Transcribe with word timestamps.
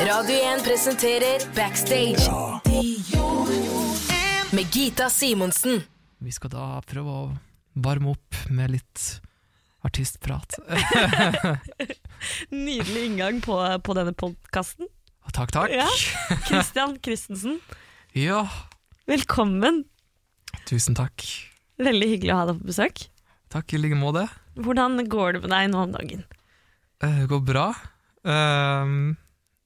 Radio 0.00 0.36
1 0.56 0.62
presenterer 0.64 1.40
Backstage. 1.56 2.30
Med 4.52 4.74
Gita 4.74 5.10
Simonsen. 5.10 5.82
Vi 6.18 6.32
skal 6.34 6.50
da 6.52 6.66
prøve 6.86 7.10
å 7.14 7.24
varme 7.78 8.12
opp 8.14 8.38
med 8.52 8.72
litt 8.74 9.04
artistprat. 9.86 10.56
Nydelig 12.54 13.04
inngang 13.08 13.40
på, 13.44 13.58
på 13.86 13.96
denne 13.98 14.14
podkasten. 14.18 14.88
takk, 15.34 15.52
takk. 15.54 15.70
Ja. 15.74 15.88
Christian 16.48 16.98
Christensen, 17.04 17.60
Ja, 18.16 18.44
velkommen. 19.08 19.84
tusen 20.68 20.96
takk. 20.98 21.22
Veldig 21.78 22.08
hyggelig 22.16 22.34
å 22.34 22.40
ha 22.42 22.48
deg 22.50 22.60
på 22.62 22.70
besøk. 22.72 23.06
Takk 23.52 23.72
i 23.72 23.80
like 23.80 23.96
måte. 23.96 24.26
Hvordan 24.58 24.98
går 25.08 25.36
det 25.38 25.44
med 25.46 25.52
deg 25.54 25.70
nå 25.72 25.84
om 25.86 25.94
dagen? 25.94 26.24
Eh, 27.00 27.20
Det 27.22 27.28
går 27.30 27.44
bra. 27.46 27.68
Ehm, 28.26 29.16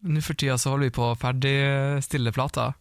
Nå 0.03 0.21
for 0.25 0.35
tida 0.35 0.57
så 0.59 0.73
holder 0.73 0.89
vi 0.91 0.95
på 0.97 1.05
å 1.13 1.19
ferdigstille 1.19 2.33
plata. 2.35 2.73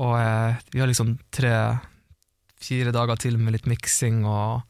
Og 0.00 0.14
eh, 0.20 0.60
vi 0.72 0.80
har 0.82 0.90
liksom 0.90 1.16
tre-fire 1.34 2.92
dager 2.94 3.18
til 3.20 3.38
med 3.40 3.56
litt 3.56 3.66
miksing, 3.70 4.22
og 4.28 4.62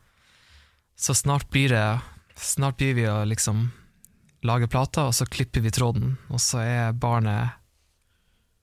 så 1.00 1.16
snart 1.16 1.50
blir 1.52 1.74
det 1.74 1.84
Snart 2.40 2.78
blir 2.80 2.94
vi 2.96 3.02
å 3.04 3.18
liksom 3.28 3.66
lage 4.48 4.64
plata, 4.72 5.02
og 5.10 5.12
så 5.12 5.26
klipper 5.28 5.60
vi 5.60 5.68
tråden, 5.76 6.14
og 6.32 6.40
så 6.40 6.62
er 6.64 6.94
barnet 6.96 7.52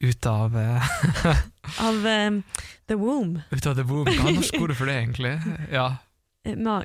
ute 0.02 0.32
av 0.32 0.56
eh, 0.58 0.88
Av 1.86 2.08
um, 2.10 2.40
The 2.90 2.98
Womb. 2.98 3.38
Ut 3.52 3.68
av 3.70 3.76
the 3.78 3.86
womb. 3.86 4.10
Hva 4.10 4.32
er 4.32 4.40
norsk 4.40 4.58
ord 4.64 4.74
for 4.80 4.90
det, 4.90 4.98
egentlig? 5.04 5.36
Ja, 5.70 5.92
Eh, 6.48 6.56
Ma 6.56 6.80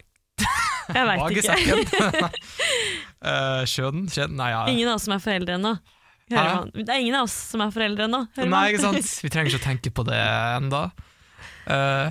jeg 0.93 1.07
veit 1.07 1.21
ikke. 1.31 1.55
Magesekken. 1.55 2.39
uh, 3.29 3.63
skjøden? 3.71 4.07
Skjeden? 4.11 4.37
Nei, 4.41 4.49
ja. 4.51 4.63
Ingen 4.69 4.91
av 4.91 4.99
oss 4.99 5.07
som 5.07 5.15
er 5.15 5.23
foreldre 5.23 5.55
ennå. 5.57 5.77
Det 6.33 6.87
er 6.89 7.01
ingen 7.03 7.19
av 7.19 7.29
oss 7.29 7.35
som 7.53 7.65
er 7.65 7.73
foreldre 7.75 8.07
ennå. 8.09 8.23
Nei, 8.49 8.63
ikke 8.73 8.85
sant? 8.87 9.11
Vi 9.25 9.33
trenger 9.33 9.53
ikke 9.53 9.63
å 9.63 9.67
tenke 9.67 9.93
på 9.95 10.05
det 10.09 10.21
enda. 10.21 10.87
Uh, 11.67 12.09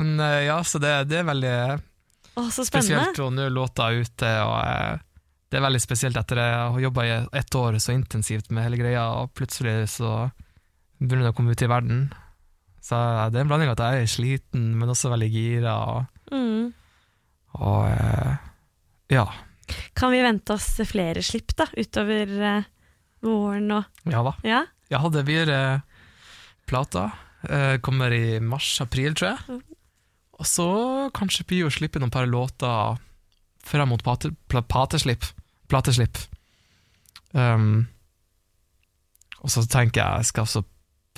men 0.00 0.16
uh, 0.20 0.40
ja, 0.44 0.58
så 0.66 0.80
det, 0.82 0.92
det 1.10 1.20
er 1.20 1.28
veldig 1.28 1.54
så 2.50 2.64
spesielt 2.64 3.18
å 3.20 3.28
nå 3.32 3.46
er 3.48 3.52
låta 3.52 3.90
ute, 3.92 4.28
og 4.46 4.54
uh, 4.56 5.00
det 5.50 5.58
er 5.58 5.64
veldig 5.64 5.80
spesielt 5.82 6.18
etter 6.20 6.38
jeg 6.38 6.58
har 6.58 6.84
jobba 6.84 7.04
i 7.04 7.12
ett 7.40 7.54
år 7.58 7.78
så 7.82 7.92
intensivt 7.96 8.52
med 8.54 8.68
hele 8.68 8.78
greia, 8.78 9.02
og 9.18 9.32
plutselig 9.34 9.88
så 9.96 10.30
begynner 11.00 11.26
det 11.26 11.32
å 11.32 11.36
komme 11.40 11.56
ut 11.56 11.64
i 11.64 11.70
verden. 11.70 12.04
Så 12.84 12.94
eh, 12.94 13.24
det 13.32 13.40
er 13.40 13.44
en 13.44 13.50
blanding 13.50 13.72
av 13.72 13.74
at 13.74 13.82
jeg 13.82 14.04
er 14.04 14.12
sliten, 14.12 14.68
men 14.78 14.92
også 14.92 15.10
veldig 15.12 15.30
gira, 15.34 15.76
og, 15.90 16.16
Mm. 16.30 16.68
og 17.58 17.88
eh, 17.90 18.36
ja. 19.10 19.24
Kan 19.98 20.12
vi 20.14 20.20
vente 20.22 20.54
oss 20.54 20.68
flere 20.86 21.24
slipp 21.26 21.56
da, 21.58 21.66
utover 21.74 22.30
eh, 22.38 22.68
våren 23.24 23.70
og 23.76 24.10
Ja 24.10 24.22
da. 24.26 24.34
Ja? 24.46 24.60
ja 24.92 25.00
det 25.12 25.24
blir 25.28 25.50
eh, 25.52 25.82
plata. 26.68 27.10
Eh, 27.42 27.78
kommer 27.84 28.12
i 28.12 28.40
mars-april, 28.40 29.14
tror 29.16 29.32
jeg. 29.32 29.60
Og 30.40 30.48
så 30.48 30.66
kanskje 31.16 31.46
blir 31.48 31.68
å 31.68 31.72
slippe 31.72 32.00
noen 32.00 32.12
par 32.12 32.28
låter 32.28 32.98
fram 33.64 33.92
mot 33.92 34.02
pate, 34.04 34.32
pateslipp. 34.48 35.26
Plateslipp. 35.70 36.16
Um, 37.32 37.86
og 39.40 39.52
så 39.52 39.62
tenker 39.70 40.00
jeg 40.02 40.22
jeg 40.24 40.28
skal 40.32 40.48
også 40.48 40.64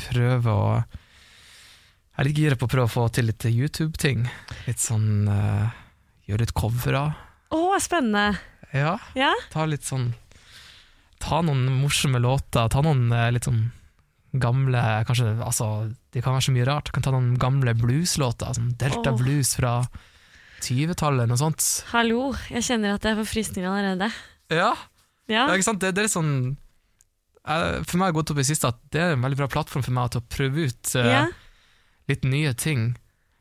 prøve 0.03 0.53
å 0.53 0.67
Jeg 0.83 2.21
er 2.21 2.27
litt 2.29 2.41
gira 2.43 2.57
på 2.61 2.67
å 2.69 2.71
prøve 2.71 2.85
å 2.91 2.93
få 2.93 3.07
til 3.09 3.31
litt 3.31 3.47
YouTube-ting. 3.49 4.27
Litt 4.67 4.83
sånn 4.83 5.31
uh, 5.31 5.71
Gjøre 6.29 6.45
litt 6.45 6.53
covere. 6.55 7.07
Å, 7.53 7.61
spennende. 7.83 8.37
Ja, 8.73 8.99
Ja? 9.19 9.33
ta 9.53 9.65
litt 9.69 9.85
sånn 9.85 10.13
Ta 11.23 11.43
noen 11.45 11.67
morsomme 11.81 12.19
låter, 12.23 12.67
ta 12.73 12.83
noen 12.85 13.07
eh, 13.15 13.31
litt 13.35 13.47
sånn 13.47 13.69
gamle 14.33 14.81
Kanskje, 15.05 15.29
altså, 15.45 15.67
det 16.13 16.23
kan 16.25 16.33
være 16.33 16.47
så 16.47 16.55
mye 16.55 16.67
rart. 16.69 16.91
Kan 16.95 17.05
ta 17.05 17.13
noen 17.13 17.35
gamle 17.41 17.75
blueslåter, 17.77 18.55
som 18.57 18.71
Delta 18.81 19.13
oh. 19.13 19.19
Blues 19.21 19.53
fra 19.59 19.75
20-tallet, 20.63 21.29
noe 21.29 21.41
sånt. 21.41 21.67
Hallo, 21.93 22.33
jeg 22.51 22.65
kjenner 22.67 22.97
at 22.97 23.07
jeg 23.07 23.19
får 23.19 23.29
frysninger 23.29 23.69
allerede. 23.71 24.11
Ja, 24.53 24.73
Ja? 25.31 25.47
ja 25.47 25.55
ikke 25.55 25.69
sant? 25.69 25.83
Det, 25.83 25.93
det 25.97 26.07
er 26.07 26.11
sånn 26.13 26.33
eh, 27.47 27.79
For 27.87 27.97
meg 27.97 28.09
har 28.09 28.11
jeg 28.11 28.17
gått 28.19 28.33
opp 28.35 28.41
i 28.43 28.49
siste 28.49 28.73
at 28.73 28.81
det 28.93 29.01
er 29.01 29.15
en 29.15 29.23
veldig 29.25 29.39
bra 29.39 29.49
plattform 29.53 29.85
for 29.87 29.95
meg 29.97 30.11
til 30.13 30.21
å 30.21 30.27
prøve 30.35 30.67
ut 30.67 30.95
uh, 30.99 31.07
ja? 31.07 31.23
litt 32.11 32.27
nye 32.29 32.53
ting. 32.59 32.91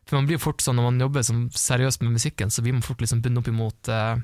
For 0.07 0.19
man 0.19 0.27
blir 0.29 0.41
fort 0.41 0.61
sånn 0.63 0.77
når 0.79 0.87
man 0.89 1.03
jobber 1.05 1.25
seriøst 1.25 2.03
med 2.03 2.15
musikken, 2.17 2.51
så 2.53 2.63
blir 2.63 2.75
man 2.75 2.85
fort 2.85 3.01
liksom 3.03 3.23
bundet 3.23 3.43
opp 3.43 3.51
imot 3.51 3.91
eh, 3.91 4.21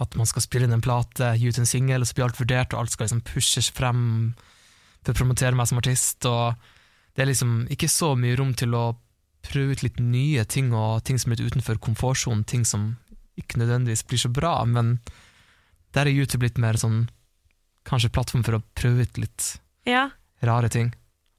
at 0.00 0.14
man 0.18 0.28
skal 0.30 0.44
spille 0.44 0.68
inn 0.68 0.76
en 0.76 0.84
plate, 0.84 1.32
gi 1.38 1.50
ut 1.50 1.58
en 1.58 1.68
singel, 1.68 2.06
blir 2.14 2.28
alt 2.28 2.38
vurdert, 2.40 2.74
og 2.74 2.84
alt 2.84 2.94
skal 2.94 3.08
liksom 3.08 3.24
pushes 3.26 3.70
frem 3.74 4.02
for 5.02 5.14
å 5.14 5.18
promotere 5.18 5.56
meg 5.58 5.68
som 5.70 5.80
artist, 5.80 6.24
og 6.28 6.58
det 7.16 7.24
er 7.24 7.30
liksom 7.30 7.60
ikke 7.72 7.88
så 7.90 8.12
mye 8.18 8.36
rom 8.38 8.52
til 8.58 8.74
å 8.78 8.84
prøve 9.48 9.74
ut 9.74 9.84
litt 9.86 9.98
nye 10.02 10.44
ting, 10.50 10.72
og 10.76 11.02
ting 11.08 11.18
som 11.18 11.32
er 11.32 11.38
litt 11.40 11.54
utenfor 11.54 11.80
komfortsonen, 11.82 12.44
ting 12.46 12.66
som 12.68 12.92
ikke 13.38 13.60
nødvendigvis 13.62 14.04
blir 14.10 14.20
så 14.20 14.30
bra, 14.34 14.60
men 14.66 14.98
der 15.96 16.06
er 16.06 16.14
YouTube 16.14 16.44
litt 16.46 16.58
mer 16.60 16.78
sånn 16.78 17.06
kanskje 17.88 18.12
plattform 18.12 18.44
for 18.44 18.58
å 18.58 18.64
prøve 18.76 19.06
ut 19.06 19.20
litt 19.22 19.52
ja. 19.88 20.08
rare 20.44 20.68
ting. 20.72 20.90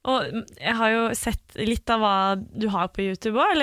Og 0.08 0.24
jeg 0.56 0.76
har 0.78 0.94
jo 0.94 1.02
sett 1.16 1.58
litt 1.60 1.90
av 1.92 2.00
hva 2.02 2.14
du 2.40 2.70
har 2.72 2.88
på 2.88 3.04
YouTube 3.04 3.38
òg, 3.38 3.60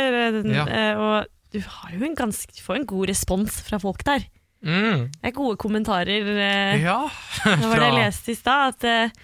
Ja. 0.53 0.66
og 0.96 1.34
du 1.52 1.59
har 1.63 1.94
jo 1.96 2.06
en 2.06 2.16
ganske, 2.16 2.53
du 2.53 2.62
får 2.62 2.81
en 2.81 2.90
god 2.90 3.09
respons 3.09 3.62
fra 3.66 3.80
folk 3.81 4.03
der. 4.07 4.28
Mm. 4.66 5.07
Det 5.13 5.29
er 5.29 5.35
gode 5.35 5.57
kommentarer. 5.62 6.31
Eh, 6.34 6.81
Ja, 6.81 7.00
det 7.45 7.68
var 7.69 7.79
det 7.81 7.90
jeg 7.91 8.00
leste 8.00 8.34
i 8.34 8.38
stad, 8.38 8.73
at 8.73 8.88
eh, 8.88 9.16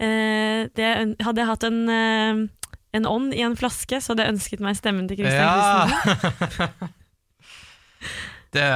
eh, 0.00 0.64
det, 0.74 0.88
hadde 1.22 1.44
jeg 1.44 1.50
hatt 1.50 1.66
en, 1.68 1.78
eh, 1.92 2.42
en 2.98 3.08
ånd 3.08 3.36
i 3.36 3.44
en 3.44 3.56
flaske, 3.58 4.00
så 4.00 4.12
hadde 4.12 4.26
jeg 4.26 4.36
ønsket 4.36 4.64
meg 4.64 4.78
stemmen 4.78 5.08
til 5.10 5.20
Christian 5.20 5.48
Christensen. 5.52 6.58
Ja. 6.58 6.90
det, 8.56 8.66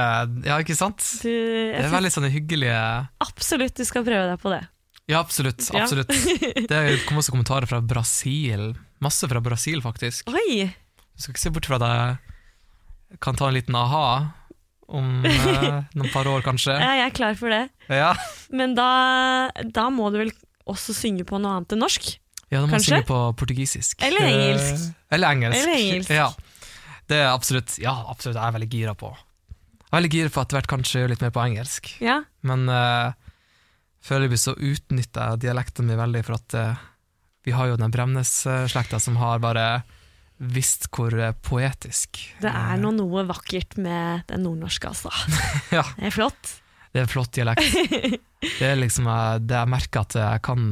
ja, 0.47 0.61
ikke 0.61 0.77
sant? 0.77 1.03
Du, 1.23 1.29
Det 1.29 1.83
er 1.83 1.93
veldig 1.93 2.13
sånne 2.13 2.33
hyggelige 2.33 2.79
absolutt 3.23 3.77
du 3.77 3.85
skal 3.87 4.05
prøve 4.07 4.25
deg 4.31 4.41
på 4.41 4.53
det. 4.53 4.63
Ja, 5.07 5.21
absolutt. 5.21 5.63
Ja. 5.71 5.85
absolutt. 5.85 6.11
Det 6.71 6.79
kom 7.07 7.21
også 7.21 7.31
kommentarer 7.31 7.69
fra 7.69 7.79
Brasil. 7.79 8.73
Masse 8.99 9.29
fra 9.31 9.39
Brasil, 9.39 9.79
faktisk. 9.79 10.27
Oi! 10.27 10.67
Du 10.67 11.23
skal 11.23 11.31
ikke 11.31 11.43
se 11.45 11.51
bort 11.55 11.69
fra 11.69 11.77
at 11.79 11.85
jeg 11.87 13.21
kan 13.23 13.37
ta 13.39 13.47
en 13.47 13.55
liten 13.55 13.77
aha 13.79 14.03
om 14.87 15.25
eh, 15.27 15.81
noen 15.97 16.11
par 16.13 16.27
år, 16.31 16.41
kanskje. 16.45 16.75
Ja, 16.79 16.93
jeg 17.01 17.09
er 17.09 17.15
klar 17.17 17.35
for 17.39 17.51
det. 17.51 17.65
Ja, 17.91 18.13
Men 18.55 18.75
da, 18.77 18.87
da 19.63 19.89
må 19.91 20.09
du 20.13 20.21
vel 20.21 20.31
også 20.67 20.95
synge 20.95 21.25
på 21.27 21.39
noe 21.39 21.57
annet 21.59 21.75
enn 21.75 21.83
norsk? 21.83 22.13
ja 22.47 22.61
du 22.63 22.67
må 22.69 22.77
Kanskje? 22.77 22.93
synge 22.95 23.07
på 23.09 23.19
portugisisk. 23.39 24.01
Eller 24.07 24.23
engelsk. 24.29 24.85
Eh, 24.87 25.15
Eller 25.17 25.35
engelsk. 25.35 25.59
Eller 25.59 25.79
engelsk. 25.81 26.11
Ja. 26.15 26.29
Det 27.07 27.17
er 27.19 27.29
absolutt, 27.33 27.75
ja, 27.83 27.93
absolutt, 28.11 28.37
jeg 28.39 28.43
er 28.47 28.55
veldig 28.55 28.69
gira 28.71 28.93
på. 28.99 29.11
Jeg 29.11 29.87
er 29.91 29.97
veldig 29.97 30.11
gira 30.15 30.31
på 30.31 30.41
etter 30.43 30.57
hvert 30.59 30.69
kanskje 30.71 31.01
gjøre 31.01 31.11
litt 31.13 31.23
mer 31.23 31.33
på 31.35 31.43
engelsk. 31.43 31.91
Ja. 32.03 32.17
Men 32.47 32.65
uh, 32.71 33.11
foreløpig 34.07 34.39
så 34.39 34.55
utnytter 34.55 35.33
jeg 35.33 35.43
dialekten 35.45 35.87
min 35.87 35.99
veldig, 35.99 36.23
for 36.27 36.35
at 36.39 36.55
eh, 36.59 36.81
vi 37.47 37.53
har 37.55 37.69
jo 37.71 37.77
den 37.79 37.91
Bremnes-slekta 37.91 38.99
som 39.03 39.15
har 39.19 39.39
bare 39.43 39.67
visst 40.37 40.87
hvor 40.93 41.13
eh, 41.17 41.33
poetisk 41.45 42.19
Det 42.41 42.51
er 42.51 42.77
nå 42.81 42.91
noe 42.95 43.23
vakkert 43.29 43.77
med 43.81 44.27
den 44.29 44.45
nordnorske, 44.45 44.91
altså. 44.91 45.11
Ja. 45.77 45.83
Det 45.97 46.11
er 46.11 46.13
flott. 46.13 46.53
Det 46.93 47.03
er 47.03 47.09
flott 47.09 47.33
dialekt. 47.37 47.65
Det 48.59 48.67
er 48.67 48.77
liksom 48.77 49.09
eh, 49.09 49.39
det 49.41 49.57
jeg 49.57 49.71
merker 49.73 50.05
at 50.05 50.17
jeg 50.19 50.43
kan 50.45 50.67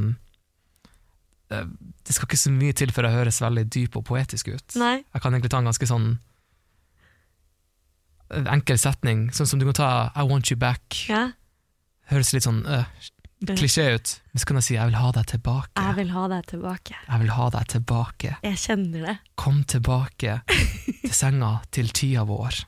eh, 1.50 1.66
Det 2.06 2.14
skal 2.14 2.30
ikke 2.30 2.38
så 2.38 2.52
mye 2.54 2.76
til 2.78 2.94
før 2.94 3.08
jeg 3.10 3.18
høres 3.18 3.42
veldig 3.42 3.66
dyp 3.74 3.98
og 3.98 4.06
poetisk 4.12 4.52
ut. 4.54 4.78
Nei. 4.78 5.00
Jeg 5.02 5.24
kan 5.24 5.34
egentlig 5.34 5.52
ta 5.54 5.62
en 5.62 5.72
ganske 5.72 5.90
sånn 5.90 6.14
enkel 8.26 8.78
setning, 8.78 9.28
sånn 9.34 9.46
som 9.46 9.60
du 9.60 9.66
kan 9.68 9.76
ta 9.78 9.90
I 10.18 10.24
want 10.26 10.50
you 10.50 10.58
back. 10.58 10.82
Ja. 11.10 11.28
Høres 12.10 12.32
litt 12.34 12.46
sånn 12.46 12.62
øh, 12.70 12.86
klisjé 13.44 13.84
ut, 13.94 14.12
men 14.32 14.40
så 14.40 14.48
kan 14.48 14.56
jeg 14.60 14.64
si 14.66 14.74
jeg 14.78 14.88
vil 14.90 14.96
ha 15.00 15.10
deg 15.12 15.26
tilbake. 15.28 15.72
Jeg 15.76 15.96
vil 15.98 16.10
ha 16.14 16.24
deg 16.32 16.46
tilbake. 16.52 16.96
Jeg 17.06 17.20
vil 17.22 17.32
ha 17.36 17.48
deg 17.52 17.66
tilbake. 17.74 18.34
Jeg 18.46 18.60
kjenner 18.62 19.06
det. 19.10 19.16
Kom 19.36 19.62
tilbake 19.68 20.38
til 20.48 21.12
senga 21.20 21.50
til 21.74 21.92
tida 21.92 22.24
vår. 22.28 22.62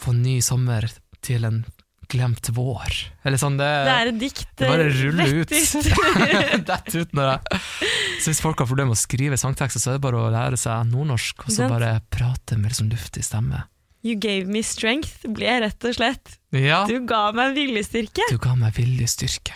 Få 0.00 0.12
ny 0.16 0.38
sommer 0.44 0.86
til 1.24 1.44
en 1.48 1.62
glemt 2.10 2.48
vår. 2.56 2.94
Eller 3.24 3.38
sånn, 3.38 3.56
det, 3.60 3.68
Det 3.86 3.96
er 3.96 4.08
et 4.10 4.16
dikt. 4.18 4.46
det 4.58 4.68
bare 4.70 4.86
eh, 4.88 5.02
ruller 5.04 5.34
ut. 5.40 5.52
Dett 6.66 6.94
ut 7.00 7.12
når 7.14 7.28
jeg 7.30 7.60
Så 8.20 8.32
hvis 8.32 8.40
folk 8.42 8.58
har 8.58 8.66
problemer 8.66 8.90
med 8.92 8.98
å 8.98 9.02
skrive 9.02 9.38
sangtekster, 9.40 9.80
så 9.80 9.92
er 9.92 9.98
det 10.00 10.04
bare 10.04 10.18
å 10.24 10.32
lære 10.32 10.58
seg 10.60 10.88
nordnorsk, 10.90 11.46
og 11.46 11.54
så 11.54 11.68
bare 11.70 11.92
prate 12.12 12.58
med 12.58 12.72
liksom 12.74 12.90
luftig 12.92 13.22
stemme. 13.24 13.62
You 14.02 14.14
gave 14.16 14.46
me 14.48 14.62
strength, 14.64 15.26
ble 15.28 15.44
jeg 15.44 15.60
rett 15.62 15.84
og 15.84 15.94
slett. 15.94 16.38
Ja, 16.56 16.86
Du 16.88 17.00
ga 17.06 17.30
meg 17.36 17.54
viljestyrke. 17.54 18.22
du 18.30 18.38
ga 18.38 18.54
meg 18.56 18.72
viljestyrke. 18.74 19.52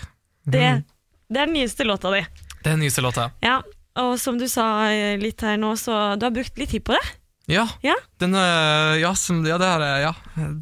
Det, 0.46 0.60
Mm. 0.60 0.84
det 1.32 1.40
er 1.40 1.46
den 1.46 1.54
nyeste 1.54 1.84
låta 1.84 2.10
di. 2.12 2.20
Det 2.62 2.66
er 2.66 2.76
den 2.76 2.80
nyeste 2.80 3.00
låta. 3.02 3.30
Ja, 3.42 3.62
og 3.96 4.18
som 4.20 4.36
du 4.38 4.46
sa 4.48 4.88
eh, 4.92 5.16
litt 5.16 5.40
her 5.40 5.56
nå, 5.56 5.72
så 5.76 6.18
du 6.18 6.26
har 6.26 6.30
brukt 6.30 6.58
litt 6.58 6.70
tid 6.70 6.84
på 6.84 6.92
det. 6.92 7.04
Ja, 7.48 7.66
Ja. 7.82 7.94
Den, 8.18 8.34
eh, 8.34 9.00
ja, 9.00 9.14
som, 9.14 9.44
ja, 9.46 9.56
det 9.58 9.66
har 9.66 9.80
jeg, 9.80 10.02
ja. 10.02 10.12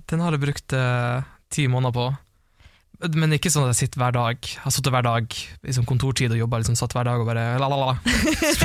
Den 0.07 0.21
har 0.21 0.31
jeg 0.33 0.41
brukt 0.41 0.73
eh, 0.73 1.23
ti 1.51 1.67
måneder 1.69 1.93
på. 1.93 2.07
Men 3.19 3.33
ikke 3.35 3.51
sånn 3.51 3.65
at 3.67 3.73
jeg 3.75 3.89
sitter 3.89 3.99
hver 4.03 4.15
dag. 4.15 4.49
Har 4.63 4.71
sittet 4.75 4.93
hver 4.95 5.03
dag 5.07 5.35
i 5.67 5.75
sånn 5.75 5.87
kontortid 5.89 6.31
og 6.35 6.39
jobba 6.39 6.61
liksom, 6.63 6.77
satt 6.79 6.95
hver 6.95 7.09
dag 7.09 7.23
og 7.23 7.27
bare 7.27 7.47
la-la-la. 7.59 7.97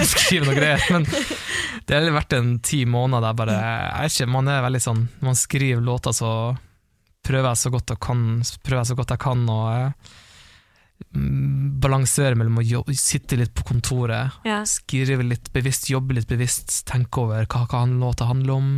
Skrive 0.06 0.46
noe 0.46 0.58
greier. 0.58 0.84
Men 0.94 1.08
det 1.88 1.98
har 1.98 2.06
vært 2.14 2.36
en 2.38 2.54
ti 2.66 2.84
måneder 2.86 3.26
der 3.30 3.40
bare 3.40 3.58
jeg 3.58 4.14
ikke, 4.14 4.30
Man 4.36 4.52
er 4.54 4.62
veldig 4.68 4.84
sånn 4.84 5.04
man 5.26 5.38
skriver 5.40 5.82
låter, 5.82 6.14
så 6.14 6.32
prøver 7.28 7.50
jeg 7.50 7.62
så 7.64 7.74
godt 7.74 7.92
jeg 7.96 8.02
kan, 8.04 8.24
prøver 8.64 8.82
jeg 8.84 8.90
så 8.92 8.96
godt 9.00 9.14
jeg 9.16 9.22
kan 9.26 9.42
å 9.52 9.60
eh, 9.74 10.14
balansere 11.18 12.38
mellom 12.40 12.60
å 12.62 12.66
jobbe, 12.66 12.96
sitte 12.98 13.38
litt 13.40 13.54
på 13.58 13.66
kontoret, 13.68 14.38
Ja. 14.48 14.62
skrive 14.66 15.24
litt 15.26 15.52
bevisst, 15.54 15.90
jobbe 15.92 16.14
litt 16.18 16.28
bevisst, 16.30 16.86
tenke 16.88 17.22
over 17.26 17.46
hva, 17.46 17.66
hva 17.68 17.86
låta 17.90 18.28
handler 18.30 18.54
om, 18.56 18.70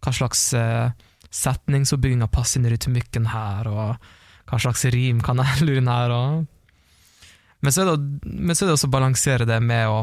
hva 0.00 0.12
slags 0.14 0.52
eh, 0.54 0.90
setningsoppbygginga 1.30 2.28
passer 2.32 2.60
inn 2.60 2.66
i 2.70 2.74
rytmikken 2.74 3.28
her, 3.32 3.68
og 3.68 3.96
hva 4.46 4.58
slags 4.62 4.84
rim 4.94 5.20
kan 5.24 5.40
jeg 5.42 5.62
lure 5.66 5.82
inn 5.82 5.90
her. 5.90 6.14
Og... 6.14 6.46
Men, 7.60 7.72
så 7.74 7.86
det, 7.88 7.96
men 8.24 8.54
så 8.54 8.64
er 8.64 8.70
det 8.72 8.76
også 8.78 8.90
å 8.90 8.94
balansere 8.96 9.46
det 9.48 9.60
med 9.64 9.88
å 9.90 10.00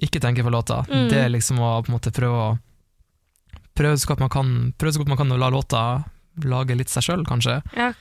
ikke 0.00 0.20
tenke 0.22 0.44
på 0.46 0.52
låta. 0.52 0.82
Mm. 0.88 1.08
Det 1.10 1.18
er 1.24 1.32
liksom 1.32 1.58
å 1.60 1.72
på 1.84 1.90
en 1.92 1.96
måte 1.98 2.12
prøve 2.16 2.42
å 2.48 2.50
Prøve 3.80 3.96
så 3.96 4.10
godt 4.10 4.20
man 4.20 4.28
kan, 4.32 4.48
prøve 4.76 4.92
så 4.92 5.00
godt 5.00 5.08
man 5.12 5.16
kan 5.20 5.30
å 5.32 5.36
la 5.40 5.48
låta 5.48 5.80
lage 6.44 6.74
litt 6.76 6.90
seg 6.92 7.04
sjøl, 7.06 7.22
kanskje. 7.24 7.60
Ja. 7.78 7.92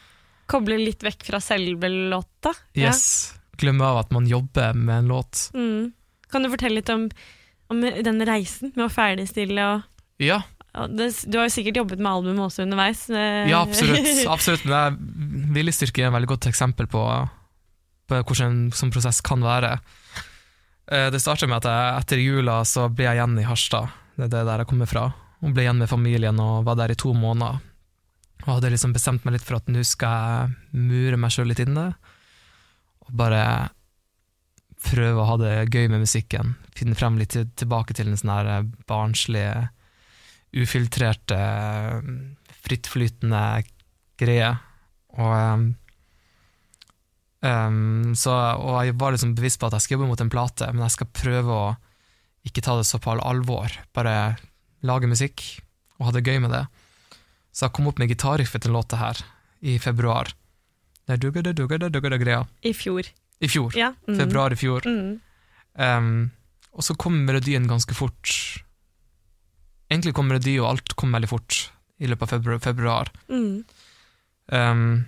Koble 0.49 0.75
litt 0.81 1.03
vekk 1.05 1.23
fra 1.27 1.39
selve 1.43 1.87
låta. 2.09 2.51
Ja. 2.75 2.89
Yes. 2.89 3.35
Glemme 3.61 3.85
av 3.87 3.99
at 4.01 4.11
man 4.11 4.27
jobber 4.27 4.73
med 4.75 5.03
en 5.03 5.11
låt. 5.13 5.45
Mm. 5.53 5.91
Kan 6.33 6.43
du 6.43 6.49
fortelle 6.51 6.81
litt 6.81 6.89
om, 6.91 7.05
om 7.71 7.85
den 7.85 8.19
reisen 8.27 8.73
med 8.75 8.87
å 8.87 8.91
ferdigstille 8.91 9.69
og 9.69 10.25
Ja, 10.25 10.41
Du 10.89 11.37
har 11.37 11.47
jo 11.47 11.53
sikkert 11.53 11.79
jobbet 11.79 12.01
med 12.01 12.11
albumet 12.11 12.47
også 12.49 12.65
underveis. 12.65 13.05
eh. 13.13 13.47
ja 13.53 13.61
absolutt. 13.63 14.09
absolutt. 14.35 14.65
Men 14.65 14.75
jeg- 14.75 15.08
viljestyrke 15.55 16.03
er 16.03 16.09
et 16.09 16.15
veldig 16.15 16.29
godt 16.31 16.49
eksempel 16.51 16.87
på, 16.91 17.03
på 18.09 18.19
hvordan 18.21 18.51
en 18.51 18.75
sånn 18.75 18.91
prosess 18.93 19.21
kan 19.25 19.43
være. 19.45 19.75
Eh, 20.91 21.09
Det 21.13 21.21
startet 21.21 21.49
med 21.49 21.61
at 21.61 21.69
jeg, 21.69 22.03
etter 22.03 22.23
jula 22.23 22.59
så 22.65 22.87
ble 22.89 23.07
jeg 23.07 23.19
igjen 23.19 23.39
i 23.41 23.47
Harstad, 23.47 23.89
det 24.17 24.27
er 24.29 24.35
det 24.37 24.45
der 24.49 24.63
jeg 24.63 24.69
kommer 24.71 24.89
fra. 24.89 25.07
Og 25.41 25.53
ble 25.55 25.63
igjen 25.63 25.79
med 25.79 25.89
familien 25.91 26.39
og 26.43 26.65
var 26.67 26.75
der 26.79 26.91
i 26.91 26.99
to 26.99 27.13
måneder. 27.15 27.61
Og 28.45 28.53
hadde 28.55 28.71
liksom 28.73 28.93
bestemt 28.95 29.25
meg 29.27 29.35
litt 29.35 29.43
for 29.47 29.59
at 29.59 29.67
nå 29.71 29.81
skal 29.87 30.15
jeg 30.15 30.79
mure 30.79 31.19
meg 31.19 31.31
sjøl 31.31 31.47
litt 31.51 31.61
inne. 31.63 31.89
Og 33.07 33.11
bare 33.19 33.43
prøve 34.79 35.19
å 35.19 35.27
ha 35.27 35.35
det 35.39 35.53
gøy 35.73 35.89
med 35.91 36.03
musikken. 36.05 36.53
Finne 36.75 36.95
frem 36.95 37.17
litt 37.19 37.35
tilbake 37.59 37.95
til 37.95 38.07
en 38.11 38.19
sånn 38.19 38.31
her 38.31 38.51
barnslig, 38.87 39.47
ufiltrerte, 40.55 41.39
frittflytende 42.63 43.43
greie. 44.19 44.53
Og, 45.19 45.31
um, 45.35 45.65
um, 47.43 48.15
så, 48.15 48.33
og 48.55 48.79
jeg 48.87 48.97
var 48.99 49.15
liksom 49.15 49.35
bevisst 49.37 49.59
på 49.61 49.67
at 49.67 49.77
jeg 49.77 49.85
skal 49.85 49.97
jobbe 49.97 50.11
mot 50.11 50.23
en 50.23 50.31
plate, 50.31 50.71
men 50.73 50.85
jeg 50.85 50.95
skal 50.95 51.11
prøve 51.21 51.55
å 51.55 51.69
ikke 52.47 52.63
ta 52.65 52.77
det 52.79 52.87
så 52.87 53.01
på 53.03 53.17
alvor. 53.19 53.73
Bare 53.95 54.37
lage 54.87 55.09
musikk 55.11 55.43
og 55.99 56.07
ha 56.07 56.15
det 56.15 56.23
gøy 56.23 56.39
med 56.43 56.55
det. 56.55 56.65
Så 57.51 57.67
jeg 57.67 57.75
kom 57.75 57.89
opp 57.91 57.99
med 57.99 58.11
gitarriffet 58.11 58.63
til 58.63 58.75
låta 58.75 58.99
her 59.01 59.19
i 59.59 59.75
februar. 59.81 60.31
Det 61.03 61.17
er 61.17 61.23
dugga, 61.23 61.43
dugga, 61.43 61.79
dugga, 61.81 61.89
dugga, 61.89 62.19
greia. 62.21 62.43
I 62.63 62.71
fjor. 62.77 63.07
I 63.39 63.49
fjor. 63.49 63.75
Ja. 63.75 63.91
Mm. 64.07 64.19
Februar 64.21 64.53
i 64.53 64.59
fjor. 64.59 64.85
Mm. 64.87 65.17
Um, 65.79 66.29
og 66.71 66.85
så 66.85 66.95
kom 66.99 67.17
melodien 67.25 67.67
ganske 67.67 67.95
fort. 67.97 68.31
Egentlig 69.89 70.13
kom 70.15 70.29
melodi 70.29 70.59
og 70.61 70.69
alt 70.69 70.95
kom 70.99 71.11
veldig 71.15 71.31
fort 71.31 71.59
i 71.99 72.07
løpet 72.07 72.27
av 72.27 72.37
februar. 72.37 72.61
februar. 72.63 73.11
Mm. 73.27 73.65
Um, 74.49 75.05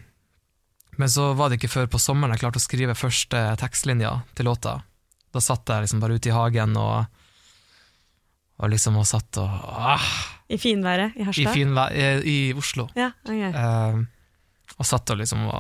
men 1.00 1.10
så 1.10 1.32
var 1.34 1.50
det 1.50 1.58
ikke 1.58 1.72
før 1.72 1.90
på 1.90 2.02
sommeren 2.02 2.36
jeg 2.36 2.44
klarte 2.44 2.62
å 2.62 2.64
skrive 2.64 2.98
første 2.98 3.40
tekstlinja 3.62 4.14
til 4.38 4.50
låta. 4.50 4.78
Da 5.32 5.42
satt 5.42 5.70
jeg 5.72 5.86
liksom 5.86 6.02
bare 6.04 6.18
ute 6.20 6.30
i 6.30 6.36
hagen 6.36 6.76
og, 6.78 7.06
og 8.62 8.72
liksom 8.74 9.00
og 9.00 9.08
satt 9.10 9.40
og 9.42 9.50
ah, 9.72 10.10
I 10.52 10.60
finværet 10.62 11.16
i 11.18 11.26
Harstad? 11.26 11.48
I, 11.48 11.56
finvær, 11.56 11.96
i, 11.96 12.10
I 12.28 12.38
Oslo. 12.60 12.90
Ja, 13.00 13.10
okay. 13.26 13.54
Um, 13.56 14.06
og 14.78 14.88
satt 14.88 15.14
og 15.14 15.22
liksom 15.22 15.48
og 15.48 15.58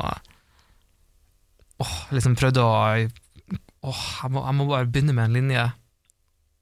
åh, 1.82 1.96
liksom 2.14 2.36
prøvde 2.38 2.66
å 2.66 2.76
åh, 3.82 4.04
jeg, 4.22 4.34
må, 4.34 4.44
jeg 4.46 4.58
må 4.60 4.68
bare 4.70 4.90
begynne 4.92 5.16
med 5.18 5.30
en 5.30 5.40
linje. 5.40 5.66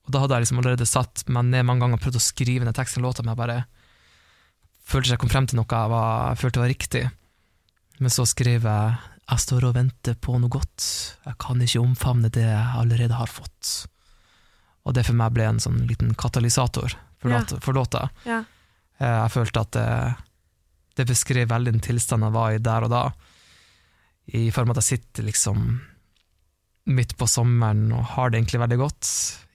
Og 0.08 0.14
da 0.14 0.24
hadde 0.24 0.38
jeg 0.38 0.48
liksom 0.48 0.62
allerede 0.62 0.88
satt 0.90 1.26
meg 1.28 1.50
ned 1.50 1.68
mange 1.68 1.84
ganger 1.84 2.00
og 2.00 2.06
prøvd 2.06 2.22
å 2.22 2.24
skrive 2.24 2.66
ned 2.68 2.78
teksten 2.78 3.04
i 3.04 3.06
låta, 3.06 3.26
men 3.26 3.34
jeg 3.34 3.42
bare 3.42 3.60
følte 4.90 5.14
jeg 5.14 5.22
kom 5.22 5.32
frem 5.32 5.48
til 5.50 5.60
noe 5.60 5.70
jeg, 5.70 5.92
var, 5.94 6.10
jeg 6.34 6.42
følte 6.42 6.62
var 6.64 6.72
riktig. 6.74 7.04
Men 8.00 8.14
så 8.14 8.26
skrev 8.30 8.68
jeg 8.68 8.98
jeg 9.30 9.42
står 9.44 9.68
og 9.68 9.76
venter 9.76 10.16
på 10.18 10.40
noe 10.42 10.50
godt, 10.50 10.82
jeg 11.28 11.36
kan 11.38 11.60
ikke 11.62 11.82
omfavne 11.84 12.32
det 12.34 12.42
jeg 12.48 12.70
allerede 12.82 13.14
har 13.14 13.30
fått. 13.30 13.86
Og 14.90 14.96
det 14.98 15.04
for 15.06 15.14
meg 15.20 15.36
ble 15.36 15.46
en 15.46 15.60
sånn 15.62 15.84
liten 15.86 16.16
katalysator 16.18 16.96
for, 17.22 17.30
Ja. 17.30 17.38
låta, 17.44 17.60
for 17.62 17.78
låta. 17.78 18.02
Ja. 18.26 18.40
Eh, 18.98 19.06
Jeg 19.22 19.32
følte 19.36 19.62
at 19.62 19.72
det, 19.78 20.16
det 20.98 21.06
beskrev 21.12 21.48
veldig 21.52 21.76
den 21.76 21.84
tilstanden 21.86 22.26
jeg 22.32 22.34
var 22.40 22.56
i 22.56 22.58
der 22.58 22.88
og 22.88 22.90
da, 22.90 23.04
i 24.34 24.50
form 24.50 24.72
av 24.72 24.78
at 24.80 24.82
jeg 24.90 24.98
sitter 24.98 25.24
liksom 25.30 25.82
midt 26.90 27.14
på 27.20 27.28
sommeren 27.30 27.92
og 27.94 28.04
har 28.16 28.32
det 28.32 28.40
egentlig 28.42 28.62
veldig 28.64 28.78
godt, 28.82 29.12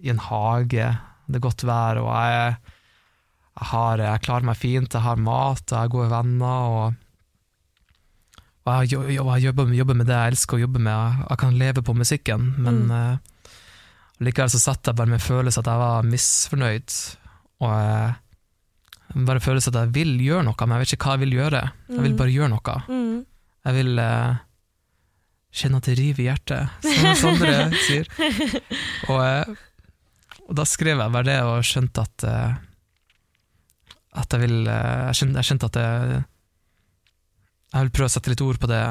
i 0.07 0.11
en 0.15 0.23
hage, 0.23 0.87
det 1.27 1.41
er 1.41 1.43
godt 1.49 1.65
vær, 1.67 1.99
og 1.99 2.13
jeg, 2.15 2.57
jeg, 3.55 3.67
har, 3.71 4.01
jeg 4.03 4.23
klarer 4.27 4.47
meg 4.51 4.57
fint, 4.59 4.95
jeg 4.97 5.03
har 5.05 5.21
mat, 5.23 5.63
jeg 5.71 5.79
har 5.79 5.93
gode 5.93 6.11
venner, 6.11 6.71
og, 6.75 6.95
og 8.65 8.73
jeg, 8.89 8.99
jeg 9.15 9.45
jobber, 9.45 9.73
jobber 9.77 9.99
med 10.01 10.09
det 10.09 10.17
jeg 10.19 10.33
elsker 10.35 10.57
å 10.59 10.63
jobbe 10.65 10.81
med, 10.83 11.23
jeg, 11.29 11.39
kan 11.45 11.59
leve 11.61 11.83
på 11.85 11.95
musikken, 11.97 12.47
men 12.65 12.81
eh, 12.91 13.53
likevel 14.25 14.51
så 14.55 14.61
satt 14.63 14.89
jeg 14.91 14.97
bare 14.99 15.13
med 15.15 15.23
følelse 15.23 15.61
at 15.63 15.69
jeg 15.71 15.83
var 15.85 16.07
misfornøyd, 16.09 16.97
og 17.65 17.71
uh, 17.75 18.15
bare 19.29 19.43
følelse 19.45 19.71
at 19.71 19.79
jeg 19.85 19.93
vil 19.95 20.17
gjøre 20.25 20.47
noe, 20.49 20.57
men 20.67 20.75
jeg 20.79 20.83
vet 20.85 20.95
ikke 20.97 21.07
hva 21.11 21.15
jeg 21.15 21.23
vil 21.27 21.37
gjøre. 21.39 21.61
Jeg 21.93 22.01
vil 22.03 22.13
Mm. 22.15 22.19
bare 22.19 22.33
gjøre 22.35 22.51
noe. 22.51 22.75
Mm. 22.89 23.19
Jeg 23.69 23.77
vil 23.79 24.01
uh, 24.03 24.35
kjenne 25.55 25.79
at 25.79 25.87
det 25.89 25.95
river 26.01 26.23
i 26.25 26.27
hjertet, 26.27 26.89
som 26.89 27.15
Sondre 27.21 27.53
sier. 27.87 28.11
Og, 29.13 29.55
og 30.49 30.53
da 30.59 30.67
skrev 30.67 30.99
jeg 31.05 31.15
bare 31.15 31.29
det, 31.31 31.37
og 31.47 31.63
skjønte 31.69 32.03
at 32.09 32.27
eh, 32.29 32.57
at 34.15 34.35
jeg 34.35 34.45
vil 34.45 34.69
eh, 34.71 35.01
jeg, 35.11 35.19
skjønte, 35.21 35.41
jeg 35.41 35.49
skjønte 35.49 35.71
at 35.71 35.79
det, 35.79 36.23
Jeg 37.75 37.87
vil 37.87 37.95
prøve 37.97 38.11
å 38.11 38.15
sette 38.15 38.31
litt 38.31 38.45
ord 38.45 38.61
på 38.63 38.71
det, 38.71 38.83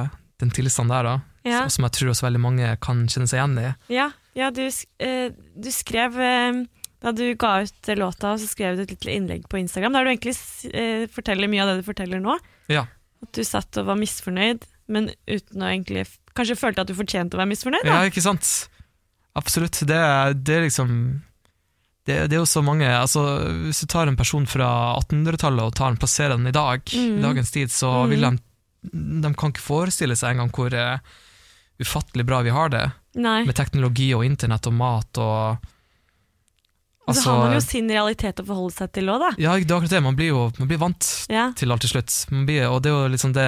den 0.44 0.52
tilstanden 0.52 0.92
der, 0.92 1.08
da, 1.08 1.16
Ja. 1.48 1.62
som 1.72 1.86
jeg 1.88 1.96
tror 1.98 2.12
også 2.12 2.28
veldig 2.28 2.42
mange 2.44 2.72
kan 2.84 3.06
kjenne 3.08 3.28
seg 3.32 3.40
igjen 3.40 3.60
i. 3.62 3.70
Ja, 3.94 4.10
ja 4.36 4.50
du, 4.52 4.64
eh, 4.68 5.30
du 5.32 5.70
skrev 5.72 6.20
eh, 6.20 6.64
Da 7.04 7.12
du 7.12 7.26
ga 7.36 7.58
ut 7.64 7.94
låta, 8.00 8.38
så 8.40 8.48
skrev 8.48 8.78
du 8.78 8.84
et 8.84 8.94
lite 8.96 9.12
innlegg 9.12 9.48
på 9.52 9.60
Instagram 9.60 9.92
der 9.96 10.06
du 10.06 10.12
egentlig 10.14 10.38
forteller 11.12 11.52
mye 11.52 11.64
av 11.66 11.72
det 11.72 11.82
du 11.82 11.88
forteller 11.90 12.22
nå. 12.24 12.38
Ja. 12.72 12.86
At 13.24 13.36
du 13.36 13.44
satt 13.44 13.76
og 13.82 13.90
var 13.90 14.00
misfornøyd, 14.00 14.64
men 14.88 15.10
uten 15.28 15.64
å 15.64 15.72
egentlig 15.72 16.08
Kanskje 16.34 16.56
følte 16.58 16.82
at 16.82 16.90
du 16.90 16.96
fortjente 16.98 17.38
å 17.38 17.42
være 17.44 17.52
misfornøyd? 17.52 17.86
Ja, 17.86 18.00
ikke 18.10 18.24
sant? 18.26 18.48
Absolutt. 19.38 19.78
Det, 19.86 20.00
det 20.48 20.56
er 20.56 20.64
liksom 20.66 20.96
det, 22.06 22.16
det 22.28 22.36
er 22.36 22.42
jo 22.42 22.48
så 22.50 22.60
mange 22.66 22.84
altså, 22.84 23.22
Hvis 23.64 23.80
du 23.80 23.88
tar 23.88 24.10
en 24.12 24.18
person 24.20 24.44
fra 24.50 24.68
1800-tallet 25.00 25.64
og 25.64 25.76
tar 25.78 25.94
den, 25.94 26.00
plasserer 26.02 26.36
den 26.36 26.50
i 26.50 26.56
dag, 26.56 26.82
mm. 26.84 27.20
i 27.20 27.22
dagens 27.24 27.52
tid, 27.56 27.72
så 27.72 27.92
vil 28.12 28.26
de 28.26 28.34
De 29.24 29.34
kan 29.40 29.54
ikke 29.54 29.64
forestille 29.64 30.18
seg 30.20 30.34
engang 30.36 30.52
hvor 30.52 30.74
uh, 30.76 30.98
ufattelig 31.80 32.26
bra 32.28 32.42
vi 32.44 32.52
har 32.52 32.70
det, 32.74 32.84
Nei. 33.16 33.46
med 33.48 33.56
teknologi 33.56 34.10
og 34.18 34.26
internett 34.28 34.68
og 34.68 34.76
mat 34.76 35.22
og 35.24 35.70
Altså, 37.04 37.22
så 37.26 37.32
har 37.34 37.42
man 37.50 37.58
jo 37.58 37.62
sin 37.66 37.90
realitet 37.92 38.38
å 38.40 38.46
forholde 38.48 38.76
seg 38.78 38.92
til 38.96 39.10
òg, 39.12 39.20
da. 39.20 39.30
Ja, 39.36 39.56
det 39.60 39.68
er 39.68 39.76
akkurat 39.76 39.92
det. 39.92 40.00
Man 40.06 40.16
blir 40.16 40.30
jo 40.30 40.44
man 40.56 40.70
blir 40.70 40.80
vant 40.80 41.08
Ja. 41.28 41.50
til 41.52 41.72
alt 41.76 41.84
til 41.84 41.92
slutt. 41.92 42.14
Man 42.32 42.46
blir, 42.48 42.70
og 42.72 42.78
det 42.84 42.94
er 42.94 42.96
jo 42.96 43.10
liksom 43.12 43.34
det 43.36 43.48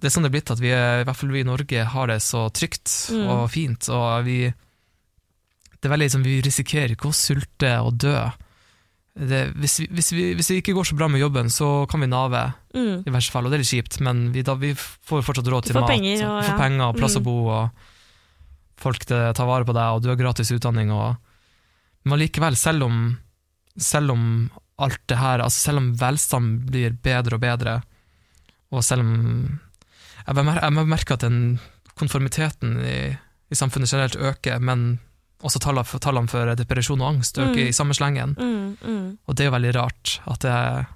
Det 0.00 0.08
er 0.08 0.12
sånn 0.14 0.24
det 0.24 0.30
er 0.30 0.36
blitt, 0.36 0.50
at 0.52 0.60
vi, 0.60 0.68
i 0.72 1.04
hvert 1.08 1.16
fall 1.16 1.30
vi 1.32 1.40
i 1.40 1.48
Norge 1.48 1.84
har 1.92 2.06
det 2.08 2.18
så 2.24 2.46
trygt 2.52 3.10
Mm. 3.12 3.26
og 3.32 3.50
fint, 3.50 3.88
og 3.88 4.24
vi 4.24 4.52
Det 5.80 5.88
er 5.88 5.92
veldig 5.94 6.06
liksom, 6.08 6.22
Vi 6.24 6.40
risikerer 6.42 6.94
ikke 6.96 7.08
å 7.10 7.14
sulte 7.16 7.70
og 7.84 7.98
dø. 8.00 8.16
Det, 9.16 9.38
hvis, 9.56 9.78
vi, 9.80 9.86
hvis, 9.96 10.10
vi, 10.12 10.24
hvis 10.36 10.48
det 10.52 10.56
ikke 10.60 10.74
går 10.76 10.84
så 10.90 10.96
bra 10.98 11.06
med 11.08 11.20
jobben, 11.22 11.48
så 11.48 11.86
kan 11.88 12.00
vi 12.00 12.06
nave, 12.12 12.52
Mm. 12.76 13.06
i 13.08 13.10
verste 13.14 13.32
fall, 13.32 13.46
og 13.46 13.50
det 13.50 13.56
er 13.56 13.62
litt 13.64 13.72
kjipt, 13.72 14.00
men 14.04 14.18
vi, 14.34 14.42
da, 14.44 14.52
vi 14.60 14.74
får 14.76 15.22
fortsatt 15.24 15.46
råd 15.48 15.64
til 15.70 15.78
mat. 15.80 15.88
penger, 15.88 16.18
og- 16.28 16.42
får 16.44 16.52
ja. 16.52 16.58
penger 16.60 16.84
og 16.90 16.96
plass 16.98 17.16
å 17.16 17.20
Mm. 17.20 17.24
bo, 17.24 17.36
og 17.48 17.70
folk 18.76 19.06
det, 19.06 19.20
tar 19.36 19.46
vare 19.48 19.64
på 19.64 19.72
deg, 19.72 19.88
og 19.96 20.02
du 20.02 20.08
har 20.10 20.16
gratis 20.20 20.50
utdanning. 20.52 20.90
Og, 20.92 21.16
men 22.04 22.18
likevel, 22.20 22.54
selv 22.56 22.82
om, 22.84 23.18
selv 23.78 24.10
om 24.12 24.50
alt 24.78 25.00
det 25.08 25.16
her, 25.16 25.38
altså 25.40 25.70
selv 25.70 25.78
om 25.78 25.94
velstand 25.96 26.66
blir 26.70 26.90
bedre 27.00 27.34
og 27.34 27.40
bedre, 27.40 27.82
og 28.72 28.82
selv 28.84 29.00
om 29.00 29.60
Jeg 30.26 30.44
mer- 30.44 30.60
jeg 30.60 30.72
merker 30.72 31.14
at 31.14 31.20
den 31.20 31.60
konformiteten 31.96 32.80
i, 32.84 33.16
i 33.48 33.54
samfunnet 33.54 33.88
generelt 33.88 34.16
øker, 34.18 34.58
men 34.60 34.98
også 35.44 35.60
tallene 35.60 36.00
tallene 36.00 36.28
for 36.32 36.54
depresjon 36.56 37.00
og 37.02 37.14
angst 37.14 37.36
øker 37.38 37.54
Mm. 37.54 37.68
i 37.68 37.72
samme 37.72 37.94
slengen. 37.94 38.36
Mm, 38.38 38.76
mm. 38.80 39.18
Og 39.28 39.34
det 39.36 39.44
er 39.44 39.50
jo 39.50 39.56
veldig 39.58 39.74
rart 39.74 40.20
at 40.26 40.40
det 40.40 40.86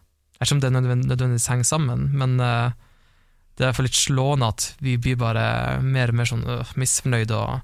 Jeg 0.41 0.41
vet 0.41 0.49
ikke 0.49 0.55
om 0.55 0.61
det 0.61 0.73
nødvendigvis 1.07 1.49
henger 1.49 1.65
sammen, 1.69 2.11
men 2.17 2.41
uh, 2.41 2.71
Det 3.57 3.65
er 3.67 3.69
iallfall 3.73 3.85
litt 3.85 3.99
slående 4.01 4.49
at 4.49 4.75
vi 4.81 4.97
blir 4.97 5.17
bare 5.21 5.83
mer 5.83 6.09
og 6.09 6.15
mer 6.15 6.25
sånn 6.25 6.47
øh, 6.49 6.65
misfornøyde, 6.81 7.37
og 7.37 7.61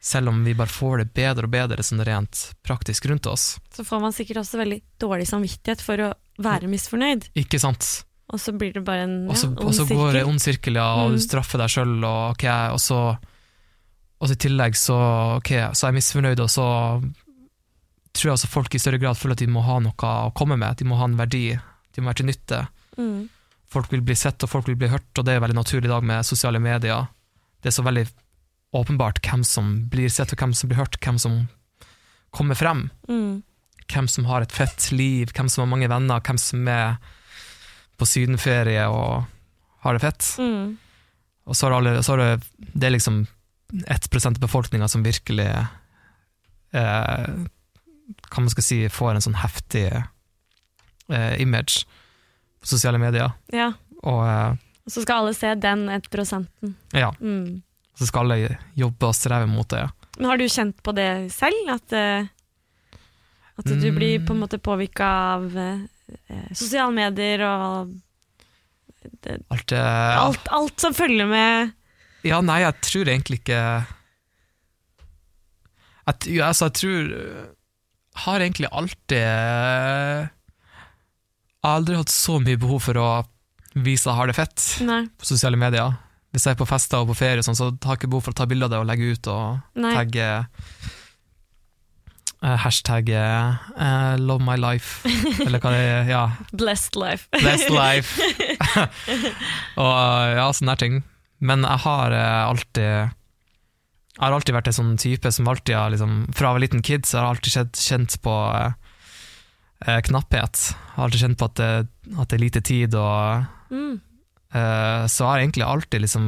selv 0.00 0.28
om 0.30 0.44
vi 0.44 0.54
bare 0.54 0.70
får 0.70 0.98
det 1.02 1.08
bedre 1.14 1.48
og 1.48 1.50
bedre 1.50 1.82
sånn 1.82 2.04
rent 2.06 2.52
praktisk 2.62 3.06
rundt 3.10 3.26
oss. 3.26 3.58
Så 3.74 3.82
får 3.84 4.00
man 4.00 4.12
sikkert 4.14 4.36
også 4.44 4.58
veldig 4.62 4.80
dårlig 5.02 5.26
samvittighet 5.26 5.80
for 5.82 5.96
å 6.06 6.12
være 6.38 6.70
misfornøyd, 6.70 7.26
Ikke 7.34 7.58
sant? 7.58 8.04
og 8.32 8.38
så 8.40 8.54
blir 8.56 8.72
det 8.74 8.84
bare 8.84 9.02
en 9.08 9.16
Og 9.28 9.34
ond 9.34 9.38
sirkel. 9.42 9.66
og 9.66 9.74
så 9.74 9.86
går 9.90 10.12
det 10.12 10.24
ond 10.24 10.40
sirkel, 10.40 10.74
ja, 10.78 10.86
og 10.94 11.10
Mm. 11.10 11.16
du 11.16 11.22
straffer 11.26 11.58
deg 11.58 11.68
sjøl, 11.74 12.04
og, 12.04 12.30
okay, 12.36 12.70
og 12.70 12.78
så 12.78 13.18
Og 14.22 14.30
så 14.30 14.36
i 14.36 14.42
tillegg 14.44 14.76
så, 14.78 14.96
okay, 15.40 15.66
så 15.74 15.88
er 15.88 15.90
jeg 15.90 15.98
misfornøyd, 15.98 16.40
og 16.44 16.50
så 16.52 16.64
tror 18.12 18.28
jeg 18.28 18.34
altså 18.36 18.50
folk 18.52 18.74
i 18.76 18.80
større 18.82 19.00
grad 19.02 19.18
føler 19.18 19.34
at 19.34 19.42
de 19.42 19.50
må 19.50 19.64
ha 19.66 19.80
noe 19.82 20.12
å 20.28 20.32
komme 20.36 20.58
med, 20.60 20.76
de 20.78 20.86
må 20.86 20.98
ha 21.00 21.08
en 21.08 21.18
verdi, 21.18 21.48
de 21.56 22.02
må 22.02 22.12
være 22.12 22.20
til 22.20 22.28
nytte. 22.28 22.60
Mm. 23.00 23.24
Folk 23.72 23.90
vil 23.90 24.04
bli 24.06 24.14
sett, 24.18 24.44
og 24.44 24.52
folk 24.52 24.68
vil 24.68 24.78
bli 24.78 24.92
hørt, 24.92 25.10
og 25.16 25.26
det 25.26 25.34
er 25.34 25.42
veldig 25.42 25.58
naturlig 25.58 25.88
i 25.88 25.94
dag 25.94 26.06
med 26.06 26.28
sosiale 26.28 26.60
medier. 26.62 27.08
Det 27.64 27.72
er 27.72 27.74
så 27.74 27.86
veldig 27.86 28.04
åpenbart 28.78 29.18
hvem 29.24 29.42
som 29.48 29.74
blir 29.90 30.12
sett, 30.12 30.34
og 30.34 30.44
hvem 30.44 30.54
som 30.54 30.70
blir 30.70 30.78
hørt, 30.78 31.00
hvem 31.02 31.18
som 31.18 31.40
kommer 32.30 32.58
frem. 32.58 32.86
Mm. 33.08 33.42
Hvem 33.90 34.08
som 34.08 34.30
har 34.30 34.44
et 34.44 34.54
fett 34.54 34.92
liv, 34.94 35.32
hvem 35.34 35.50
som 35.50 35.64
har 35.64 35.72
mange 35.72 35.90
venner, 35.90 36.22
hvem 36.22 36.38
som 36.40 36.68
er 36.70 37.00
på 37.98 38.08
sydenferie 38.08 38.86
og 38.86 39.26
har 39.82 39.98
det 39.98 40.04
fett. 40.04 40.30
Mm. 40.38 40.76
Og 41.50 41.58
så 41.58 41.66
har 41.66 41.80
alle, 41.80 41.98
så 42.06 42.14
har 42.14 42.22
det, 42.22 42.50
det 42.72 42.88
er 42.88 42.94
liksom 42.94 43.24
1 43.86 44.26
av 44.26 44.38
befolkninga 44.42 44.88
som 44.88 45.02
virkelig 45.04 45.46
eh, 46.72 47.28
hva 48.28 48.42
man 48.42 48.50
skal 48.52 48.64
si, 48.66 48.80
får 48.92 49.14
en 49.16 49.24
sånn 49.24 49.38
heftig 49.40 49.86
eh, 49.92 51.34
image 51.40 51.84
på 52.60 52.66
sosiale 52.74 52.98
medier. 53.02 53.32
Ja, 53.52 53.72
Og 54.02 54.22
eh, 54.28 54.54
og 54.82 54.90
så 54.90 55.02
skal 55.04 55.20
alle 55.22 55.34
se 55.38 55.54
den 55.62 55.84
1 55.88 56.08
prosenten. 56.10 56.72
ja, 56.92 57.12
Mm. 57.20 57.62
så 57.94 58.06
skal 58.08 58.32
alle 58.32 58.56
jobbe 58.74 59.06
og 59.06 59.14
streve 59.14 59.46
mot 59.46 59.68
det. 59.70 59.84
Men 60.18 60.26
har 60.30 60.36
du 60.38 60.44
kjent 60.48 60.82
på 60.82 60.92
det 60.94 61.30
selv? 61.32 61.68
At, 61.70 61.92
eh, 61.92 62.26
at 63.58 63.64
du 63.64 63.90
Mm. 63.90 63.94
blir 63.94 64.26
på 64.26 64.32
en 64.34 64.40
måte 64.40 64.58
påvirka 64.58 65.06
av 65.36 65.56
eh, 65.56 65.80
eh, 66.28 66.48
sosiale 66.52 66.90
medier 66.92 67.40
og 67.46 67.94
det, 69.22 69.38
Alt 69.50 69.72
alt, 69.72 70.48
alt 70.50 70.80
som 70.80 70.94
følger 70.94 71.26
med 71.30 71.72
Ja, 72.26 72.38
nei, 72.44 72.60
jeg 72.62 72.78
tror 72.86 73.08
egentlig 73.10 73.40
ikke 73.42 73.58
Jeg, 76.06 76.40
altså, 76.42 76.68
jeg 76.68 76.74
tror 76.78 77.10
har 78.22 78.44
egentlig 78.44 78.68
alltid 78.70 79.18
Jeg 79.18 80.28
har 81.64 81.76
aldri 81.78 81.96
hatt 81.98 82.12
så 82.12 82.38
mye 82.42 82.60
behov 82.60 82.82
for 82.84 83.00
å 83.00 83.10
vise 83.72 84.04
at 84.04 84.12
jeg 84.12 84.18
har 84.18 84.28
det 84.28 84.36
fett 84.36 84.64
Nei. 84.84 85.02
på 85.16 85.24
sosiale 85.24 85.56
medier. 85.56 85.94
Hvis 86.34 86.44
jeg 86.44 86.52
er 86.52 86.58
på 86.60 86.66
fester 86.68 87.00
og 87.00 87.08
på 87.08 87.16
ferie, 87.16 87.40
og 87.40 87.46
sånn, 87.46 87.56
så 87.56 87.70
har 87.70 87.94
jeg 87.94 88.02
ikke 88.02 88.10
behov 88.12 88.26
for 88.26 88.34
å 88.34 88.38
ta 88.42 88.46
bilde 88.50 88.66
av 88.68 88.72
det 88.74 88.80
og 88.82 88.88
legge 88.90 89.14
ut 89.14 89.30
og 89.32 89.78
Nei. 89.80 89.94
tagge 89.96 90.26
Hashtag 92.42 93.08
uh, 93.14 94.16
'love 94.18 94.42
my 94.42 94.56
life', 94.58 95.06
eller 95.46 95.62
hva 95.62 95.70
det 95.70 95.78
er. 95.78 96.08
Ja, 96.10 96.22
Blessed 96.60 96.96
life. 96.98 97.28
Blessed 97.30 97.70
life. 97.70 98.18
og 99.82 99.92
uh, 99.94 100.34
ja, 100.34 100.48
sånne 100.50 100.74
ting. 100.76 101.02
Men 101.42 101.64
jeg 101.66 101.80
har 101.84 102.14
uh, 102.14 102.44
alltid 102.52 102.86
Jeg 102.86 104.20
har 104.22 104.36
alltid 104.36 104.54
vært 104.54 104.68
en 104.70 104.76
sånn 104.76 104.92
type 105.02 105.32
som 105.34 105.48
alltid 105.50 105.74
har 105.74 105.90
liksom 105.90 106.12
Fra 106.36 106.50
jeg 106.52 106.56
var 106.58 106.62
liten 106.66 106.82
kid, 106.86 107.06
så 107.08 107.18
har 107.18 107.24
jeg 107.26 107.34
alltid 107.36 107.56
kjent, 107.56 107.80
kjent 107.88 108.16
på 108.22 108.34
uh, 108.52 108.72
uh, 109.88 109.98
knapphet. 110.06 110.62
Jeg 110.70 110.94
har 110.96 111.04
alltid 111.08 111.24
kjent 111.24 111.40
på 111.40 111.48
at 111.50 111.56
det, 111.58 111.70
at 112.14 112.28
det 112.30 112.38
er 112.38 112.44
lite 112.46 112.62
tid, 112.68 112.94
og 112.94 113.48
Mm. 113.72 113.94
eh, 114.52 115.04
så 115.08 115.24
har 115.24 115.38
jeg 115.38 115.46
egentlig 115.48 115.64
alltid 115.64 116.02
liksom 116.04 116.24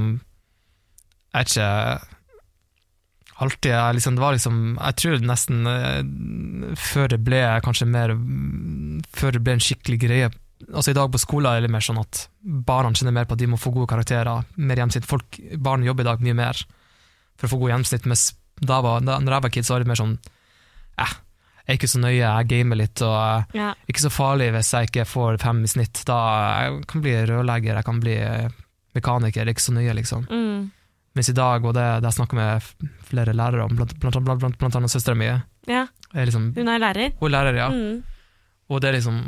Jeg 1.35 1.42
vet 1.44 1.50
ikke 1.52 1.68
Alltid 3.44 3.71
jeg 3.75 3.94
liksom, 3.99 4.14
Det 4.16 4.23
var 4.23 4.33
liksom 4.33 4.56
Jeg 4.78 4.97
tror 5.02 5.26
nesten 5.28 5.66
eh, 5.68 6.73
før 6.80 7.09
det 7.12 7.18
ble 7.26 7.42
kanskje 7.66 7.88
mer 7.90 8.14
Før 9.12 9.37
det 9.37 9.42
ble 9.44 9.59
en 9.59 9.64
skikkelig 9.66 9.99
greie 10.06 10.30
Altså 10.73 10.92
I 10.92 10.97
dag 10.97 11.11
på 11.12 11.21
skolen 11.21 11.50
er 11.50 11.64
det 11.64 11.73
mer 11.73 11.85
sånn 11.85 12.00
at 12.00 12.26
barna 12.40 12.92
kjenner 12.94 13.14
mer 13.16 13.28
på 13.28 13.37
at 13.37 13.42
de 13.42 13.50
må 13.50 13.59
få 13.61 13.73
gode 13.75 13.90
karakterer. 13.90 14.47
Mer 14.56 14.80
gjennomsnitt. 14.80 15.09
Folk, 15.09 15.38
Barn 15.59 15.85
jobber 15.87 16.06
i 16.06 16.09
dag 16.11 16.25
mye 16.25 16.37
mer 16.38 16.64
for 17.35 17.49
å 17.49 17.52
få 17.54 17.61
god 17.62 17.75
gjennomsnitt, 17.75 18.09
mens 18.11 18.28
da, 18.62 18.78
var, 18.85 19.02
da 19.02 19.18
når 19.18 19.37
jeg 19.37 19.44
var 19.47 19.52
kid, 19.56 19.66
så 19.66 19.75
var 19.75 19.83
det 19.83 19.90
mer 19.90 19.99
sånn 19.99 20.12
eh, 21.02 21.14
jeg 21.64 21.73
er 21.73 21.78
ikke 21.78 21.88
så 21.88 22.00
nøye, 22.02 22.18
jeg 22.21 22.49
gamer 22.50 22.76
litt, 22.76 23.00
og 23.02 23.14
eh, 23.16 23.56
Ja. 23.56 23.71
ikke 23.88 24.02
så 24.04 24.11
farlig 24.12 24.50
hvis 24.52 24.71
jeg 24.76 24.90
ikke 24.90 25.06
får 25.09 25.38
fem 25.40 25.62
i 25.64 25.71
snitt. 25.73 26.02
Da 26.06 26.18
jeg 26.61 26.83
kan 26.90 27.04
bli 27.04 27.14
rørlegger, 27.30 27.78
jeg 27.80 27.87
kan 27.88 28.00
bli 28.02 28.16
eh, 28.21 28.52
mekaniker, 28.94 29.42
er 29.47 29.54
ikke 29.54 29.64
så 29.64 29.73
nøye, 29.75 29.94
liksom. 29.97 30.26
Mm. 30.28 30.66
Mens 31.16 31.30
i 31.30 31.37
dag, 31.37 31.64
og 31.64 31.73
det, 31.76 31.87
det 32.02 32.11
jeg 32.11 32.18
snakker 32.18 32.37
med 32.37 32.68
flere 33.09 33.33
lærere 33.33 33.64
om, 33.64 33.75
blant, 33.78 33.97
blant, 34.02 34.21
blant, 34.26 34.59
blant, 34.61 34.76
annet 34.76 34.92
søstera 34.92 35.16
mi, 35.16 35.30
ja. 35.71 35.87
er 36.12 36.28
liksom, 36.28 36.50
Hun 36.59 36.68
er 36.68 36.83
lærer. 36.83 37.16
hun 37.21 37.30
er 37.30 37.35
lærer, 37.38 37.59
ja. 37.62 37.68
Mm. 37.73 38.02
Og 38.68 38.80
det 38.83 38.90
er 38.90 38.99
liksom 38.99 39.21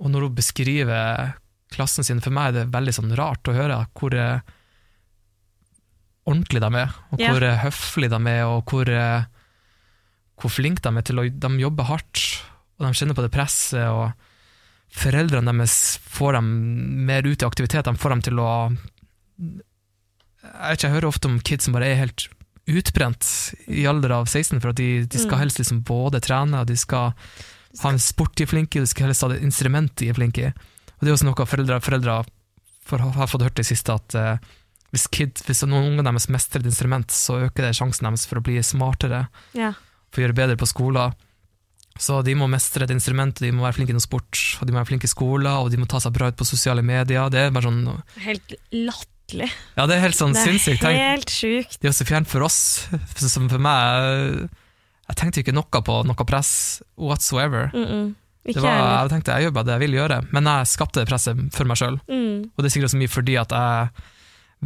Og 0.00 0.10
når 0.12 0.26
hun 0.28 0.36
beskriver 0.38 1.34
klassen 1.70 2.06
sin, 2.06 2.22
for 2.24 2.34
meg 2.34 2.50
er 2.50 2.56
det 2.56 2.72
veldig 2.74 2.94
sånn 2.96 3.12
rart 3.18 3.46
å 3.50 3.54
høre 3.54 3.82
hvor 3.98 4.14
eh, 4.16 4.40
ordentlig 6.28 6.62
de 6.62 6.70
er, 6.80 6.96
og 7.12 7.20
hvor 7.22 7.44
eh, 7.46 7.60
høflige 7.64 8.12
de 8.14 8.32
er, 8.32 8.42
og 8.48 8.72
hvor, 8.72 8.90
eh, 8.90 9.28
hvor 10.40 10.52
flinke 10.52 10.82
de 10.84 10.92
er 10.96 11.06
til 11.06 11.20
å 11.20 11.26
De 11.30 11.52
jobber 11.60 11.88
hardt, 11.90 12.24
og 12.78 12.86
de 12.86 12.92
kjenner 12.96 13.18
på 13.18 13.24
det 13.26 13.32
presset, 13.34 13.86
og 13.92 14.12
foreldrene 15.00 15.52
deres 15.52 15.76
får 16.10 16.38
dem 16.40 16.50
mer 17.06 17.28
ut 17.28 17.42
i 17.44 17.46
aktivitet, 17.46 17.86
de 17.86 18.00
får 18.00 18.16
dem 18.16 18.24
til 18.26 18.42
å 18.42 18.50
Jeg 20.40 20.76
ikke, 20.76 20.86
jeg 20.88 20.94
hører 20.96 21.10
ofte 21.10 21.28
om 21.28 21.40
kids 21.44 21.68
som 21.68 21.74
bare 21.76 21.90
er 21.92 22.00
helt 22.00 22.26
utbrent 22.70 23.26
i 23.68 23.84
alder 23.88 24.14
av 24.16 24.26
16, 24.26 24.60
for 24.62 24.72
at 24.72 24.78
de, 24.80 25.04
de 25.04 25.18
skal 25.18 25.36
Mm. 25.36 25.42
helst 25.42 25.58
liksom 25.60 25.82
både 25.84 26.20
trene, 26.24 26.60
og 26.60 26.66
de 26.66 26.76
skal 26.76 27.12
ha 27.82 27.92
en 27.92 28.02
sport 28.02 28.34
de 28.36 28.44
er 28.44 28.50
flinke 28.50 28.78
i, 28.78 28.82
du 28.84 28.90
skal 28.90 29.08
helst 29.08 29.22
ha 29.22 29.30
et 29.34 29.44
instrument 29.46 29.92
de 30.00 30.10
er 30.10 30.16
flinke 30.18 30.48
i. 30.48 30.52
Og 31.00 31.04
det 31.06 31.10
er 31.10 31.16
også 31.16 31.28
noe 31.28 31.46
foreldre, 31.48 31.78
foreldre 31.84 32.16
har 32.90 33.30
fått 33.30 33.44
hørt 33.46 33.56
det 33.60 33.66
siste, 33.68 33.94
at 33.94 34.16
uh, 34.18 34.36
hvis, 34.90 35.06
kid, 35.14 35.38
hvis 35.46 35.62
noen 35.68 35.92
unger 35.92 36.08
deres 36.08 36.28
mestrer 36.32 36.64
et 36.64 36.70
instrument, 36.70 37.10
så 37.14 37.38
øker 37.46 37.68
det 37.68 37.76
sjansen 37.78 38.08
deres 38.08 38.26
for 38.28 38.40
å 38.40 38.44
bli 38.44 38.58
smartere, 38.66 39.28
Ja. 39.56 39.72
for 40.10 40.20
å 40.20 40.26
gjøre 40.26 40.38
bedre 40.42 40.58
på 40.60 40.68
skolen. 40.68 41.14
Så 42.00 42.20
de 42.24 42.34
må 42.38 42.48
mestre 42.50 42.86
et 42.86 42.92
instrument, 42.94 43.34
de 43.42 43.50
må 43.52 43.64
være 43.66 43.76
flinke 43.78 43.92
i 43.92 43.96
noe 43.96 44.04
sport, 44.04 44.38
og 44.60 44.66
de 44.66 44.72
må 44.72 44.80
være 44.80 44.90
flinke 44.92 45.08
i 45.08 45.12
skolen, 45.12 45.50
og 45.52 45.70
de 45.72 45.80
må 45.80 45.88
ta 45.90 46.00
seg 46.02 46.14
bra 46.16 46.30
ut 46.30 46.38
på 46.38 46.48
sosiale 46.48 46.82
medier. 46.86 47.28
Det 47.32 47.46
er 47.46 47.54
bare 47.54 47.68
sånn 47.68 47.82
Helt 48.24 48.54
latterlig. 48.72 49.50
Ja, 49.76 49.86
det 49.86 49.96
er 49.96 50.04
helt 50.06 50.18
sånn 50.18 50.34
sinnssykt. 50.34 50.82
Det 50.82 50.90
er 50.90 51.12
helt 51.14 51.30
sjukt. 51.34 51.76
Det 51.78 51.86
er 51.88 51.92
også 51.92 52.06
så 52.06 52.08
fjernt 52.08 52.30
for 52.30 52.46
oss, 52.46 52.60
som 53.20 53.48
for 53.52 53.62
meg 53.62 54.48
Jeg 55.10 55.18
tenkte 55.18 55.42
ikke 55.42 55.54
noe 55.56 55.82
på 55.82 56.00
noe 56.06 56.26
press 56.28 56.82
whatsoever. 56.96 57.70
Mm 57.74 57.86
-mm. 57.86 58.14
Det 58.44 58.60
var, 58.62 59.02
jeg 59.02 59.10
tenkte 59.12 59.34
jeg 59.36 59.44
gjør 59.44 59.52
bare 59.52 59.64
det 59.68 59.74
jeg 59.76 59.82
vil 59.84 59.98
gjøre, 59.98 60.18
men 60.32 60.48
jeg 60.48 60.68
skapte 60.70 61.02
det 61.02 61.10
presset 61.10 61.42
for 61.52 61.68
meg 61.68 61.76
sjøl. 61.76 62.00
Mm. 62.08 62.48
Og 62.56 62.62
det 62.62 62.70
er 62.70 62.74
sikkert 62.74 62.94
så 62.94 63.00
mye 63.00 63.12
fordi 63.12 63.36
at 63.36 63.52
jeg 63.52 63.90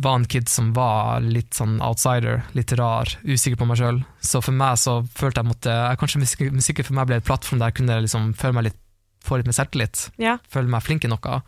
var 0.05 0.15
en 0.19 0.27
kid 0.31 0.49
som 0.51 0.73
var 0.75 1.21
litt 1.23 1.55
sånn 1.55 1.77
outsider, 1.83 2.43
litt 2.55 2.73
rar, 2.79 3.11
usikker 3.23 3.59
på 3.59 3.67
meg 3.67 3.79
sjøl. 3.79 4.01
Så 4.23 4.43
for 4.43 4.53
meg 4.53 4.79
så 4.83 5.03
følte 5.15 5.43
jeg 5.43 5.51
måtte 5.51 5.75
Kanskje 6.01 6.23
musikken 6.55 6.85
for 6.89 6.95
meg 6.95 7.11
ble 7.11 7.17
et 7.17 7.27
plattform 7.27 7.63
der 7.63 7.71
jeg 7.71 7.79
kunne 7.81 8.01
liksom 8.07 8.33
føle 8.39 8.59
meg 8.59 8.69
litt, 8.71 8.81
få 9.25 9.39
litt 9.39 9.51
mer 9.51 9.59
selvtillit, 9.59 10.09
Ja. 10.19 10.39
føle 10.51 10.69
meg 10.69 10.83
flink 10.83 11.05
i 11.05 11.09
noe. 11.09 11.43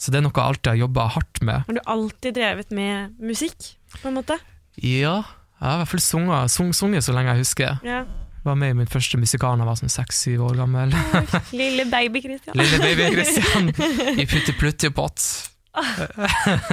Så 0.00 0.10
det 0.10 0.20
er 0.20 0.24
noe 0.24 0.32
jeg 0.32 0.44
alltid 0.44 0.72
har 0.72 0.80
jobba 0.80 1.08
hardt 1.16 1.42
med. 1.42 1.64
Har 1.66 1.74
du 1.74 1.80
alltid 1.86 2.34
drevet 2.34 2.70
med 2.72 3.20
musikk, 3.20 3.76
på 4.00 4.08
en 4.08 4.16
måte? 4.16 4.38
Ja, 4.80 5.24
jeg 5.60 5.68
har 5.68 5.76
i 5.76 5.80
hvert 5.82 5.90
fall 5.92 6.00
sunget, 6.00 6.50
sung, 6.54 6.70
sunget 6.74 7.04
så 7.04 7.12
lenge 7.12 7.34
jeg 7.34 7.42
husker. 7.44 7.78
Ja. 7.84 8.02
Var 8.44 8.56
med 8.56 8.72
i 8.72 8.76
min 8.78 8.88
første 8.88 9.18
musikal 9.20 9.58
da 9.58 9.66
jeg 9.66 9.68
var 9.68 9.76
sånn 9.82 9.92
seks-syv 9.92 10.46
år 10.46 10.54
gammel. 10.62 10.94
Lille 11.60 11.84
baby 11.92 12.22
Christian. 12.24 12.56
Lille 12.56 12.78
baby 12.80 13.10
Christian 13.12 13.68
i 14.22 14.24
Putti 14.30 14.54
Plutti 14.56 14.88
Pott. 14.96 15.20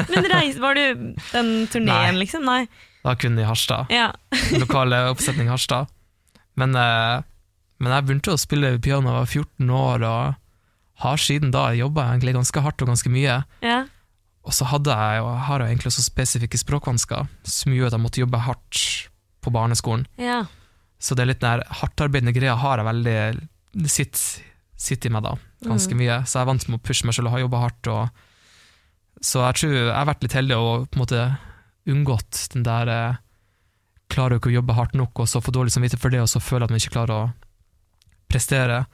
Men 0.07 0.29
reis, 0.31 0.55
var 0.63 0.79
du 0.79 1.15
den 1.33 1.49
turneen, 1.67 2.15
Nei. 2.15 2.21
liksom? 2.23 2.47
Nei. 2.47 2.63
Da 3.03 3.13
kun 3.19 3.35
i 3.39 3.43
Harstad. 3.47 3.91
Ja. 3.93 4.09
lokale 4.61 5.03
oppsetning 5.11 5.51
Harstad. 5.51 5.91
Men, 6.57 6.73
eh, 6.79 7.19
men 7.83 7.93
jeg 7.93 8.07
begynte 8.07 8.33
å 8.33 8.39
spille 8.41 8.77
piano 8.81 9.11
da 9.11 9.19
jeg 9.19 9.27
var 9.27 9.35
14 9.35 9.75
år, 9.81 10.07
og 10.07 11.03
har 11.03 11.21
siden 11.21 11.51
da 11.53 11.67
jobba 11.77 12.07
egentlig 12.13 12.33
ganske 12.39 12.63
hardt 12.65 12.81
og 12.81 12.93
ganske 12.95 13.11
mye. 13.13 13.41
ja. 13.67 13.83
Og 14.47 14.55
så 14.55 14.65
hadde 14.71 14.93
jeg, 14.95 15.21
og 15.27 15.33
har 15.49 15.59
jeg 15.59 15.73
egentlig 15.73 15.89
også 15.91 16.05
spesifikke 16.05 16.59
språkvansker, 16.61 17.27
som 17.43 17.73
gjorde 17.75 17.91
at 17.91 17.97
jeg 17.97 18.03
måtte 18.05 18.21
jobbe 18.23 18.39
hardt 18.45 18.81
på 19.43 19.51
barneskolen. 19.51 20.05
Ja. 20.21 20.45
Så 21.03 21.15
det 21.15 21.25
er 21.25 21.29
litt 21.33 21.43
den 21.43 21.61
hardtarbeidende 21.81 22.33
greia 22.33 22.55
har 22.57 22.79
jeg 22.79 22.87
veldig 22.87 23.17
Det 23.77 23.91
sitter, 23.91 24.45
sitter 24.79 25.11
i 25.11 25.13
meg 25.13 25.23
da, 25.27 25.33
ganske 25.67 25.93
Mm. 25.93 25.99
mye. 25.99 26.15
Så 26.25 26.39
jeg 26.39 26.41
er 26.41 26.49
vant 26.49 26.67
med 26.69 26.79
å 26.79 26.83
pushe 26.87 27.05
meg 27.05 27.13
selv 27.13 27.27
og 27.27 27.33
har 27.35 27.43
jobba 27.43 27.59
hardt. 27.65 27.87
Og, 27.87 28.09
så 29.21 29.43
jeg 29.45 29.55
tror 29.59 29.73
jeg 29.75 29.93
har 29.93 30.07
vært 30.09 30.23
litt 30.23 30.33
heldig 30.39 30.57
og 30.57 30.87
på 30.89 30.97
en 30.97 31.03
måte 31.03 31.21
unngått 31.87 32.47
den 32.53 32.63
der 32.63 32.87
eh, 32.87 33.15
Klarer 34.07 34.37
jo 34.37 34.39
ikke 34.39 34.49
å 34.53 34.55
jobbe 34.61 34.73
hardt 34.77 34.93
nok, 34.95 35.19
og 35.19 35.27
så 35.27 35.41
få 35.43 35.51
dårlig 35.51 35.73
samvittighet 35.75 35.99
for 35.99 36.09
det, 36.09 36.21
og 36.23 36.29
så 36.31 36.39
føler 36.39 36.63
at 36.63 36.71
man 36.71 36.79
ikke 36.79 36.93
klarer 36.95 37.11
å 37.11 37.33
prestere. 38.31 38.85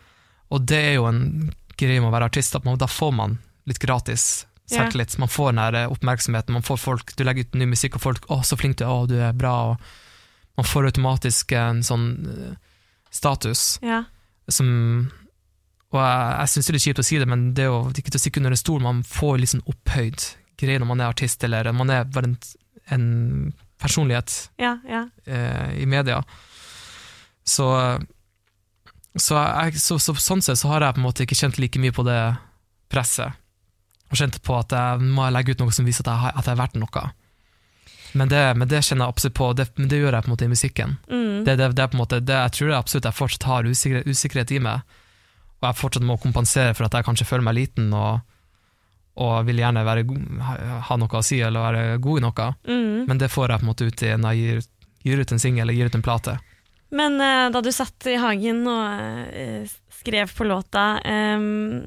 Og 0.50 0.64
det 0.66 0.80
er 0.90 0.94
jo 0.98 1.06
en 1.06 1.52
greie 1.78 2.00
med 2.02 2.10
å 2.10 2.14
være 2.16 2.30
artist, 2.32 2.56
at 2.58 2.66
man, 2.66 2.80
da 2.82 2.88
får 2.90 3.12
man 3.14 3.36
litt 3.70 3.78
gratis. 3.80 4.48
Selvtillit. 4.78 5.18
Man 5.22 5.30
får 5.32 5.52
den 5.52 5.62
der 5.62 5.78
eh, 5.84 5.92
oppmerksomheten, 5.94 6.54
man 6.54 6.66
får 6.66 6.78
folk, 6.82 7.16
du 7.16 7.24
legger 7.24 7.46
ut 7.48 7.56
ny 7.56 7.66
musikk, 7.72 7.96
og 7.96 8.02
folk 8.02 8.26
'Å, 8.30 8.42
så 8.46 8.58
flink 8.60 8.78
du 8.78 8.86
er, 8.86 8.92
å, 8.92 9.08
du 9.08 9.16
er 9.22 9.34
bra', 9.34 9.78
man 10.58 10.66
får 10.70 10.86
automatisk 10.92 11.52
en 11.58 11.82
sånn 11.84 12.08
eh, 12.30 12.56
status 13.12 13.80
Ja. 13.82 14.04
som 14.50 15.12
Og 15.94 16.00
jeg, 16.02 16.38
jeg 16.40 16.50
syns 16.50 16.66
det 16.66 16.72
er 16.72 16.74
litt 16.78 16.86
kjipt 16.88 17.00
å 17.00 17.06
si 17.06 17.18
det, 17.22 17.28
men 17.30 17.54
det 17.54 17.64
er 17.66 17.70
jo 17.70 17.82
ikke 17.94 18.10
til 18.12 18.18
å 18.18 18.24
stikke 18.24 18.40
under 18.42 18.52
en 18.56 18.58
stol, 18.58 18.82
man 18.82 19.04
får 19.06 19.38
litt 19.38 19.50
sånn 19.54 19.66
opphøyd 19.70 20.24
greie 20.58 20.80
når 20.80 20.88
man 20.90 21.02
er 21.02 21.12
artist, 21.12 21.44
eller 21.44 21.72
man 21.74 21.90
er 21.90 22.04
bare 22.06 22.32
en, 22.32 22.38
en 22.90 23.54
personlighet 23.78 24.50
Ja, 24.58 24.78
ja. 24.88 25.04
eh, 25.26 25.82
i 25.82 25.86
media. 25.86 26.24
Så, 27.46 27.68
så, 29.20 29.36
jeg, 29.38 29.78
så, 29.82 30.00
så 30.00 30.16
sånn 30.16 30.42
sett 30.42 30.58
så 30.62 30.70
har 30.72 30.82
jeg 30.86 30.96
på 30.96 31.02
en 31.02 31.08
måte 31.08 31.26
ikke 31.28 31.36
kjent 31.38 31.60
like 31.60 31.80
mye 31.84 31.92
på 31.94 32.06
det 32.08 32.20
presset. 32.94 33.34
Og 34.14 34.20
kjente 34.20 34.40
på 34.46 34.54
at 34.62 34.74
jeg 34.78 35.02
må 35.10 35.26
legge 35.34 35.56
ut 35.56 35.62
noe 35.64 35.74
som 35.74 35.88
viser 35.90 36.06
at 36.06 36.12
jeg, 36.14 36.22
har- 36.22 36.36
at 36.38 36.46
jeg 36.46 36.54
er 36.54 36.60
verdt 36.62 36.76
noe. 36.78 37.06
Men 38.14 38.30
det, 38.30 38.42
men 38.62 38.70
det 38.70 38.84
kjenner 38.86 39.08
jeg 39.08 39.14
absolutt 39.16 39.34
på, 39.40 39.46
det, 39.58 39.66
men 39.82 39.88
det 39.90 39.98
gjør 40.04 40.14
jeg 40.14 40.22
på 40.26 40.30
en 40.30 40.34
måte 40.36 40.46
i 40.46 40.52
musikken. 40.52 40.92
Mm. 41.10 41.40
Det, 41.48 41.56
det, 41.58 41.66
er 41.82 41.88
på 41.90 41.98
en 41.98 42.02
måte, 42.04 42.20
det, 42.22 42.36
jeg 42.44 42.54
tror 42.60 42.70
jeg 42.70 42.78
absolutt 42.78 43.08
jeg 43.10 43.18
fortsatt 43.18 43.48
har 43.50 43.66
usikkerhet, 43.72 44.06
usikkerhet 44.14 44.54
i 44.54 44.60
meg, 44.62 44.84
og 45.58 45.66
jeg 45.72 45.80
fortsatt 45.80 46.06
må 46.06 46.20
kompensere 46.22 46.76
for 46.78 46.86
at 46.86 46.94
jeg 47.00 47.08
kanskje 47.08 47.26
føler 47.26 47.48
meg 47.48 47.58
liten 47.58 47.90
og, 47.98 48.22
og 49.18 49.34
vil 49.50 49.64
gjerne 49.64 49.82
være, 49.88 50.06
ha 50.92 50.98
noe 51.02 51.18
å 51.20 51.24
si 51.26 51.40
eller 51.42 51.66
være 51.66 51.98
god 52.06 52.22
i 52.22 52.26
noe, 52.28 52.48
Mm. 52.70 53.06
men 53.10 53.18
det 53.18 53.32
får 53.34 53.50
jeg 53.50 53.60
på 53.64 53.66
en 53.66 53.72
måte 53.74 53.90
ut 53.90 54.04
i 54.06 54.14
når 54.14 54.38
jeg 54.38 54.44
gir, 54.46 54.62
gir 55.10 55.20
ut 55.26 55.32
en 55.34 55.42
singel 55.48 55.66
eller 55.66 55.74
gir 55.80 55.90
ut 55.90 55.98
en 55.98 56.06
plate. 56.06 56.38
Men 56.94 57.18
uh, 57.18 57.50
da 57.50 57.62
du 57.66 57.72
satt 57.74 58.06
i 58.14 58.20
hagen 58.22 58.62
og 58.70 59.26
uh, 59.34 59.74
skrev 60.04 60.30
på 60.38 60.46
låta, 60.46 61.00
um, 61.02 61.82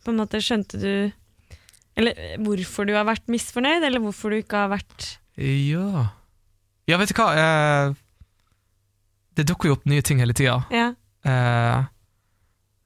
på 0.00 0.08
en 0.14 0.16
måte 0.24 0.40
skjønte 0.40 0.80
du 0.80 0.92
Eller 2.00 2.16
eh, 2.16 2.36
hvorfor 2.40 2.88
du 2.88 2.94
har 2.96 3.04
vært 3.08 3.28
misfornøyd, 3.30 3.84
eller 3.86 4.00
hvorfor 4.02 4.32
du 4.32 4.40
ikke 4.40 4.64
har 4.64 4.72
vært 4.72 5.10
Ja 5.36 6.06
Ja, 6.88 6.96
vet 6.98 7.12
du 7.12 7.18
hva? 7.20 7.28
Eh, 7.36 7.94
det 9.38 9.44
dukker 9.48 9.70
jo 9.70 9.76
opp 9.78 9.84
nye 9.88 10.02
ting 10.04 10.18
hele 10.24 10.34
tida. 10.36 10.62
Ja, 10.74 10.90
Eh, 11.20 11.82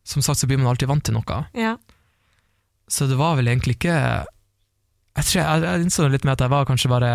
som 0.03 0.23
sagt 0.27 0.41
så 0.41 0.49
blir 0.51 0.59
man 0.59 0.67
alltid 0.73 0.89
vant 0.91 1.05
til 1.07 1.15
noe. 1.15 1.37
ja. 1.55 1.77
Så 2.91 3.07
det 3.09 3.15
var 3.17 3.37
vel 3.39 3.47
egentlig 3.49 3.77
ikke 3.79 3.95
Jeg 3.95 5.25
tror 5.25 5.39
jeg, 5.41 5.63
jeg 5.63 5.85
innså 5.87 6.09
litt 6.13 6.25
med 6.27 6.35
at 6.35 6.43
jeg 6.45 6.51
var 6.53 6.67
kanskje 6.69 6.91
bare 6.93 7.09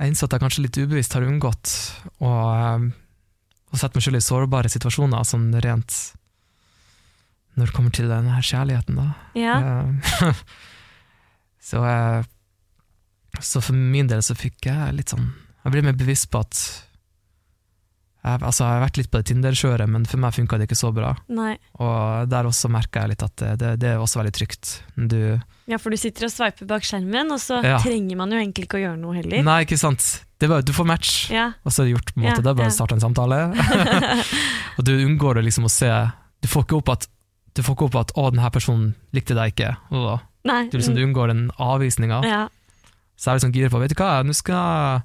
Jeg 0.00 0.10
innså 0.10 0.26
at 0.26 0.34
jeg 0.36 0.42
kanskje 0.42 0.64
litt 0.66 0.76
ubevisst 0.82 1.14
har 1.16 1.24
unngått 1.24 1.72
å, 2.20 2.30
eh, 2.56 2.84
å 3.72 3.78
sette 3.80 3.96
meg 3.96 4.04
selv 4.04 4.18
i 4.20 4.24
sårbare 4.26 4.68
situasjoner, 4.72 5.24
sånn 5.28 5.48
rent 5.64 5.96
når 7.60 7.70
det 7.70 7.76
kommer 7.76 7.92
til 7.94 8.08
den 8.10 8.28
her 8.32 8.42
kjærligheten, 8.50 8.96
da. 8.96 9.08
ja. 9.38 9.56
Eh, 9.60 10.44
så, 11.70 11.84
eh, 11.84 12.22
så 13.40 13.60
for 13.62 13.76
min 13.76 14.08
del 14.10 14.22
så 14.26 14.34
fikk 14.36 14.66
jeg 14.72 14.94
litt 14.96 15.12
sånn 15.12 15.28
Jeg 15.64 15.72
ble 15.76 15.82
mer 15.86 15.98
bevisst 16.00 16.30
på 16.32 16.40
at 16.42 16.56
jeg, 18.20 18.36
altså 18.44 18.66
jeg 18.66 18.74
har 18.74 18.82
vært 18.82 18.98
litt 19.00 19.08
på 19.08 19.16
det 19.22 19.26
Tinder-kjøret, 19.30 19.88
men 19.88 20.02
for 20.04 20.20
meg 20.20 20.34
funka 20.36 20.58
det 20.60 20.66
ikke 20.68 20.76
så 20.76 20.90
bra. 20.92 21.14
Nei. 21.32 21.54
Og 21.80 22.26
der 22.28 22.44
også 22.50 22.68
merka 22.68 23.00
jeg 23.06 23.14
litt 23.14 23.22
at 23.24 23.32
det, 23.40 23.52
det, 23.62 23.70
det 23.80 23.88
er 23.94 24.02
også 24.02 24.20
veldig 24.20 24.32
trygt. 24.36 24.72
Du, 25.08 25.16
Ja, 25.70 25.78
for 25.80 25.88
du 25.88 25.96
sitter 25.96 26.26
og 26.28 26.32
sveiper 26.34 26.68
bak 26.68 26.84
skjermen, 26.84 27.32
og 27.32 27.40
så 27.40 27.62
Ja. 27.64 27.78
trenger 27.80 28.18
man 28.20 28.34
jo 28.34 28.36
egentlig 28.42 28.66
ikke 28.68 28.76
å 28.76 28.82
gjøre 28.82 29.00
noe 29.00 29.16
heller. 29.16 29.40
nei, 29.46 29.62
ikke 29.64 29.78
sant. 29.80 30.04
Det 30.40 30.50
var, 30.52 30.60
du 30.68 30.72
får 30.76 30.88
match, 30.90 31.14
Ja, 31.32 31.46
og 31.64 31.72
så 31.72 31.80
er 31.80 31.88
det 31.88 31.94
gjort. 31.96 32.12
på 32.12 32.20
en 32.20 32.26
Ja, 32.26 32.34
måte. 32.34 32.44
Det 32.44 32.50
er 32.52 32.58
bare 32.60 32.68
ja. 32.68 32.74
å 32.74 32.76
starte 32.76 32.98
en 32.98 33.04
samtale. 33.06 33.40
og 34.76 34.84
du 34.84 34.92
unngår 34.98 35.40
det 35.40 35.46
liksom 35.48 35.64
å 35.64 35.72
se 35.72 35.88
Du 36.44 36.48
får 36.48 36.64
ikke 36.68 36.76
opp 36.82 36.92
at 36.98 37.08
du 37.54 37.62
får 37.66 37.76
ikke 37.76 37.88
opp 37.88 37.98
at 38.00 38.12
'å, 38.14 38.30
denne 38.30 38.50
personen 38.54 38.94
likte 39.16 39.34
deg 39.34 39.54
ikke'. 39.54 39.76
Og 39.90 40.20
Nei. 40.48 40.68
du, 40.70 40.78
liksom, 40.78 40.96
du 40.96 41.04
unngår 41.04 41.32
den 41.32 41.50
avvisninga. 41.58 42.22
Ja. 42.26 42.42
Så 43.16 43.30
er 43.30 43.34
jeg 43.34 43.40
liksom 43.40 43.54
gira 43.54 43.70
på 43.72 43.80
Vet 43.82 43.92
du 43.92 44.00
hva, 44.00 44.22
nå 44.24 44.32
skal 44.36 45.02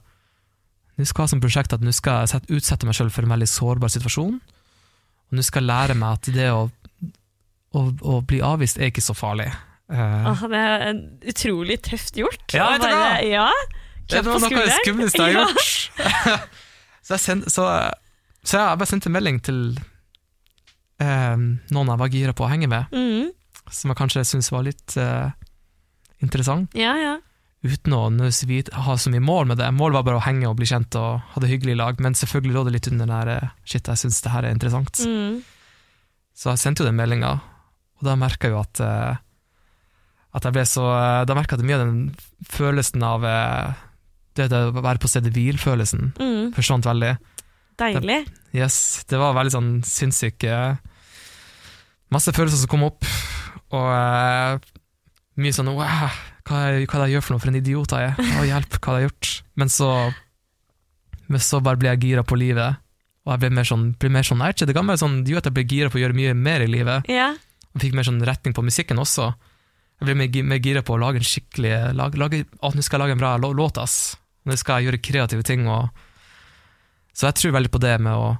Nå 0.95 1.03
skal 1.03 1.25
jeg 1.25 1.27
ha 1.27 1.31
som 1.33 1.41
prosjekt 1.43 1.73
at 1.75 1.81
nå 1.83 1.91
skal 1.91 2.23
jeg 2.23 2.47
utsette 2.55 2.87
meg 2.87 2.95
selv 2.95 3.11
for 3.11 3.27
en 3.27 3.33
veldig 3.33 3.47
sårbar 3.51 3.91
situasjon. 3.91 4.37
Og 4.39 5.35
nå 5.35 5.43
skal 5.43 5.65
jeg 5.65 5.67
lære 5.67 5.95
meg 5.99 6.21
at 6.21 6.29
det 6.31 6.45
å, 6.55 6.69
å, 7.75 7.81
å 7.99 8.19
bli 8.23 8.39
avvist 8.39 8.79
er 8.79 8.93
ikke 8.93 9.03
så 9.03 9.11
farlig. 9.11 9.49
Uh, 9.91 10.29
ah, 10.31 10.45
det 10.47 10.61
er 10.61 10.85
en 10.87 11.01
utrolig 11.27 11.81
tøft 11.83 12.15
gjort. 12.15 12.45
Ja, 12.55 12.69
vet 12.71 12.85
du 12.85 12.95
hva? 12.95 13.09
Ja, 13.27 13.49
det 14.07 14.21
er 14.21 14.29
noe 14.29 14.39
av 14.39 14.55
det 14.55 14.77
skumleste 14.79 15.27
jeg 15.27 15.35
har 15.35 15.51
gjort. 15.51 16.47
så, 17.05 17.17
jeg 17.17 17.23
send, 17.25 17.49
så, 17.51 17.67
så 18.39 18.61
jeg 18.61 18.79
bare 18.79 18.89
sendte 18.89 19.11
en 19.11 19.17
melding 19.17 19.43
til 19.43 19.61
eh, 20.99 21.35
noen 21.75 21.91
jeg 21.91 21.99
var 22.01 22.09
gira 22.13 22.33
på 22.33 22.45
å 22.45 22.49
henge 22.51 22.67
med, 22.71 22.85
Mm. 22.91 23.31
som 23.71 23.89
jeg 23.91 23.97
kanskje 23.97 24.25
syntes 24.25 24.51
var 24.51 24.63
litt 24.63 24.97
eh, 24.97 25.31
interessant. 26.21 26.69
Ja, 26.77 26.95
ja. 26.97 27.15
uten 27.65 27.93
å 27.97 28.03
ha 28.85 28.95
så 28.97 29.09
mye 29.09 29.23
mål 29.25 29.47
med 29.49 29.57
det. 29.57 29.71
Målet 29.73 29.95
var 29.97 30.03
bare 30.03 30.19
å 30.19 30.25
henge 30.27 30.47
og 30.47 30.57
bli 30.59 30.67
kjent 30.69 30.93
og 30.95 31.21
ha 31.33 31.41
det 31.41 31.49
hyggelig 31.49 31.73
i 31.73 31.79
lag, 31.81 31.99
men 31.99 32.13
selvfølgelig 32.13 32.53
lå 32.53 32.63
det 32.67 32.73
litt 32.75 32.87
under 32.91 33.05
den 33.07 33.15
der 33.15 33.31
eh, 33.41 33.49
shit, 33.65 33.87
jeg 33.87 33.97
syns 33.97 34.21
det 34.21 34.31
her 34.31 34.45
er 34.45 34.53
interessant. 34.53 35.01
Mm. 35.01 35.41
Så 36.35 36.51
jeg 36.51 36.59
sendte 36.61 36.83
jo 36.83 36.89
den 36.91 36.97
meldinga, 36.99 37.31
og 37.97 38.03
da 38.05 38.15
merka 38.19 38.47
jeg 38.49 38.53
jo 38.53 38.59
at 38.61 38.79
eh, 38.85 39.15
at 40.35 40.43
jeg 40.43 40.51
ble 40.51 40.65
så 40.67 40.83
eh, 40.91 41.21
Da 41.25 41.33
merka 41.37 41.55
jeg 41.55 41.63
mye 41.65 41.77
av 41.79 41.85
den 41.87 41.99
følelsen 42.51 43.03
av 43.07 43.23
eh, 43.23 43.73
det, 44.35 44.49
det 44.51 44.59
å 44.67 44.73
være 44.83 44.99
på 44.99 45.07
stedet 45.07 45.31
hvil-følelsen 45.33 46.09
Mm. 46.19 46.51
forsvant 46.53 46.85
veldig. 46.85 47.13
Deilig. 47.79 48.21
Yes, 48.55 49.03
det 49.09 49.19
var 49.19 49.35
veldig 49.35 49.51
sånn 49.51 49.71
sinnssyk 49.83 50.45
eh, 50.47 50.77
Masse 52.13 52.31
følelser 52.35 52.61
som 52.61 52.69
kom 52.71 52.83
opp, 52.85 53.07
og 53.73 53.87
uh, 53.89 54.59
mye 55.41 55.55
sånn 55.55 55.71
wow, 55.73 56.13
hva 56.45 56.59
er 56.69 56.85
hva 56.85 56.99
er 56.99 57.01
det 57.01 57.07
jeg 57.09 57.15
gjør 57.15 57.23
for 57.25 57.33
noe, 57.33 57.41
for 57.43 57.51
en 57.51 57.57
idiot 57.59 57.95
jeg 57.97 58.11
er. 58.11 58.19
Å, 58.37 58.43
hjelp, 58.45 58.77
hva 58.77 58.93
har 58.93 59.01
jeg 59.01 59.09
gjort? 59.09 59.31
Men 59.59 59.71
så, 59.73 59.89
men 61.25 61.43
så 61.43 61.59
bare 61.65 61.81
ble 61.81 61.89
jeg 61.89 62.03
gira 62.05 62.23
på 62.23 62.37
livet, 62.39 62.77
og 63.25 63.33
jeg 63.33 63.41
ble 63.41 63.49
mer 63.57 63.67
sånn, 63.67 63.87
ble 63.99 64.11
mer 64.13 64.27
sånn 64.27 64.43
jeg 64.45 64.53
vet 64.53 64.61
ikke, 64.61 64.69
Det 64.69 64.77
ga 64.77 64.85
meg 64.85 65.01
sånn, 65.01 65.17
det 65.25 65.33
gjorde 65.33 65.43
at 65.43 65.49
jeg 65.49 65.57
ble 65.57 65.65
gira 65.73 65.91
på 65.91 65.97
å 65.99 66.03
gjøre 66.05 66.19
mye 66.21 66.37
mer 66.37 66.63
i 66.63 66.69
livet, 66.69 67.09
Ja. 67.11 67.31
og 67.73 67.81
fikk 67.83 67.97
mer 67.97 68.07
sånn 68.07 68.21
retning 68.29 68.55
på 68.55 68.63
musikken 68.63 69.01
også. 69.01 69.31
Jeg 69.99 70.07
ble 70.11 70.15
mer, 70.21 70.43
mer 70.53 70.61
gira 70.61 70.85
på 70.85 70.95
å 70.95 71.01
lage 71.01 71.19
en 71.19 71.27
skikkelig 71.27 71.73
lage, 71.97 72.21
lage, 72.21 72.45
Å, 72.61 72.71
nå 72.71 72.85
skal 72.85 72.99
jeg 72.99 73.03
lage 73.07 73.17
en 73.17 73.23
bra 73.25 73.35
låt, 73.41 73.81
ass. 73.81 74.15
Nå 74.45 74.55
skal 74.61 74.83
jeg 74.83 74.91
gjøre 74.91 75.01
kreative 75.01 75.43
ting. 75.47 75.65
Og, 75.71 75.89
så 77.15 77.29
jeg 77.29 77.37
tror 77.39 77.55
veldig 77.55 77.71
på 77.71 77.79
det 77.83 77.95
med 78.03 78.13
å 78.13 78.33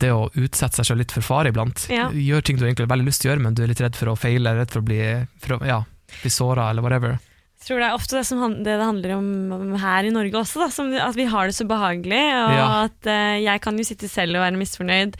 det 0.00 0.08
å 0.16 0.30
utsette 0.32 0.78
seg 0.80 0.86
selv 0.88 1.02
litt 1.02 1.12
for 1.12 1.20
fare 1.24 1.50
iblant. 1.52 1.82
Ja. 1.92 2.06
Gjør 2.08 2.40
ting 2.46 2.56
du 2.56 2.62
egentlig 2.64 2.86
har 2.86 2.92
veldig 2.94 3.04
lyst 3.10 3.20
til 3.20 3.28
å 3.28 3.34
gjøre, 3.34 3.42
men 3.44 3.56
du 3.56 3.60
er 3.64 3.68
litt 3.68 3.82
redd 3.84 3.98
for 3.98 4.08
å 4.08 4.14
feile, 4.16 4.54
redd 4.56 4.70
for 4.72 4.80
å 4.80 4.86
bli, 4.88 5.00
for 5.44 5.58
å, 5.58 5.66
ja, 5.68 5.82
bli 6.22 6.30
såra, 6.32 6.70
eller 6.72 6.80
whatever. 6.86 7.18
Jeg 7.60 7.66
tror 7.68 7.82
det 7.82 7.88
er 7.90 7.96
ofte 7.98 8.16
det 8.16 8.22
som 8.24 8.38
han- 8.40 8.54
det, 8.64 8.78
det 8.80 8.86
handler 8.88 9.12
om 9.18 9.26
om 9.52 9.74
her 9.76 10.04
i 10.08 10.12
Norge 10.14 10.32
også, 10.40 10.62
da, 10.64 10.68
som, 10.72 10.88
at 10.96 11.14
vi 11.18 11.26
har 11.28 11.46
det 11.50 11.54
så 11.58 11.66
behagelig, 11.68 12.22
og 12.32 12.54
Ja. 12.56 12.68
at 12.86 13.06
uh, 13.12 13.36
jeg 13.44 13.60
kan 13.60 13.76
jo 13.76 13.84
sitte 13.84 14.08
selv 14.08 14.36
og 14.40 14.46
være 14.46 14.56
misfornøyd, 14.56 15.18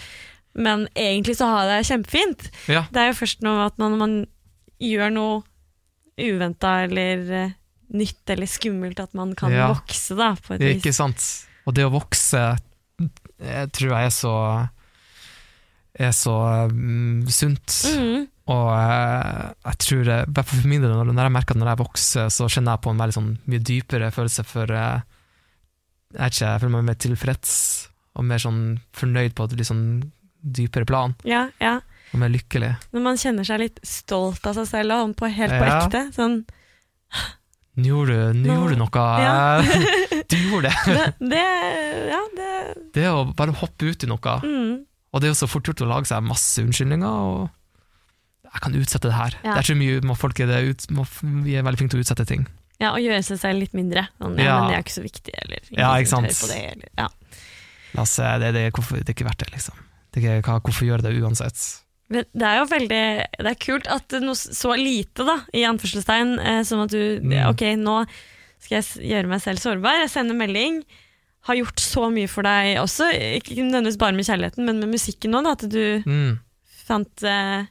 men 0.57 0.89
egentlig 0.97 1.37
så 1.37 1.45
har 1.53 1.69
jeg 1.69 1.85
det 1.85 1.91
kjempefint. 1.93 2.49
Ja, 2.73 2.87
Det 2.91 2.97
er 3.05 3.13
jo 3.13 3.19
først 3.21 3.45
nå 3.45 3.53
at 3.67 3.77
man, 3.79 3.99
man 4.01 4.17
gjør 4.81 5.13
noe 5.13 5.43
uventa 6.17 6.85
eller 6.89 7.29
uh, 7.45 7.53
nytt 7.93 8.33
eller 8.33 8.49
skummelt, 8.49 8.99
at 9.05 9.13
man 9.13 9.35
kan 9.37 9.53
vokse 9.53 10.17
da, 10.17 10.33
på 10.41 10.57
et 10.57 10.61
vis. 10.65 10.81
ikke 10.81 10.97
sant. 10.97 11.29
Og 11.71 11.77
det 11.79 11.87
å 11.87 11.93
vokse 11.95 12.43
jeg 13.41 13.71
tror 13.73 13.95
jeg 13.95 14.09
er 14.11 14.13
så 14.13 14.35
er 16.01 16.13
så 16.15 16.35
mm, 16.71 17.23
sunt. 17.33 17.77
Mm, 17.97 18.27
Og 18.51 18.69
eh, 18.75 19.47
jeg 19.71 19.79
tror, 19.85 20.03
det- 20.09 20.19
i 20.27 20.33
hvert 20.35 20.49
fall 20.51 20.61
for 20.61 20.69
min 20.69 20.83
del, 20.83 20.93
når 21.07 21.23
jeg 21.29 21.33
merker 21.35 21.55
at 21.57 21.61
når 21.63 21.71
jeg 21.73 21.81
vokser, 21.81 22.29
så 22.35 22.49
kjenner 22.51 22.75
jeg 22.77 22.83
på 22.85 22.91
en 22.93 23.01
veldig 23.01 23.17
sånn 23.17 23.31
mye 23.47 23.63
dypere 23.71 24.11
følelse 24.15 24.45
for 24.49 24.73
eh, 24.75 25.01
Jeg 26.11 26.19
vet 26.21 26.35
ikke, 26.35 26.47
jeg 26.51 26.61
føler 26.65 26.75
meg 26.75 26.87
mer 26.91 26.99
tilfreds 27.07 27.53
og 28.19 28.25
mer 28.27 28.41
sånn 28.43 28.63
fornøyd 28.99 29.37
på 29.39 29.45
et 29.47 29.53
litt 29.61 29.69
sånn 29.71 29.85
dypere 30.43 30.85
plan, 30.89 31.13
ja, 31.29 31.45
ja. 31.63 31.77
og 32.11 32.19
mer 32.19 32.33
lykkelig. 32.33 32.73
Når 32.97 33.05
man 33.05 33.17
kjenner 33.21 33.47
seg 33.47 33.61
litt 33.63 33.79
stolt 33.87 34.45
av 34.51 34.57
seg 34.59 34.67
selv, 34.67 34.97
og 34.97 35.13
på, 35.21 35.29
helt 35.31 35.53
på 35.55 35.69
Ja. 35.69 35.77
ekte. 35.85 36.03
Sånn, 36.17 36.41
Nå- 37.79 37.87
gjorde 37.87 38.17
du 38.35 38.77
noe, 38.81 39.05
Ja. 39.23 39.63
gjorde 40.53 40.71
det! 40.71 40.97
det, 41.21 41.31
det 41.33 41.45
Ja, 42.11 42.21
det 42.37 42.51
Det 42.97 43.07
å 43.11 43.25
bare 43.37 43.55
hoppe 43.61 43.91
ut 43.93 44.05
i 44.05 44.11
noe, 44.11 44.37
mm, 44.45 44.75
og 45.11 45.21
det 45.23 45.29
er 45.31 45.33
jo 45.35 45.41
så 45.41 45.49
fort 45.51 45.67
gjort 45.67 45.83
å 45.83 45.89
lage 45.91 46.11
seg 46.11 46.23
masse 46.27 46.63
unnskyldninger, 46.63 47.07
og 47.31 47.49
jeg 48.51 48.63
kan 48.65 48.75
utsette 48.79 49.07
det 49.11 49.15
her. 49.17 49.37
Ja. 49.45 49.57
er 49.61 49.67
så 49.69 49.77
mye 49.79 50.17
folk 50.19 50.41
er, 50.43 50.51
det 50.51 50.61
ut, 50.71 50.87
må, 50.95 51.05
vi 51.47 51.55
er 51.59 51.63
veldig 51.67 51.81
flinke 51.81 51.95
til 51.95 52.03
å 52.03 52.05
utsette 52.07 52.27
ting. 52.27 52.47
Ja, 52.81 52.95
og 52.95 53.03
gjøre 53.05 53.21
seg 53.23 53.39
selv 53.43 53.61
litt 53.63 53.75
mindre. 53.77 54.07
Sånn, 54.19 54.39
ja, 54.41 54.47
Ja. 54.47 54.55
men 54.61 54.71
det 54.73 54.79
er 54.79 54.85
ikke 54.87 54.97
så 54.97 55.05
viktig, 55.05 55.35
eller 55.37 55.69
Ja, 55.71 55.91
ikke 56.01 56.13
sant. 56.15 56.33
På 56.41 56.49
det, 56.51 56.61
eller, 56.73 56.89
ja. 56.99 57.09
Lasse, 57.99 58.33
det, 58.41 58.55
det, 58.57 58.65
er 58.67 58.75
hvorfor, 58.75 58.99
det 58.99 59.11
er 59.11 59.17
ikke 59.19 59.29
verdt 59.29 59.45
det, 59.45 59.51
liksom. 59.55 59.79
Det 60.11 60.25
er 60.25 60.41
ikke, 60.41 60.59
hvorfor 60.67 60.89
gjøre 60.89 61.05
det 61.07 61.15
uansett? 61.21 61.63
Men 62.11 62.25
det 62.35 62.47
er 62.49 62.57
jo 62.59 62.65
veldig 62.67 63.03
Det 63.39 63.51
er 63.53 63.59
kult 63.63 63.87
at 63.87 64.17
noe 64.25 64.35
så 64.35 64.75
lite, 64.79 65.27
da, 65.29 65.37
i 65.55 65.63
anførselstegn, 65.69 66.33
eh, 66.43 66.63
som 66.67 66.83
at 66.83 66.91
du 66.95 67.21
Mm. 67.23 67.37
Ok, 67.53 67.63
nå 67.79 68.01
skal 68.61 68.81
jeg 68.83 69.09
gjøre 69.11 69.31
meg 69.33 69.41
selv 69.43 69.59
sårbar. 69.63 70.01
Jeg 70.05 70.11
sender 70.13 70.37
melding. 70.39 70.83
Har 71.49 71.57
gjort 71.57 71.81
så 71.81 72.11
mye 72.13 72.29
for 72.29 72.45
deg 72.45 72.77
også, 72.83 73.07
ikke 73.41 73.55
nødvendigvis 73.57 73.97
bare 73.99 74.13
med 74.13 74.27
kjærligheten, 74.29 74.67
men 74.69 74.79
med 74.83 74.91
musikken 74.93 75.33
òg, 75.39 75.47
at 75.49 75.63
du 75.73 76.03
Mm. 76.05 76.39
fant 76.87 77.23
eh, 77.25 77.65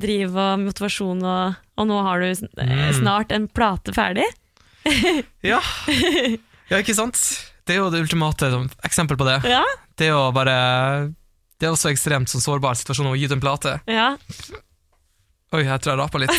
driv 0.00 0.36
og 0.36 0.58
motivasjon, 0.66 1.22
og, 1.24 1.54
og 1.80 1.86
nå 1.88 2.02
har 2.04 2.20
du 2.20 2.26
eh, 2.28 2.36
Mm. 2.60 2.92
snart 3.00 3.32
en 3.32 3.48
plate 3.48 3.92
ferdig. 3.96 4.26
Ja. 5.42 5.60
ja, 6.70 6.78
ikke 6.80 6.94
sant? 6.96 7.16
Det 7.66 7.74
er 7.76 7.80
jo 7.82 7.90
det 7.92 8.00
ultimate 8.04 8.48
eksempel 8.84 9.16
på 9.20 9.24
det. 9.28 9.38
Ja, 9.48 9.62
Det 9.96 10.08
jo 10.08 10.30
bare 10.32 11.12
Det 11.60 11.68
er 11.68 11.72
også 11.74 11.90
ekstremt 11.92 12.28
sånn 12.32 12.40
sårbar 12.44 12.74
situasjon 12.76 13.10
å 13.12 13.16
gi 13.16 13.26
ut 13.28 13.32
en 13.36 13.40
plate. 13.44 13.80
ja. 13.86 14.16
Oi, 15.50 15.64
jeg 15.66 15.82
tror 15.82 15.96
jeg 15.96 15.98
rapa 15.98 16.18
litt. 16.22 16.30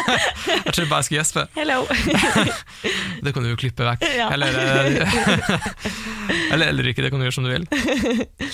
jeg 0.66 0.72
tror 0.74 0.88
bare 0.90 0.98
jeg 0.98 1.06
skulle 1.06 1.20
gjespe. 1.20 1.42
Hello. 1.54 1.84
Det 3.24 3.30
kan 3.36 3.44
du 3.44 3.50
jo 3.52 3.58
klippe 3.60 3.84
vekk. 3.86 4.02
Ja. 4.10 4.26
Eller, 4.34 4.56
eh, 4.58 5.68
eller, 6.56 6.72
eller 6.72 6.88
ikke, 6.90 7.04
det 7.04 7.12
kan 7.12 7.20
du 7.22 7.28
gjøre 7.28 7.36
som 7.36 7.46
du 7.46 7.52
vil. 7.52 7.66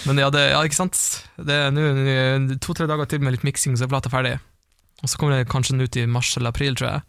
Men 0.04 0.20
ja, 0.20 0.28
det, 0.34 0.42
ja 0.52 0.60
ikke 0.66 0.76
sant. 0.76 1.00
Det 1.40 1.56
er 1.70 2.58
to-tre 2.60 2.88
dager 2.90 3.08
til 3.08 3.22
med 3.24 3.38
litt 3.38 3.46
miksing, 3.46 3.78
så 3.78 3.86
er 3.86 3.92
plata 3.94 4.12
ferdig. 4.12 4.34
Og 5.00 5.08
så 5.08 5.20
kommer 5.20 5.38
det 5.38 5.48
kanskje 5.52 5.76
den 5.76 5.86
ut 5.86 5.96
i 5.96 6.04
mars 6.10 6.34
eller 6.36 6.52
april, 6.52 6.76
tror 6.76 6.90
jeg. 6.90 7.06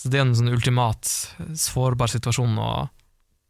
Så 0.00 0.08
det 0.08 0.20
er 0.20 0.24
en 0.24 0.36
sånn 0.38 0.52
ultimat 0.54 1.10
sårbar 1.58 2.08
situasjon, 2.14 2.56
og 2.56 2.88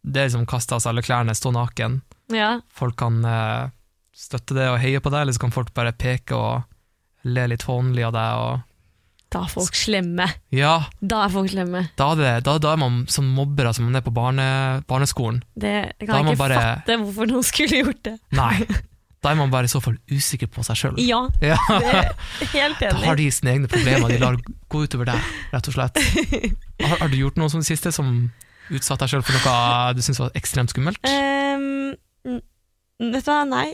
det 0.03 0.25
er 0.25 0.31
liksom 0.31 0.49
kaste 0.51 0.75
av 0.75 0.83
seg 0.83 0.95
alle 0.95 1.07
klærne, 1.07 1.37
stå 1.39 1.55
naken. 1.55 2.01
Ja, 2.35 2.57
Folk 2.75 2.99
kan 2.99 3.23
eh, 3.27 3.71
støtte 4.17 4.59
det 4.59 4.67
og 4.73 4.81
heie 4.83 4.99
på 5.03 5.13
deg, 5.13 5.23
eller 5.23 5.39
så 5.39 5.45
kan 5.45 5.55
folk 5.55 5.71
bare 5.77 5.95
peke 5.95 6.35
og 6.35 6.67
le 7.25 7.47
litt 7.53 7.63
hånlig 7.69 8.05
av 8.09 8.13
deg. 8.17 8.43
Og 8.45 8.67
da 9.31 9.45
er 9.47 9.51
folk 9.53 9.75
slemme. 9.79 10.27
ja, 10.51 10.77
Da 11.01 11.25
er 11.27 11.31
folk 11.31 11.51
slemme. 11.53 11.85
da 11.97 12.13
er, 12.13 12.17
det, 12.19 12.31
da, 12.49 12.59
da 12.59 12.73
er 12.73 12.81
man 12.83 13.05
som 13.09 13.29
mobbere 13.37 13.73
som 13.77 13.85
man 13.87 13.97
er 14.01 14.03
på 14.07 14.11
barne, 14.15 14.83
barneskolen. 14.91 15.43
Det 15.55 15.93
kan 16.07 16.25
jeg 16.27 16.33
ikke 16.35 16.39
bare- 16.41 16.61
fatte 16.61 16.97
hvorfor 17.05 17.31
noen 17.31 17.45
skulle 17.47 17.83
gjort 17.85 18.03
det. 18.09 18.17
Nei. 18.33 18.55
Da 19.21 19.35
er 19.35 19.37
man 19.37 19.51
bare 19.53 19.69
i 19.69 19.69
så 19.69 19.83
fall 19.85 19.99
usikker 20.09 20.49
på 20.49 20.63
seg 20.65 20.79
sjøl. 20.81 20.95
Ja, 21.05 21.19
Ja. 21.45 21.59
det 21.69 21.89
er 21.93 22.47
helt 22.55 22.79
Da 22.81 22.95
har 23.05 23.19
de 23.21 23.27
sine 23.31 23.51
egne 23.53 23.69
problemer, 23.69 24.09
de 24.09 24.17
lar 24.17 24.39
gå 24.73 24.81
utover 24.87 25.11
deg, 25.11 25.27
rett 25.53 25.69
og 25.69 25.75
slett. 25.77 26.01
Har, 26.81 26.95
har 27.03 27.09
du 27.13 27.19
gjort 27.19 27.37
noe 27.37 27.51
som 27.53 27.61
det 27.61 27.69
siste 27.69 27.93
som 27.93 28.31
utsatte 28.73 29.05
deg 29.05 29.13
sjøl 29.13 29.23
for 29.29 29.37
noe 29.37 29.93
du 29.93 30.01
syntes 30.01 30.23
var 30.25 30.33
ekstremt 30.41 30.73
skummelt? 30.73 31.05
Um, 31.05 31.93
vet 33.13 33.25
du 33.27 33.29
hva, 33.29 33.43
nei. 33.45 33.67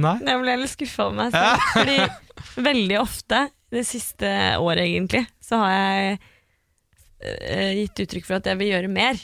Nei? 0.00 0.16
Jeg 0.24 0.40
ble 0.46 0.56
litt 0.62 0.72
skuffa 0.72 1.10
over 1.10 1.20
meg 1.20 1.36
selv. 1.36 1.68
Fordi 1.76 1.98
veldig 2.56 2.98
ofte, 3.00 3.48
det 3.74 3.84
siste 3.88 4.28
året 4.60 4.84
egentlig, 4.86 5.24
så 5.42 5.58
har 5.62 5.70
jeg 5.74 6.18
eh, 7.24 7.72
gitt 7.82 8.02
uttrykk 8.04 8.26
for 8.28 8.38
at 8.40 8.50
jeg 8.50 8.60
vil 8.60 8.72
gjøre 8.74 8.90
mer, 8.92 9.20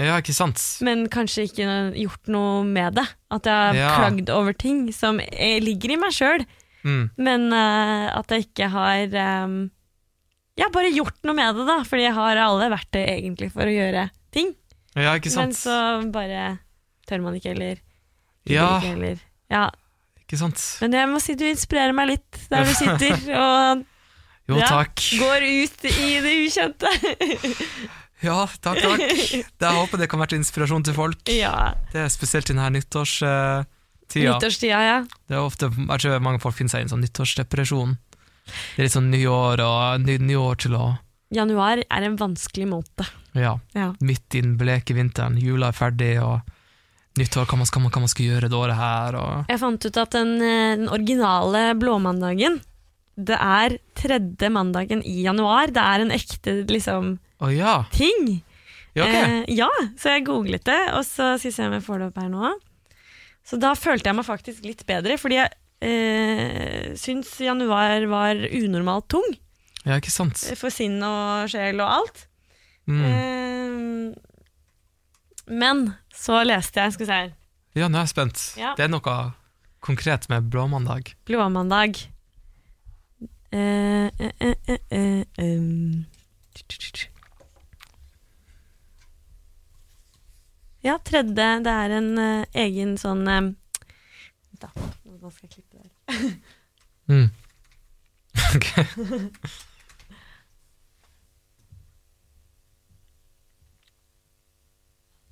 Ja, 0.00 0.16
ikke 0.22 0.32
sant? 0.32 0.56
men 0.80 1.04
kanskje 1.12 1.44
ikke 1.50 1.66
gjort 2.00 2.30
noe 2.32 2.62
med 2.64 2.94
det. 2.96 3.04
At 3.30 3.44
jeg 3.44 3.52
har 3.52 3.74
Ja. 3.76 3.90
klagd 3.98 4.30
over 4.32 4.54
ting 4.56 4.86
som 4.92 5.20
eh, 5.20 5.60
ligger 5.60 5.92
i 5.92 5.96
meg 6.00 6.12
sjøl, 6.16 6.46
Mm. 6.84 7.10
men 7.16 7.52
eh, 7.52 8.08
at 8.18 8.26
jeg 8.28 8.46
ikke 8.48 8.68
har 8.72 9.06
ehm, 9.06 9.70
Ja, 10.58 10.66
bare 10.68 10.90
gjort 10.92 11.14
noe 11.24 11.32
med 11.34 11.54
det, 11.56 11.64
da, 11.66 11.78
fordi 11.84 12.02
jeg 12.02 12.12
har 12.14 12.36
alle 12.36 12.66
verktøy 12.68 13.06
egentlig 13.06 13.52
for 13.52 13.62
å 13.64 13.72
gjøre 13.72 14.10
ting. 14.32 14.54
Ja, 14.94 15.14
ikke 15.16 15.30
sant? 15.30 15.52
Men 15.52 15.52
så 15.54 16.10
bare 16.12 16.58
tør 17.08 17.22
man 17.22 17.34
ikke, 17.38 17.52
eller 17.54 17.78
Ja. 18.44 18.80
ikke, 18.80 18.92
eller 18.96 19.20
Ja, 19.50 19.70
Ikke 20.32 20.40
sant? 20.40 20.62
Men 20.80 20.94
jeg 20.96 21.08
må 21.12 21.18
si 21.20 21.34
du 21.36 21.44
inspirerer 21.44 21.92
meg 21.92 22.08
litt 22.14 22.38
der 22.48 22.64
du 22.64 22.72
sitter 22.72 23.18
og 23.44 23.82
Jo, 24.48 24.56
Ja. 24.58 24.66
takk. 24.72 24.96
går 25.20 25.44
ut 25.44 25.84
i 25.92 26.08
det 26.24 26.32
ukjente. 26.46 26.88
Ja, 28.22 28.44
takk, 28.62 28.78
takk. 28.78 29.00
Det, 29.02 29.42
jeg 29.66 29.74
håper 29.74 29.98
det 29.98 30.06
kan 30.08 30.20
være 30.22 30.30
til 30.30 30.38
inspirasjon 30.38 30.84
til 30.86 30.94
folk. 30.94 31.24
ja. 31.26 31.72
Det 31.90 32.04
er 32.04 32.10
spesielt 32.14 32.46
i 32.46 32.54
denne 32.54 32.68
nyttårstida. 32.76 33.64
Nyttårstida, 34.14 34.78
ja. 34.86 34.98
Det 35.26 35.34
er 35.34 35.42
ofte, 35.42 35.66
jeg 35.74 36.02
tror 36.04 36.22
mange 36.22 36.38
folk 36.38 36.54
finner 36.54 36.70
seg 36.70 36.84
i 36.84 36.86
en 36.86 36.92
sånn 36.92 37.02
nyttårsdepresjon. 37.02 37.96
Det 38.46 38.78
er 38.78 38.86
litt 38.86 38.94
sånn 38.94 39.10
nyår 39.10 39.62
og 39.66 40.06
ny, 40.06 40.18
nyår 40.22 40.60
til 40.66 40.76
å 40.78 40.84
Januar 41.34 41.80
er 41.82 42.04
en 42.06 42.14
vanskelig 42.20 42.66
måned. 42.70 43.10
Ja, 43.34 43.56
Ja. 43.74 43.88
midt 44.04 44.34
i 44.38 44.42
den 44.44 44.54
bleke 44.60 44.94
vinteren. 44.94 45.38
Jula 45.40 45.72
er 45.72 45.78
ferdig, 45.78 46.12
og 46.22 46.42
nyttår, 47.20 47.46
hva 47.48 47.58
man 47.60 47.68
skal, 47.68 47.84
hva 47.86 48.02
man 48.02 48.10
skal 48.10 48.28
gjøre 48.28 48.50
det 48.50 48.58
året 48.58 48.78
her. 48.78 49.18
Og, 49.20 49.48
Jeg 49.52 49.60
fant 49.62 49.88
ut 49.88 50.02
at 50.04 50.14
den, 50.16 50.36
eh, 50.40 50.76
den 50.80 50.92
originale 50.92 51.72
blåmandagen 51.78 52.60
det 53.16 53.36
er 53.36 53.76
tredje 53.98 54.48
mandagen 54.52 55.02
i 55.04 55.22
januar. 55.26 55.72
Det 55.72 55.82
er 55.82 56.04
en 56.04 56.14
ekte 56.14 56.54
liksom, 56.68 57.16
oh, 57.44 57.52
ja, 57.52 57.82
ting. 57.92 58.40
ja 58.96 59.04
okay. 59.04 59.24
Eh, 59.42 59.54
ja, 59.58 59.68
så 60.00 60.16
jeg 60.16 60.26
googlet 60.28 60.64
det, 60.68 60.80
og 60.96 61.04
så 61.04 61.34
skal 61.36 61.50
vi 61.50 61.56
se 61.56 61.66
om 61.68 61.76
jeg 61.76 61.84
får 61.84 62.00
det 62.00 62.08
opp 62.10 62.22
her 62.22 62.30
nå. 62.32 62.54
Så 63.44 63.58
da 63.60 63.74
følte 63.76 64.08
jeg 64.08 64.16
meg 64.16 64.28
faktisk 64.28 64.64
litt 64.64 64.84
bedre, 64.88 65.18
fordi 65.20 65.40
jeg 65.40 65.52
eh, 65.84 66.92
syns 66.98 67.34
januar 67.42 68.06
var 68.10 68.38
unormalt 68.38 69.08
tung 69.12 69.32
ja, 69.82 69.96
ikke 69.98 70.12
sant. 70.14 70.38
for 70.58 70.70
sinn 70.70 71.00
og 71.02 71.50
sjel 71.50 71.82
og 71.82 71.96
alt. 71.98 72.26
Mm. 72.86 73.02
Eh, 73.06 74.12
men 75.46 75.92
så 76.14 76.42
leste 76.46 76.80
jeg, 76.80 76.92
skal 76.94 77.04
vi 77.04 77.10
se 77.10 77.20
her, 77.24 77.32
Ja, 77.74 77.88
nå 77.88 77.96
er 77.96 78.04
jeg 78.04 78.12
spent. 78.12 78.40
Ja. 78.60 78.74
Det 78.76 78.84
er 78.84 78.90
noe 78.92 79.32
konkret 79.80 80.28
med 80.28 80.50
blåmandag. 80.52 81.14
blåmandag. 81.24 81.96
Uh, 83.52 84.08
uh, 84.20 84.30
uh, 84.40 84.54
eh, 84.66 84.78
eh, 84.90 85.24
um. 85.38 86.04
Ja, 90.82 90.98
tredje, 90.98 91.60
det 91.62 91.72
er 91.72 91.90
en 91.94 92.18
eh, 92.18 92.46
egen 92.64 92.96
sånn 92.98 93.22
Vent, 93.28 93.58
Da, 94.58 94.70
nå 95.04 95.30
skal 95.30 95.48
jeg 95.48 95.52
klippe 95.54 95.78
det 95.78 95.84
her. 95.86 96.32
Mm. 97.12 97.30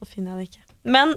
Nå 0.00 0.08
finner 0.08 0.32
jeg 0.32 0.40
det 0.40 0.48
ikke. 0.48 0.78
Men 0.96 1.14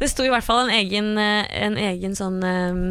det 0.00 0.10
sto 0.12 0.24
i 0.26 0.30
hvert 0.30 0.46
fall 0.46 0.66
en 0.66 0.74
egen, 0.76 1.14
eh, 1.18 1.46
en 1.66 1.76
egen 1.80 2.16
sånn 2.18 2.38
um, 2.44 2.82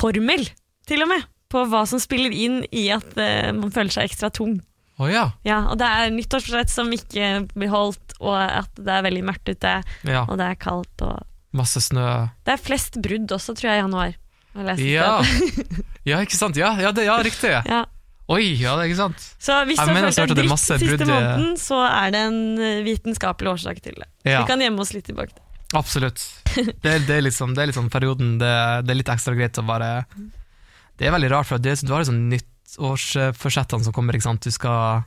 formel, 0.00 0.46
til 0.88 1.04
og 1.04 1.10
med, 1.10 1.24
på 1.50 1.64
hva 1.70 1.84
som 1.88 2.02
spiller 2.02 2.34
inn 2.34 2.60
i 2.70 2.88
at 2.94 3.16
uh, 3.18 3.50
man 3.56 3.72
føler 3.74 3.92
seg 3.94 4.10
ekstra 4.10 4.30
tung. 4.34 4.60
Oh, 5.00 5.08
ja. 5.08 5.30
Ja, 5.48 5.62
og 5.72 5.80
det 5.80 5.88
er 5.88 6.12
nyttårsforsett 6.12 6.70
som 6.70 6.92
ikke 6.92 7.46
blir 7.54 7.72
holdt, 7.72 8.14
og 8.20 8.36
at 8.36 8.70
det 8.76 8.92
er 8.92 9.06
veldig 9.08 9.24
mørkt 9.30 9.48
ute, 9.48 9.78
ja. 10.04 10.24
og 10.26 10.36
det 10.38 10.50
er 10.52 10.60
kaldt, 10.60 11.06
og 11.06 11.26
Masse 11.56 11.80
snø. 11.82 12.06
Det 12.46 12.52
er 12.54 12.60
flest 12.62 13.00
brudd 13.02 13.32
også, 13.34 13.56
tror 13.58 13.72
jeg, 13.72 13.80
i 13.80 13.82
januar. 13.82 14.12
Ja. 14.78 15.08
ja, 16.06 16.20
ikke 16.22 16.38
sant. 16.38 16.58
Ja, 16.58 16.76
ja, 16.78 16.92
det, 16.94 17.08
riktig. 17.26 17.50
Ja. 17.72 17.84
Oi, 18.30 18.44
ja, 18.60 18.76
det 18.78 18.84
er 18.84 18.90
ikke 18.92 19.00
sant. 19.00 19.22
Så 19.42 19.56
hvis 19.66 19.78
du 19.80 19.90
har 19.90 20.12
følt 20.14 20.30
deg 20.30 20.38
dritt 20.38 20.60
siste 20.62 20.76
brudd 20.84 21.02
måneden, 21.08 21.54
så 21.58 21.80
er 21.88 22.12
det 22.14 22.20
en 22.28 22.40
eh, 22.62 22.82
vitenskapelig 22.86 23.50
årsak 23.56 23.80
til 23.82 23.96
det. 23.98 24.06
Ja, 24.22 24.44
Vi 24.44 24.50
kan 24.52 24.62
gjemme 24.62 24.84
oss 24.84 24.92
litt 24.94 25.08
tilbake. 25.10 25.34
absolutt. 25.74 26.22
Det, 26.54 26.92
det, 27.06 27.16
er 27.16 27.22
liksom, 27.22 27.54
det 27.54 27.62
er 27.62 27.70
liksom 27.70 27.90
perioden 27.90 28.36
det, 28.40 28.52
det 28.86 28.94
er 28.94 28.98
litt 29.00 29.10
ekstra 29.12 29.34
greit 29.38 29.58
å 29.58 29.62
bare 29.66 29.90
Det 30.98 31.06
er 31.06 31.14
veldig 31.14 31.30
rart, 31.30 31.46
for 31.46 31.62
det, 31.62 31.76
du 31.82 31.92
har 31.94 32.02
liksom 32.02 32.22
nyttårsforsettene 32.30 33.86
som 33.86 33.94
kommer. 33.94 34.18
Du 34.18 34.50
skal 34.50 35.02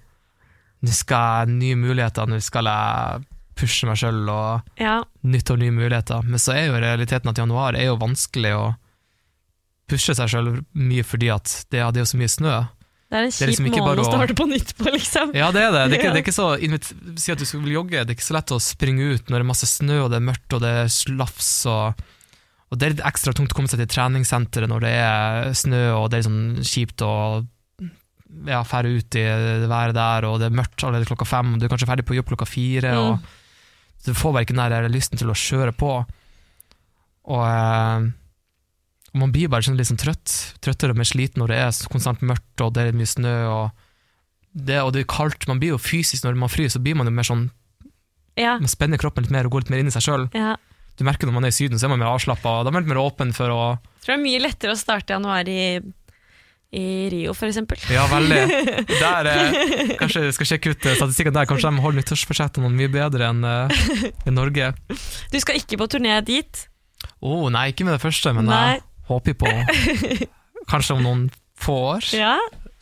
Nå 0.84 0.92
skal 0.92 1.48
jeg 1.48 1.56
nye 1.62 1.80
muligheter, 1.80 2.28
nå 2.28 2.40
skal 2.44 2.68
jeg 2.68 3.24
pushe 3.56 3.88
meg 3.88 4.00
sjøl 4.02 4.24
og 4.28 4.80
Ja, 4.82 4.98
nytt 5.24 5.52
og 5.54 5.60
nye 5.62 5.72
muligheter. 5.72 6.24
Men 6.28 6.42
så 6.44 6.56
er 6.58 6.66
jo 6.68 6.80
realiteten 6.82 7.30
at 7.32 7.40
januar 7.40 7.78
er 7.80 7.88
jo 7.88 8.00
vanskelig 8.02 8.52
å 8.58 8.66
pushe 9.88 10.16
seg 10.18 10.32
sjøl 10.32 10.50
mye 10.76 11.04
fordi 11.08 11.30
at 11.32 11.54
det, 11.72 11.80
ja, 11.84 11.92
det 11.92 12.02
er 12.02 12.08
jo 12.08 12.12
så 12.16 12.20
mye 12.20 12.32
snø. 12.36 12.56
Det 13.14 13.20
er 13.20 13.28
en 13.28 13.30
er 13.30 13.36
kjip 13.38 13.50
liksom 13.52 13.68
måned 13.70 14.00
å 14.02 14.06
starte 14.08 14.36
på 14.40 14.46
nytt 14.50 14.72
på, 14.80 14.88
liksom. 14.90 15.34
Ja, 15.38 15.52
det 15.54 15.62
er 15.62 15.72
det. 15.76 15.84
Det 15.92 15.98
er 15.98 16.02
ikke, 16.02 16.14
det 16.16 16.20
er 16.20 16.24
ikke 16.24 16.34
så 16.34 16.48
Si 17.22 17.34
at 17.36 17.38
du 17.44 17.46
vil 17.62 17.76
jogge, 17.76 18.02
det 18.02 18.10
er 18.10 18.18
ikke 18.18 18.26
så 18.26 18.36
lett 18.40 18.54
å 18.56 18.58
springe 18.64 19.12
ut 19.14 19.30
når 19.30 19.38
det 19.38 19.44
er 19.46 19.50
masse 19.54 19.70
snø 19.70 20.00
og 20.06 20.10
det 20.10 20.18
er 20.18 20.26
mørkt 20.32 20.56
og 20.58 20.64
det 20.66 20.74
er 20.82 20.92
slafs 20.92 21.52
og 21.70 22.04
og 22.74 22.80
det 22.82 22.88
er 22.88 22.94
litt 22.96 23.04
ekstra 23.06 23.36
tungt 23.38 23.52
å 23.54 23.58
komme 23.60 23.70
seg 23.70 23.84
til 23.84 23.90
treningssenteret 23.94 24.66
når 24.72 24.82
det 24.82 24.94
er 24.98 25.52
snø 25.54 25.82
og 25.94 26.08
det 26.10 26.18
er 26.18 26.26
sånn 26.26 26.40
kjipt 26.66 27.04
å 27.06 27.12
ja, 28.50 28.64
fære 28.66 28.96
ut 28.98 29.18
i 29.20 29.22
det 29.62 29.70
været 29.70 29.94
der, 29.94 30.26
og 30.26 30.40
det 30.42 30.48
er 30.50 30.56
mørkt 30.58 30.82
allerede 30.82 31.06
klokka 31.06 31.28
fem, 31.30 31.52
og 31.54 31.62
du 31.62 31.68
er 31.68 31.70
kanskje 31.70 31.90
ferdig 31.92 32.06
på 32.10 32.18
jobb 32.18 32.32
klokka 32.32 32.48
fire, 32.50 32.96
Mm. 32.98 33.12
og 33.14 34.08
du 34.08 34.12
får 34.18 34.34
bare 34.34 34.46
ikke 34.48 34.56
den 34.58 34.72
der 34.74 34.90
lysten 34.90 35.22
til 35.22 35.30
å 35.30 35.38
kjøre 35.38 35.76
på. 35.78 35.92
Og, 37.30 37.44
eh, 37.46 38.10
og 39.14 39.20
man 39.22 39.32
blir 39.34 39.50
bare 39.54 39.62
sånn 39.66 39.78
litt 39.78 39.88
sånn 39.92 40.00
trøtt, 40.02 40.32
trøttere 40.66 40.94
og 40.96 40.98
mer 40.98 41.06
sliten 41.10 41.42
når 41.44 41.52
det 41.54 41.58
er 41.62 41.80
konstant 41.94 42.22
mørkt 42.26 42.64
og 42.66 42.74
det 42.74 42.88
er 42.90 42.96
mye 42.98 43.10
snø, 43.10 43.34
og 43.50 43.84
det, 44.54 44.80
og 44.82 44.92
det 44.94 45.04
er 45.04 45.10
kaldt. 45.10 45.48
Man 45.50 45.60
blir 45.62 45.76
jo 45.76 45.82
fysisk 45.82 46.26
når 46.26 46.38
man 46.38 46.50
fryser, 46.52 46.76
så 46.78 46.82
blir 46.84 46.98
man 46.98 47.10
jo 47.10 47.14
mer 47.14 47.26
sånn 47.30 47.48
Ja, 48.38 48.56
Man 48.58 48.70
spenner 48.70 48.98
kroppen 49.02 49.26
litt 49.26 49.34
mer 49.34 49.46
og 49.46 49.54
går 49.54 49.64
litt 49.68 49.74
mer 49.74 49.82
inn 49.84 49.90
i 49.90 49.94
seg 49.94 50.06
sjøl. 50.10 50.30
ja. 50.38 50.56
Du 50.94 51.02
merker 51.08 51.26
når 51.26 51.34
man 51.34 51.46
er 51.48 51.50
i 51.50 51.56
Syden, 51.58 51.80
så 51.82 51.88
er 51.88 51.90
man 51.90 51.98
mer 52.04 52.12
avslappa, 52.14 52.60
da 52.62 52.70
er 52.70 52.74
man 52.76 52.84
litt 52.84 52.92
mer 52.92 53.00
åpen 53.02 53.32
for 53.34 53.50
å 53.50 53.62
Jeg 53.74 54.04
tror 54.06 54.12
det 54.12 54.18
er 54.20 54.24
mye 54.28 54.42
lettere 54.44 54.76
å 54.76 54.78
starte 54.78 55.16
januar 55.16 55.48
i, 55.50 55.82
i 56.74 56.84
Rio, 57.10 57.34
for 57.34 57.50
eksempel. 57.50 57.82
Ja, 57.90 58.04
veldig. 58.12 58.42
Der, 59.02 59.30
eh, 59.32 59.96
kanskje 59.98 60.28
jeg 60.28 60.36
skal 60.38 60.50
sjekke 60.52 60.74
ut 60.76 60.86
eh, 60.86 60.94
statistikken 61.00 61.34
der, 61.34 61.50
kanskje 61.50 61.72
de 61.74 61.82
holder 61.82 61.98
nyttårsforsettene 62.04 62.70
mye 62.78 62.92
bedre 62.94 63.32
enn 63.34 63.42
eh, 63.42 63.82
i 64.30 64.34
Norge. 64.38 64.70
Du 65.34 65.40
skal 65.42 65.58
ikke 65.58 65.82
på 65.82 65.90
turné 65.96 66.20
dit. 66.30 66.62
Å 67.26 67.42
nei, 67.54 67.68
ikke 67.74 67.90
med 67.90 67.98
det 67.98 68.04
første, 68.06 68.34
men 68.38 68.46
Nei. 68.54 68.78
Jeg 69.04 69.10
håper 69.12 69.36
på 69.36 69.50
Kanskje 70.72 70.96
om 70.96 71.02
noen 71.04 71.24
få 71.60 71.74
år. 71.98 72.06
Ja, 72.16 72.38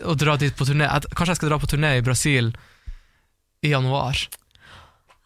å 0.06 0.14
dra 0.18 0.36
dit 0.38 0.54
på 0.58 0.66
turné. 0.66 0.86
Kanskje 1.16 1.34
jeg 1.34 1.40
skal 1.40 1.50
dra 1.52 1.58
på 1.62 1.70
turné 1.70 1.96
i 1.98 2.04
Brasil 2.06 2.52
i 3.66 3.72
januar. 3.74 4.18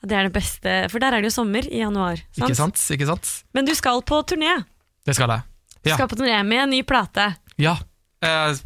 det 0.05 0.15
er 0.15 0.27
det 0.27 0.34
beste, 0.36 0.73
for 0.91 1.01
der 1.03 1.15
er 1.15 1.23
det 1.23 1.31
jo 1.31 1.36
sommer 1.41 1.67
i 1.67 1.81
januar. 1.81 2.19
Sant? 2.36 2.49
Ikke 2.49 2.60
sant? 2.60 2.81
Ikke 2.95 3.08
sant? 3.10 3.31
Men 3.55 3.67
du 3.67 3.73
skal 3.75 4.01
på 4.05 4.21
turné. 4.27 4.53
Det 5.08 5.15
skal 5.17 5.31
jeg. 5.36 5.45
Du 5.84 5.91
skal 5.93 6.10
på 6.12 6.17
turné 6.19 6.39
med 6.47 6.63
en 6.63 6.73
ny 6.75 6.81
plate. 6.88 7.29
Ja. 7.62 7.75
Jeg 8.23 8.60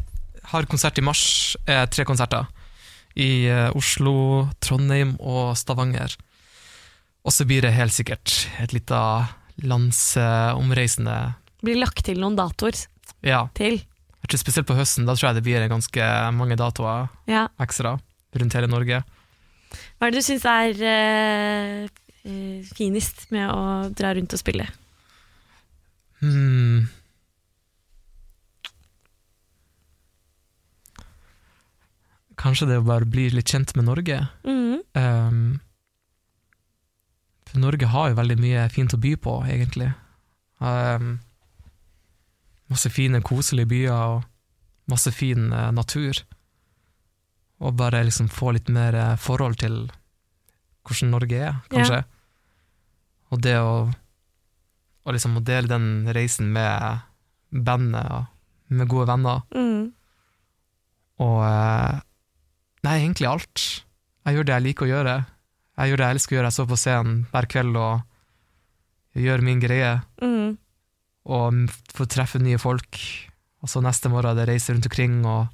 har 0.52 0.70
konsert 0.70 0.98
i 0.98 1.04
mars. 1.04 1.56
Tre 1.66 2.06
konserter. 2.08 2.46
I 3.18 3.46
eh, 3.50 3.76
Oslo, 3.76 4.48
Trondheim 4.62 5.16
og 5.18 5.56
Stavanger. 5.58 6.14
Og 7.26 7.34
så 7.34 7.44
blir 7.44 7.64
det 7.66 7.74
helt 7.76 7.92
sikkert 7.92 8.46
et 8.62 8.72
lite 8.72 9.00
landsomreisende 9.60 11.16
Blir 11.62 11.76
lagt 11.80 12.04
til 12.06 12.20
noen 12.20 12.36
datoer 12.38 12.86
Ja. 13.22 13.48
til. 13.54 13.80
Ikke 14.24 14.38
Spesielt 14.40 14.66
på 14.68 14.76
høsten. 14.76 15.06
Da 15.06 15.14
tror 15.14 15.30
jeg 15.30 15.40
det 15.40 15.44
blir 15.44 15.68
ganske 15.68 16.32
mange 16.36 16.56
datoer 16.56 17.08
Ja. 17.26 17.48
ekstra 17.60 17.98
rundt 18.36 18.52
hele 18.54 18.68
Norge. 18.68 19.02
Hva 19.98 20.06
er 20.06 20.10
det 20.10 20.20
du 20.20 20.26
syns 20.26 20.44
er 20.44 20.82
eh, 20.82 21.88
finest 22.74 23.30
med 23.30 23.50
å 23.50 23.92
dra 23.94 24.12
rundt 24.14 24.32
og 24.34 24.38
spille? 24.40 24.66
Hmm. 26.20 26.88
Kanskje 32.40 32.68
det 32.70 32.78
å 32.80 32.86
bare 32.86 33.08
bli 33.08 33.26
litt 33.34 33.50
kjent 33.52 33.74
med 33.76 33.84
Norge. 33.88 34.16
Mm. 34.48 34.78
Um, 34.96 35.40
for 37.50 37.60
Norge 37.60 37.88
har 37.92 38.10
jo 38.12 38.16
veldig 38.20 38.36
mye 38.40 38.62
fint 38.72 38.94
å 38.96 39.00
by 39.00 39.14
på, 39.20 39.34
egentlig. 39.50 39.90
Um, 40.62 41.18
masse 42.70 42.90
fine, 42.92 43.20
koselige 43.26 43.70
byer 43.70 43.94
og 43.94 44.22
masse 44.90 45.12
fin 45.14 45.50
eh, 45.52 45.70
natur. 45.74 46.22
Og 47.60 47.74
bare 47.76 48.04
liksom 48.06 48.30
få 48.32 48.54
litt 48.56 48.70
mer 48.72 48.96
eh, 48.96 49.16
forhold 49.20 49.58
til 49.60 49.82
hvordan 50.86 51.12
Norge 51.12 51.40
er, 51.50 51.58
kanskje. 51.70 52.02
Og 53.30 53.42
det 53.44 53.56
å, 53.62 53.74
å 55.04 55.14
liksom 55.14 55.36
å 55.38 55.44
dele 55.46 55.70
den 55.70 56.08
reisen 56.14 56.50
med 56.54 57.04
bandet 57.50 58.06
og 58.16 58.74
med 58.74 58.88
gode 58.90 59.10
venner. 59.10 59.42
Mm. 59.54 59.90
Og 61.20 61.42
eh, 61.46 61.98
Nei, 62.80 62.94
egentlig 63.02 63.26
alt. 63.28 63.62
Jeg 64.24 64.38
gjør 64.38 64.46
det 64.48 64.54
jeg 64.54 64.64
liker 64.64 64.86
å 64.86 64.88
gjøre. 64.88 65.14
Jeg 65.76 65.90
gjør 65.90 66.00
det 66.00 66.06
jeg 66.06 66.16
elsker 66.16 66.32
å 66.32 66.36
gjøre. 66.38 66.48
Jeg 66.48 66.56
står 66.56 66.68
på 66.70 66.78
scenen 66.80 67.18
hver 67.28 67.48
kveld 67.52 67.76
og 67.76 69.20
gjør 69.20 69.44
min 69.44 69.60
greie. 69.60 69.90
Mhm. 70.24 70.54
Og 71.30 71.70
få 71.94 72.06
treffe 72.10 72.40
nye 72.42 72.58
folk. 72.58 72.98
Og 73.62 73.70
så 73.70 73.82
neste 73.84 74.10
morgen 74.10 74.32
er 74.32 74.38
det 74.40 74.48
reise 74.50 74.72
rundt 74.74 74.88
omkring 74.88 75.20
og 75.28 75.46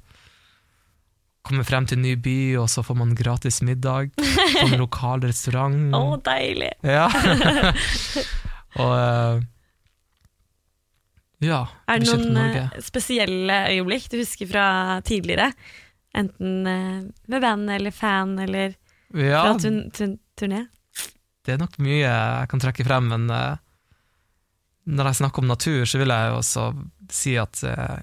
komme 1.47 1.63
frem 1.63 1.85
til 1.87 1.99
en 1.99 2.03
ny 2.03 2.13
by, 2.19 2.37
og 2.59 2.65
så 2.71 2.81
får 2.83 2.97
man 2.99 3.13
gratis 3.15 3.61
middag 3.63 4.09
på 4.17 4.63
en 4.65 4.73
lokal 4.83 5.21
restaurant. 5.23 5.93
Å, 5.95 6.17
deilig! 6.25 6.73
Ja. 6.83 7.05
og 8.83 8.93
eh, 8.97 9.45
Ja. 11.45 11.59
Er 11.87 12.01
det 12.01 12.09
noen 12.09 12.39
eh, 12.41 12.79
spesielle 12.83 13.59
øyeblikk 13.75 14.09
du 14.11 14.17
husker 14.19 14.49
fra 14.49 14.65
tidligere? 15.07 15.51
Enten 16.17 16.65
eh, 16.67 17.03
med 17.29 17.43
band 17.45 17.69
eller 17.77 17.93
fan 17.95 18.33
eller 18.43 18.73
Ja, 19.13 19.43
fra 19.45 19.53
turn 19.61 19.83
turn 19.95 20.17
turné? 20.39 20.65
det 21.47 21.53
er 21.55 21.61
nok 21.61 21.77
mye 21.79 22.01
jeg 22.01 22.47
kan 22.51 22.59
trekke 22.59 22.83
frem, 22.83 23.05
men 23.07 23.29
når 24.87 25.09
jeg 25.09 25.19
snakker 25.21 25.43
om 25.43 25.51
natur, 25.51 25.85
så 25.85 25.99
vil 25.99 26.13
jeg 26.13 26.35
også 26.37 26.65
si 27.11 27.35
at 27.39 27.61
eh, 27.67 27.97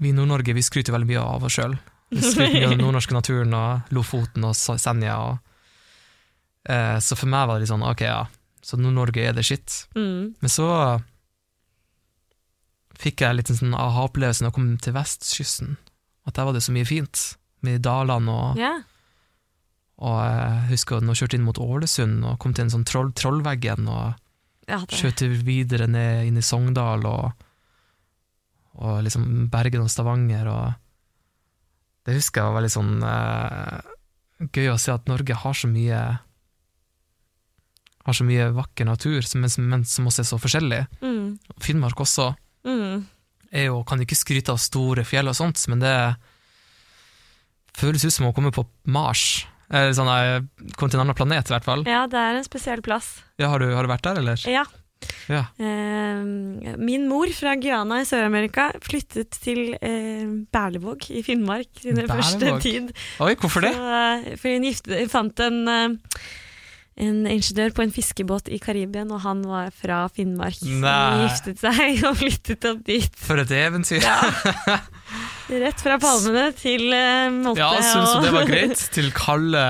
vi 0.00 0.12
i 0.12 0.16
Nord-Norge 0.16 0.54
vi 0.56 0.64
skryter 0.64 0.94
veldig 0.94 1.08
mye 1.10 1.22
av 1.22 1.46
oss 1.46 1.56
sjøl. 1.58 1.74
Vi 2.10 2.22
skryter 2.22 2.54
mye 2.54 2.68
av 2.68 2.74
den 2.74 2.82
nordnorske 2.84 3.16
naturen 3.16 3.54
og 3.56 3.94
Lofoten 3.94 4.46
og 4.46 4.54
Senja. 4.56 5.16
Og, 5.26 5.40
eh, 6.70 6.98
så 7.02 7.18
for 7.18 7.30
meg 7.30 7.48
var 7.48 7.58
det 7.58 7.66
litt 7.66 7.72
sånn, 7.72 7.86
ok 7.86 8.04
ja, 8.06 8.22
så 8.62 8.78
Nord-Norge 8.78 9.26
er 9.26 9.34
det 9.36 9.46
shit. 9.48 9.82
Mm. 9.98 10.36
Men 10.38 10.52
så 10.52 10.68
fikk 13.00 13.24
jeg 13.24 13.38
litt 13.38 13.50
en 13.50 13.60
sånn 13.62 13.76
aha-opplevelse 13.76 14.44
når 14.44 14.52
jeg 14.52 14.58
kom 14.58 14.70
til 14.84 14.96
vestkysten, 14.96 15.76
at 16.28 16.36
der 16.36 16.46
var 16.46 16.56
det 16.56 16.64
så 16.64 16.74
mye 16.76 16.88
fint. 16.88 17.26
Med 17.66 17.82
dalene 17.84 18.32
og 18.32 18.56
yeah. 18.60 18.78
Og 20.00 20.16
jeg 20.16 20.60
husker 20.70 21.02
når 21.04 21.12
jeg 21.12 21.20
kjørte 21.20 21.36
inn 21.36 21.44
mot 21.44 21.58
Ålesund 21.60 22.22
og 22.24 22.38
kom 22.40 22.54
til 22.56 22.64
en 22.64 22.72
sånn 22.72 22.86
troll, 22.88 23.10
Trollveggen 23.12 23.88
og 23.92 24.14
ja 24.70 24.78
videre 25.44 25.86
ned 25.90 26.26
inn 26.28 26.38
i 26.38 26.44
Sogndal 26.46 27.04
og, 27.10 27.44
og 28.80 29.02
liksom 29.04 29.48
Bergen 29.52 29.82
og 29.84 29.90
Stavanger 29.92 30.46
og 30.50 30.74
Det 32.06 32.14
husker 32.16 32.40
jeg 32.40 32.48
var 32.48 32.56
veldig 32.60 32.72
sånn 32.72 32.92
uh, 33.04 33.80
gøy 34.54 34.70
å 34.72 34.78
se 34.80 34.92
at 34.94 35.06
Norge 35.10 35.34
har 35.36 35.52
så 35.58 35.68
mye 35.68 35.98
har 38.06 38.16
så 38.16 38.24
mye 38.24 38.46
vakker 38.56 38.86
natur, 38.88 39.20
som- 39.22 39.42
men, 39.44 39.50
men 39.68 39.84
som 39.84 40.06
også 40.08 40.22
er 40.22 40.28
så 40.30 40.38
forskjellig. 40.40 40.78
Mm. 41.04 41.38
Finnmark 41.60 42.00
også 42.00 42.30
Mm. 42.64 43.04
er 43.52 43.64
jo, 43.66 43.82
kan 43.84 44.00
ikke 44.00 44.16
skryte 44.16 44.50
av 44.52 44.58
store 44.58 45.04
fjell 45.04 45.28
og 45.28 45.36
sånt, 45.36 45.60
men 45.68 45.78
det 45.80 46.16
føles 47.76 48.04
ut 48.04 48.12
som 48.12 48.26
å 48.26 48.34
komme 48.34 48.50
på 48.52 48.64
Mars. 48.86 49.44
Eller 49.70 49.94
sånn, 49.94 50.10
jeg 50.10 50.74
kom 50.78 50.90
til 50.90 51.02
planet, 51.14 51.50
i 51.50 51.54
hvert 51.54 51.66
fall. 51.66 51.86
Ja, 51.86 52.04
det 52.10 52.18
er 52.18 52.38
en 52.40 52.46
spesiell 52.46 52.82
plass. 52.82 53.20
Ja, 53.38 53.52
har, 53.52 53.62
du, 53.62 53.70
har 53.74 53.86
du 53.86 53.92
vært 53.92 54.06
der, 54.08 54.18
eller? 54.22 54.42
Ja. 54.50 54.66
Ja. 55.30 55.44
Eh, 55.56 56.76
min 56.76 57.06
mor 57.08 57.30
fra 57.32 57.54
Guyana 57.56 58.02
i 58.02 58.06
Sør-Amerika 58.08 58.66
flyttet 58.84 59.38
til 59.40 59.72
eh, 59.80 60.26
Berlevåg 60.52 61.06
i 61.14 61.22
Finnmark 61.24 61.70
sin 61.80 62.02
første 62.10 62.52
tid. 62.60 62.92
Oi, 63.22 63.32
hvorfor 63.40 63.64
det? 63.64 63.72
Så, 63.78 63.90
eh, 64.02 64.30
for 64.36 64.56
hun 64.56 64.66
gifte, 64.68 65.00
fant 65.12 65.44
en, 65.46 65.60
eh, 65.72 66.20
en 67.00 67.20
ingeniør 67.30 67.72
på 67.76 67.84
en 67.84 67.92
fiskebåt 67.94 68.50
i 68.52 68.58
Karibien, 68.62 69.10
og 69.14 69.22
han 69.24 69.42
var 69.48 69.70
fra 69.74 70.02
Finnmark. 70.12 70.60
Nei. 70.82 71.24
giftet 71.24 71.62
seg 71.62 72.02
og 72.08 72.18
flyttet 72.20 72.66
opp 72.70 72.82
dit. 72.86 73.20
For 73.20 73.40
et 73.40 73.54
eventyr. 73.56 74.04
Ja. 74.04 74.80
Rett 75.64 75.82
fra 75.82 75.96
palmene 76.02 76.50
til 76.54 76.84
uh, 76.92 77.30
Molte. 77.34 77.62
Ja, 77.62 77.70
syns 77.82 78.12
du 78.14 78.26
det 78.28 78.34
var 78.34 78.46
greit? 78.46 78.82
Til 78.94 79.08
kalde 79.16 79.62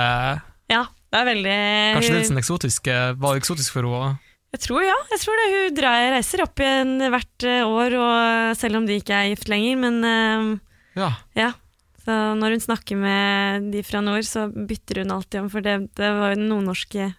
Ja, 0.68 0.82
det 0.84 1.22
er 1.22 1.28
veldig 1.30 1.54
Kanskje 1.96 2.18
litt 2.18 2.28
sånn 2.28 2.40
eksotisk, 2.42 2.90
var 3.22 3.38
eksotisk 3.40 3.78
for 3.78 3.88
henne? 3.88 4.18
Jeg 4.50 4.64
tror 4.66 4.82
ja, 4.82 4.98
jeg 5.12 5.22
tror 5.22 5.38
det. 5.38 5.46
Hun 5.54 5.74
drar, 5.78 6.04
reiser 6.16 6.42
opp 6.42 6.60
igjen 6.60 6.96
hvert 7.06 7.46
eh, 7.46 7.62
år, 7.62 7.94
og 8.02 8.56
selv 8.58 8.80
om 8.80 8.86
de 8.88 8.96
ikke 8.98 9.14
er 9.14 9.30
gift 9.30 9.50
lenger, 9.50 9.78
men 9.86 10.00
uh, 10.04 10.54
Ja. 10.98 11.12
ja. 11.38 11.52
Så 12.00 12.16
når 12.34 12.56
hun 12.56 12.62
snakker 12.64 12.98
med 12.98 13.70
de 13.74 13.82
fra 13.86 14.00
nord, 14.02 14.24
så 14.26 14.48
bytter 14.50 15.02
hun 15.02 15.12
alltid 15.14 15.44
om, 15.44 15.50
for 15.52 15.62
det, 15.64 15.76
det 15.98 16.10
var 16.16 16.32
jo 16.32 16.40
den 16.40 16.48
nordnorske, 16.50 17.10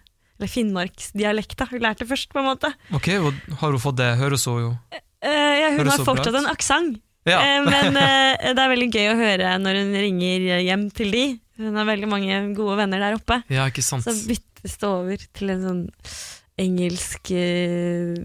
eller 0.42 0.50
finnmarksdialekta 0.50 1.68
hun 1.70 1.80
lærte 1.86 2.06
først, 2.10 2.28
på 2.34 2.42
en 2.42 2.48
måte. 2.50 2.72
Ok, 2.98 3.08
har 3.62 3.70
hun 3.76 3.78
fått 3.82 3.96
det? 4.02 4.10
Høres 4.18 4.44
hun 4.50 4.60
jo 4.66 4.72
Eh, 5.22 5.30
ja, 5.30 5.68
hun 5.70 5.78
Høres 5.84 6.00
har 6.00 6.04
fortsatt 6.08 6.34
en 6.40 6.48
aksent, 6.50 6.96
Ja. 7.30 7.38
eh, 7.38 7.60
men 7.62 7.94
eh, 8.02 8.48
det 8.50 8.58
er 8.58 8.72
veldig 8.72 8.88
gøy 8.90 9.06
å 9.12 9.18
høre 9.20 9.52
når 9.62 9.76
hun 9.78 9.92
ringer 9.94 10.48
hjem 10.66 10.88
til 10.90 11.12
de. 11.14 11.24
Hun 11.62 11.76
har 11.78 11.86
veldig 11.86 12.08
mange 12.10 12.40
gode 12.58 12.74
venner 12.80 12.98
der 12.98 13.14
oppe. 13.20 13.36
ja, 13.52 13.68
ikke 13.70 13.84
sant. 13.86 14.02
Så 14.02 14.16
byttes 14.26 14.74
det 14.82 14.88
over 14.88 15.22
til 15.38 15.52
en 15.54 15.62
sånn 15.62 15.82
engelsk 16.58 17.30
eh, 17.38 18.18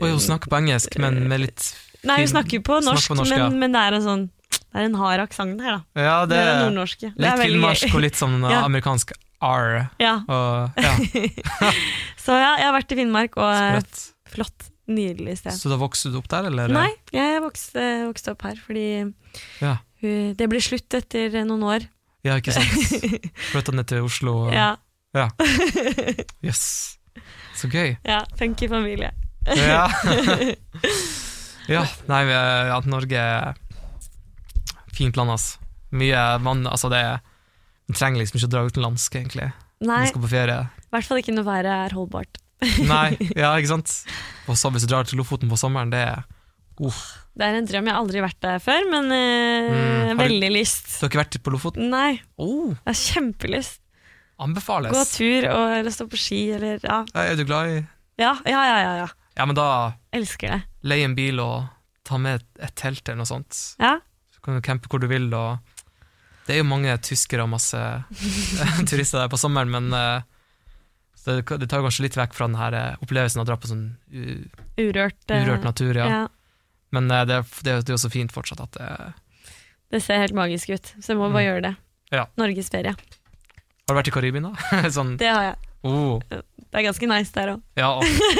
Oi, 0.00 0.08
hun 0.08 0.20
snakker 0.22 0.48
på 0.48 0.56
engelsk, 0.62 0.96
men 1.02 1.20
med 1.28 1.42
litt 1.44 1.66
Nei, 2.08 2.22
hun 2.22 2.30
snakker 2.30 2.62
på 2.64 2.78
snakker 2.80 2.88
norsk, 2.94 3.10
på 3.12 3.16
norsk, 3.20 3.34
men, 3.34 3.40
ja. 3.42 3.48
men 3.66 3.74
det 3.76 3.80
er 3.84 3.96
en 3.98 4.04
sånn 4.06 4.22
Det 4.48 4.80
er 4.80 4.86
en 4.88 4.96
hard 5.00 5.20
aksent 5.26 5.60
her, 5.64 5.76
da. 5.76 6.02
Ja, 6.08 6.16
Det 6.24 6.36
det 6.38 6.44
er 6.46 6.60
nordnorske. 6.64 7.10
Er 7.12 7.20
litt 7.26 7.42
finnmarsk 7.44 7.94
og 7.98 8.00
litt 8.06 8.16
sånn 8.16 8.38
Ja. 8.54 8.62
amerikansk 8.64 9.12
R. 9.42 9.88
Ja. 10.02 10.14
Og, 10.28 10.80
ja, 10.82 10.94
Så 12.24 12.34
ja, 12.36 12.54
jeg 12.58 12.66
har 12.66 12.74
vært 12.74 12.92
i 12.92 12.98
Finnmark, 12.98 13.36
og 13.38 13.50
eh, 13.52 13.78
sprøtt. 13.78 14.02
flott. 14.34 14.70
Nydelig 14.88 15.34
sted. 15.42 15.52
Så 15.52 15.68
da 15.68 15.76
vokste 15.76 16.08
du 16.08 16.16
opp 16.16 16.30
der, 16.32 16.46
eller? 16.48 16.70
Nei, 16.72 16.88
jeg 17.12 17.42
vokste, 17.44 17.82
vokste 18.08 18.32
opp 18.32 18.40
her 18.46 18.56
fordi 18.64 18.84
Ja. 19.60 19.74
hun, 20.00 20.32
det 20.38 20.46
ble 20.48 20.62
slutt 20.64 20.96
etter 20.96 21.34
noen 21.44 21.66
år. 21.68 21.84
Ja, 22.24 22.38
ikke 22.40 22.54
sant. 22.56 22.72
Flytta 23.52 23.74
ned 23.76 23.86
til 23.92 24.06
Oslo. 24.08 24.46
og- 24.48 24.54
Ja, 24.56 24.70
Yes. 26.44 26.96
Så 27.58 27.68
gøy. 27.68 27.96
ja 28.06 28.22
funky 28.38 28.68
familie. 28.70 29.12
Ja. 29.56 29.88
ja, 31.68 31.84
nei, 32.08 32.22
vi 32.28 32.32
er- 32.36 32.68
ja, 32.72 32.80
Norge 32.86 33.16
er 33.16 33.54
Fint 34.96 35.16
land, 35.16 35.30
altså. 35.30 35.58
Mye 35.94 36.22
vann, 36.42 36.64
altså 36.66 36.88
det 36.90 37.00
Man 37.88 37.96
trenger 37.96 38.20
liksom 38.22 38.38
ikke 38.38 38.48
å 38.50 38.52
dra 38.52 38.64
utenlands, 38.68 39.08
egentlig. 39.14 39.48
Nei, 39.80 40.00
Man 40.02 40.10
skal 40.10 40.24
på 40.24 40.28
ferie. 40.32 40.58
i 40.68 40.90
hvert 40.92 41.06
fall 41.08 41.20
ikke 41.22 41.34
når 41.36 41.46
været 41.46 41.70
er 41.72 41.94
holdbart. 41.96 42.40
Nei, 42.90 43.16
ja, 43.42 43.52
ikke 43.56 43.70
sant? 43.76 43.92
Og 44.50 44.56
så 44.58 44.70
hvis 44.74 44.84
du 44.84 44.90
drar 44.90 45.06
til 45.08 45.20
Lofoten 45.20 45.48
på 45.50 45.56
sommeren, 45.60 45.90
det 45.94 46.02
er 46.04 46.24
uh. 46.82 47.00
Det 47.38 47.46
er 47.46 47.54
en 47.60 47.66
drøm. 47.70 47.86
Jeg 47.86 47.94
har 47.94 48.00
aldri 48.02 48.22
vært 48.24 48.40
der 48.42 48.58
før, 48.62 48.82
men 48.90 49.12
uh, 49.14 49.76
Mm, 50.08 50.18
veldig 50.18 50.48
du- 50.50 50.56
lyst. 50.58 50.88
Du 50.98 51.04
har 51.06 51.10
ikke 51.12 51.20
vært 51.22 51.36
på 51.46 51.52
Lofoten? 51.54 51.88
Nei, 51.92 52.18
Oh, 52.40 52.72
jeg 52.74 52.90
har 52.90 52.98
kjempelyst. 52.98 53.78
anbefales. 54.42 54.92
Gå 54.94 55.04
tur 55.12 55.46
og, 55.52 55.64
eller 55.78 55.90
stå 55.94 56.06
på 56.10 56.18
ski 56.18 56.40
eller 56.56 56.78
ja. 56.82 57.00
Ja, 57.14 57.24
Er 57.32 57.36
du 57.38 57.44
glad 57.46 57.70
i 57.72 57.78
Ja, 58.18 58.32
ja, 58.46 58.60
ja. 58.66 58.76
ja, 58.82 58.92
ja. 59.04 59.08
Ja, 59.38 59.46
men 59.46 59.54
da 59.54 59.66
Elsker 60.14 60.50
det. 60.56 60.60
leie 60.82 61.04
en 61.06 61.14
bil 61.14 61.38
og 61.42 61.68
ta 62.06 62.18
med 62.18 62.40
et, 62.40 62.46
et 62.66 62.74
telt 62.78 63.02
eller 63.06 63.20
noe 63.22 63.28
sånt. 63.30 63.54
Ja, 63.78 63.96
Så 64.34 64.40
kan 64.42 64.56
du 64.58 64.62
campe 64.66 64.88
hvor 64.90 64.98
du 65.02 65.06
vil. 65.10 65.28
Og 65.34 65.58
det 66.48 66.54
er 66.56 66.62
jo 66.62 66.66
mange 66.70 66.94
tyskere 67.04 67.44
og 67.44 67.50
masse 67.52 67.76
turister 68.88 69.20
der 69.20 69.28
på 69.28 69.36
sommeren, 69.40 69.68
men 69.70 69.92
eh, 69.92 70.22
det, 71.28 71.42
det 71.60 71.68
tar 71.68 71.82
kanskje 71.84 72.06
litt 72.06 72.16
vekk 72.16 72.32
fra 72.32 72.46
den 72.48 72.56
her 72.56 72.72
eh, 72.78 72.94
opplevelsen 73.04 73.42
av 73.42 73.44
å 73.44 73.48
dra 73.50 73.56
på 73.60 73.68
sånn 73.68 73.82
u- 74.08 74.48
Urørt. 74.80 75.18
urørt 75.28 75.66
natur. 75.66 75.92
Ja. 76.00 76.06
ja. 76.08 76.22
Men 76.96 77.10
det, 77.12 77.18
det, 77.28 77.42
det 77.68 77.74
er 77.76 77.92
jo 77.92 78.00
så 78.00 78.08
fint 78.08 78.32
fortsatt 78.32 78.62
at 78.64 78.78
det 78.80 78.88
Det 79.92 80.00
ser 80.04 80.22
helt 80.24 80.32
magisk 80.36 80.70
ut, 80.72 80.94
så 81.04 81.12
jeg 81.12 81.18
må 81.20 81.28
bare 81.28 81.42
Mm. 81.44 81.48
gjøre 81.50 81.62
det. 81.68 81.74
Ja. 82.16 82.24
Norgesferie. 82.40 82.94
Har 82.96 83.92
du 83.92 83.98
vært 84.00 84.08
i 84.08 84.14
Karibien, 84.16 84.48
da? 84.48 84.80
sånn, 84.96 85.14
Det 85.20 85.28
har 85.28 85.50
jeg. 85.50 85.56
oh, 85.84 86.18
Det 86.32 86.80
er 86.80 86.86
ganske 86.88 87.08
nice 87.12 87.32
der 87.36 87.54
òg. 87.54 87.62
ja, 87.76 87.92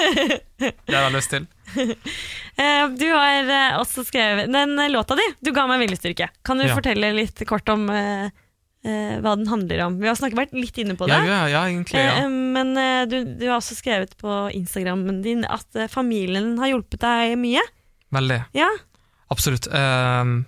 det 0.60 0.94
har 0.96 1.06
jeg 1.10 1.14
lyst 1.18 1.30
til. 1.36 1.46
Du 2.98 3.06
har 3.12 3.46
eh, 3.52 3.76
også 3.78 4.02
skrevet 4.08 4.50
den 4.52 4.72
eh, 4.78 4.88
låta 4.90 5.14
di, 5.18 5.24
'Du 5.40 5.52
ga 5.54 5.66
meg 5.70 5.82
viljestyrke'. 5.84 6.28
Kan 6.44 6.58
du 6.58 6.66
Ja. 6.66 6.74
fortelle 6.74 7.12
litt 7.14 7.38
kort 7.46 7.68
om 7.70 7.88
uh, 7.90 8.26
eh, 8.84 9.14
hva 9.22 9.36
den 9.38 9.46
handler 9.46 9.84
om? 9.86 9.98
Vi 10.00 10.08
har 10.08 10.16
snakket 10.18 10.38
vært 10.40 10.56
litt 10.58 10.78
inne 10.82 10.96
på 10.98 11.06
det. 11.06 11.18
Ja, 11.28 11.46
ja, 11.46 11.62
egentlig. 11.68 12.00
Eh, 12.00 12.20
Ja. 12.22 12.28
Men 12.28 12.74
eh, 12.76 13.04
du, 13.06 13.36
du 13.38 13.46
har 13.48 13.58
også 13.60 13.76
skrevet 13.78 14.16
på 14.18 14.50
Instagrammen 14.54 15.22
din 15.22 15.44
at 15.44 15.66
eh, 15.76 15.86
familien 15.88 16.56
har 16.58 16.72
hjulpet 16.72 17.00
deg 17.04 17.36
mye. 17.38 17.62
Veldig. 18.10 18.42
Ja, 18.56 18.68
Absolutt. 19.30 19.66
Ehm, 19.76 20.46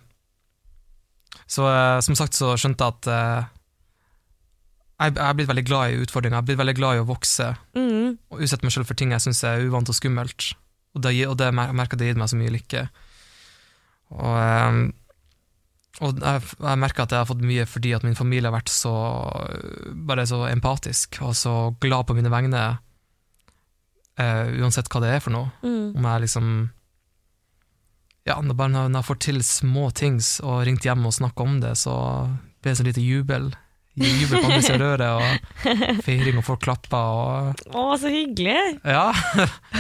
så 1.47 1.67
eh, 1.69 2.01
som 2.01 2.15
sagt 2.17 2.33
så 2.33 2.55
skjønte 2.57 2.81
jeg 2.87 2.95
at 2.97 3.09
eh, 3.13 3.43
jeg, 5.01 5.15
jeg 5.17 5.27
er 5.29 5.37
blitt 5.37 5.49
veldig 5.51 5.65
glad 5.69 5.93
i 5.93 5.99
utfordringer. 6.01 6.39
Jeg 6.39 6.43
er 6.43 6.49
blitt 6.49 6.61
veldig 6.61 6.77
glad 6.79 6.97
i 6.97 7.03
å 7.03 7.09
vokse 7.09 7.51
mm, 7.77 8.09
og 8.33 8.41
utsette 8.41 8.65
meg 8.65 8.73
selv 8.73 8.89
for 8.89 8.97
ting 8.97 9.13
jeg 9.13 9.21
syns 9.25 9.43
er 9.45 9.65
uvant 9.67 9.89
og 9.93 9.97
skummelt. 9.97 10.51
Og 10.97 11.03
det, 11.05 11.13
og 11.29 11.37
det 11.39 11.53
mer- 11.55 11.71
jeg 11.71 11.79
merker 11.79 11.95
at 11.95 12.01
det 12.01 12.07
har 12.09 12.15
gitt 12.15 12.23
meg 12.23 12.33
så 12.33 12.39
mye 12.41 12.55
lykke. 12.57 12.83
Og, 14.11 14.33
ehm, 14.43 14.81
og 16.01 16.19
jeg, 16.19 16.43
jeg 16.65 16.81
merker 16.83 17.05
at 17.05 17.13
jeg 17.15 17.21
har 17.21 17.29
fått 17.29 17.45
mye 17.47 17.67
fordi 17.69 17.93
at 17.95 18.03
min 18.07 18.17
familie 18.19 18.49
har 18.51 18.57
vært 18.57 18.73
så 18.73 18.93
bare 20.09 20.25
så 20.27 20.41
empatisk 20.51 21.21
og 21.23 21.35
så 21.39 21.55
glad 21.83 22.07
på 22.09 22.17
mine 22.17 22.31
vegne, 22.33 22.63
uh, 24.21 24.47
uansett 24.61 24.89
hva 24.91 25.01
det 25.05 25.15
er 25.15 25.23
for 25.25 25.35
noe. 25.35 25.51
mm, 25.63 25.97
Om 25.97 26.05
jeg 26.11 26.25
liksom 26.27 26.51
Ja, 28.27 28.37
bare 28.41 28.69
når 28.75 28.91
jeg 28.99 29.07
får 29.09 29.19
til 29.25 29.43
små 29.47 29.91
ting 29.97 30.19
og 30.45 30.65
ringt 30.67 30.85
hjem 30.85 31.07
og 31.09 31.15
snakka 31.17 31.43
om 31.47 31.61
det, 31.63 31.77
så 31.81 31.95
blir 32.61 32.73
det 32.75 32.79
sånn 32.79 32.91
lite 32.91 33.03
jubel. 33.05 33.51
Jubel 33.97 34.43
på 34.45 34.51
røret, 34.79 35.09
og 35.19 36.03
feiring, 36.07 36.39
og 36.39 36.45
folk 36.47 36.61
klapper, 36.63 36.97
og 36.97 37.75
Å, 37.75 37.97
så 37.99 38.13
hyggelig! 38.13 38.79
Ja. 38.85 39.09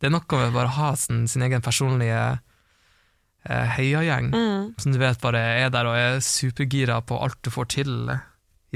Det 0.00 0.08
er 0.08 0.12
noe 0.12 0.40
med 0.42 0.52
bare 0.54 0.68
å 0.70 0.76
ha 0.76 0.90
sin, 1.00 1.24
sin 1.30 1.44
egen 1.46 1.62
personlige 1.64 2.20
eh, 3.48 3.66
heiagjeng, 3.78 4.30
Mm, 4.34 4.74
som 4.78 4.92
du 4.92 4.98
vet 5.00 5.20
bare 5.22 5.40
er 5.62 5.70
der 5.72 5.88
og 5.88 5.96
er 5.96 6.18
supergira 6.24 7.00
på 7.06 7.18
alt 7.22 7.38
du 7.46 7.50
får 7.54 7.70
til 7.78 7.92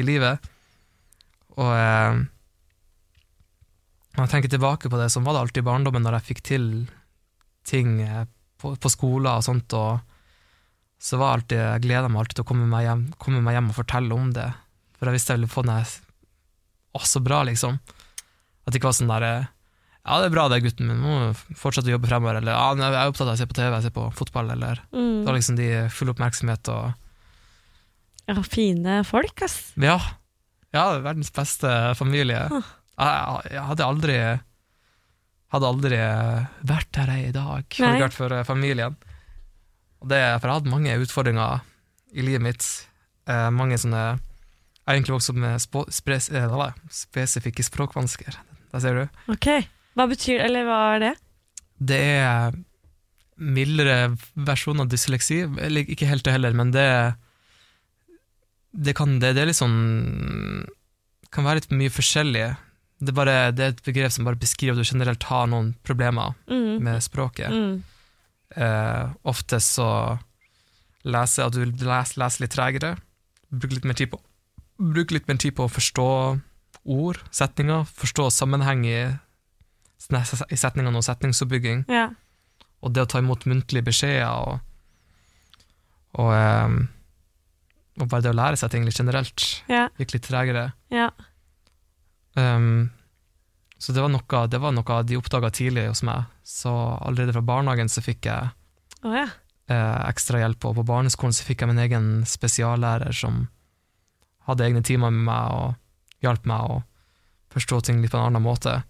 i 0.01 0.07
livet. 0.07 0.41
Og 1.59 1.73
eh, 1.77 2.21
når 4.17 4.25
jeg 4.25 4.33
tenker 4.33 4.53
tilbake 4.55 4.91
på 4.91 4.99
det, 5.01 5.11
så 5.13 5.21
var 5.23 5.37
det 5.37 5.43
alltid 5.45 5.63
i 5.63 5.69
barndommen 5.69 6.03
når 6.07 6.19
jeg 6.19 6.29
fikk 6.31 6.43
til 6.47 6.65
ting 7.69 8.01
eh, 8.03 8.25
på, 8.61 8.75
på 8.81 8.93
skoler 8.93 9.37
og 9.41 9.45
sånt, 9.47 9.73
og 9.77 10.01
så 11.01 11.17
var 11.21 11.39
alltid, 11.39 11.57
jeg 11.59 11.85
gleda 11.87 12.09
meg 12.13 12.23
alltid 12.25 12.41
til 12.41 12.45
å 12.45 12.49
komme 12.51 12.67
meg, 12.69 12.85
hjem, 12.85 13.05
komme 13.21 13.41
meg 13.45 13.57
hjem 13.57 13.71
og 13.73 13.77
fortelle 13.79 14.17
om 14.17 14.33
det. 14.37 14.49
For 14.99 15.09
jeg 15.09 15.17
visste 15.17 15.33
jeg 15.33 15.41
ville 15.41 15.53
få 15.53 15.63
den 15.65 15.77
her 15.79 15.93
Å, 16.91 17.01
så 17.07 17.21
bra, 17.23 17.39
liksom. 17.47 17.77
At 18.67 18.73
det 18.73 18.81
ikke 18.81 18.91
var 18.91 18.97
sånn 18.99 19.13
der 19.13 19.25
eh, 19.29 19.49
Ja, 20.01 20.17
det 20.23 20.31
er 20.31 20.33
bra 20.33 20.47
det, 20.49 20.63
gutten 20.65 20.89
min, 20.89 21.01
må 21.05 21.17
fortsette 21.61 21.91
å 21.91 21.95
jobbe 21.95 22.09
fremover, 22.09 22.39
eller 22.41 22.57
ja, 22.57 22.69
jeg 22.79 22.97
er 22.97 23.11
opptatt 23.11 23.29
av 23.29 23.35
å 23.35 23.41
se 23.41 23.47
på 23.51 23.57
TV, 23.59 23.75
jeg 23.75 23.87
ser 23.87 23.95
på 23.95 24.07
fotball, 24.17 24.49
eller 24.55 24.81
mm. 24.95 25.27
Da 25.27 25.35
liksom 25.37 25.59
de 25.59 25.69
full 25.93 26.13
oppmerksomhet 26.15 26.71
og 26.73 26.95
Ja, 28.31 28.37
fine 28.47 29.01
folk, 29.05 29.45
ass. 29.45 29.59
Ja. 29.81 29.99
Ja, 30.73 30.87
verdens 31.03 31.33
beste 31.35 31.69
familie. 31.99 32.47
Jeg, 32.49 33.51
jeg 33.51 33.65
hadde 33.73 33.89
aldri 33.89 34.17
Hadde 35.51 35.67
aldri 35.67 35.97
vært 36.71 36.93
der 36.95 37.11
jeg 37.11 37.25
er 37.25 37.31
i 37.33 37.35
dag, 37.35 37.65
hadde 37.75 37.95
ikke 37.97 38.05
vært 38.05 38.15
for 38.15 38.35
eh, 38.37 38.45
familien. 38.47 38.95
Og 39.99 40.07
det, 40.13 40.21
for 40.39 40.47
jeg 40.47 40.53
har 40.53 40.61
hatt 40.61 40.69
mange 40.71 40.95
utfordringer 41.03 41.65
i 42.15 42.23
livet 42.23 42.45
mitt. 42.45 42.69
Eh, 43.27 43.49
mange 43.51 43.79
sånne 43.83 44.05
Jeg 44.15 44.87
har 44.87 44.95
egentlig 44.95 45.17
opp 45.17 45.41
med 45.43 45.59
eh, 45.59 46.79
spesifikke 46.95 47.67
språkvansker. 47.67 48.39
Der 48.71 48.85
ser 48.85 49.01
du. 49.01 49.21
Ok, 49.35 49.49
Hva 50.01 50.09
betyr 50.09 50.41
Eller 50.47 50.65
hva 50.65 50.81
er 50.95 51.03
det? 51.05 51.13
Det 51.93 52.01
er 52.01 52.57
mildere 53.41 54.15
versjon 54.37 54.81
av 54.83 54.89
dysleksi. 54.93 55.43
Eller 55.61 55.89
ikke 55.89 56.09
helt 56.09 56.25
det 56.25 56.33
heller, 56.35 56.57
men 56.57 56.73
det 56.73 56.87
Det 58.73 58.95
kan 58.97 59.19
det, 59.21 59.35
det 59.37 59.43
er 59.45 59.51
litt 59.51 59.61
sånn 59.61 60.67
Kan 61.33 61.47
være 61.47 61.61
litt 61.61 61.73
mye 61.77 61.93
forskjellig. 61.93 62.47
Det 63.01 63.13
er, 63.13 63.17
bare, 63.17 63.35
det 63.57 63.65
er 63.65 63.73
et 63.75 63.85
begrep 63.87 64.13
som 64.13 64.27
bare 64.29 64.41
beskriver 64.41 64.75
at 64.77 64.83
du 64.83 64.89
generelt 64.91 65.23
har 65.31 65.47
noen 65.49 65.71
problemer 65.87 66.35
Mm. 66.51 66.83
med 66.85 67.01
språket. 67.03 67.49
Mm. 67.49 67.83
Eh, 68.57 69.13
ofte 69.25 69.61
så 69.63 70.19
leser 71.05 71.47
at 71.47 71.55
du 71.55 71.63
leser, 71.65 72.19
leser 72.21 72.43
litt 72.45 72.53
tregere. 72.53 72.91
Bruker 73.51 73.79
litt 73.79 73.85
mer 73.89 73.95
tid 73.97 74.11
på 74.13 74.21
Bruker 74.81 75.15
litt 75.17 75.29
mer 75.29 75.37
tid 75.41 75.55
på 75.57 75.65
å 75.65 75.73
forstå 75.73 76.09
ord, 76.85 77.19
setninger, 77.31 77.85
forstå 77.85 78.29
sammenheng 78.33 78.85
i, 78.89 79.01
i 80.01 80.57
setningene 80.57 80.97
og 80.97 81.05
setningsoppbygging 81.07 81.85
Ja. 81.93 82.09
og 82.83 82.95
det 82.95 83.03
å 83.05 83.09
ta 83.13 83.19
imot 83.21 83.45
muntlige 83.47 83.85
beskjeder 83.85 84.31
og, 84.31 84.61
og, 86.19 86.31
um, 86.35 86.79
og 88.01 88.09
bare 88.09 88.25
det 88.25 88.33
å 88.33 88.39
lære 88.39 88.57
seg 88.57 88.71
ting 88.73 88.85
litt 88.89 88.97
generelt 88.99 89.63
Ja. 89.69 89.89
gikk 89.99 90.15
litt 90.17 90.27
tregere. 90.29 90.73
ja. 90.91 91.11
Um, 92.39 92.91
så 93.81 93.93
det 93.97 94.03
var 94.05 94.11
noe, 94.13 94.41
det 94.53 94.59
var 94.61 94.73
noe 94.77 95.03
de 95.09 95.17
oppdaga 95.17 95.49
tidlig 95.51 95.87
hos 95.89 96.03
meg. 96.05 96.27
Så 96.45 96.69
allerede 97.01 97.33
fra 97.33 97.41
barnehagen 97.43 97.89
så 97.89 98.03
fikk 98.05 98.27
jeg 98.29 98.51
oh, 99.09 99.15
ja. 99.17 99.25
eh, 99.73 100.01
ekstra 100.11 100.39
hjelp, 100.43 100.65
og 100.69 100.77
på 100.77 100.85
barneskolen 100.85 101.33
så 101.33 101.47
fikk 101.47 101.63
jeg 101.65 101.71
min 101.73 101.81
egen 101.81 102.11
spesiallærer 102.29 103.17
som 103.17 103.47
hadde 104.47 104.67
egne 104.67 104.83
timer 104.85 105.11
med 105.11 105.25
meg 105.31 105.57
og 105.57 106.21
hjalp 106.21 106.45
meg 106.51 106.61
å 106.61 106.77
forstå 107.57 107.81
ting 107.89 108.03
litt 108.05 108.13
på 108.13 108.21
en 108.21 108.29
annen 108.29 108.45
måte. 108.45 108.83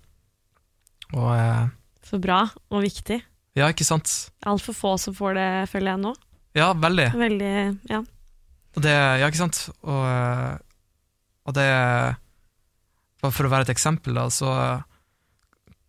Og 1.16 1.28
eh, 1.34 1.68
Så 2.06 2.20
bra 2.22 2.42
og 2.70 2.82
viktig. 2.84 3.20
ja, 3.58 3.68
ikke 3.70 3.86
sant? 3.86 4.30
Altfor 4.46 4.76
få 4.76 4.94
som 4.98 5.14
får 5.16 5.34
det, 5.38 5.48
føler 5.72 5.94
jeg 5.94 6.02
nå. 6.04 6.14
Ja, 6.58 6.72
veldig. 6.74 7.10
Veldig 7.14 7.54
Ja. 7.90 8.02
Og 8.76 8.84
det, 8.84 8.92
ja, 8.94 9.26
ikke 9.26 9.40
sant? 9.42 9.64
Og, 9.82 10.04
eh, 10.06 10.58
og 11.46 11.54
det 11.56 11.66
Bare 13.20 13.34
for 13.36 13.44
å 13.44 13.50
være 13.52 13.66
et 13.66 13.74
eksempel, 13.74 14.14
da, 14.16 14.28
så 14.32 14.48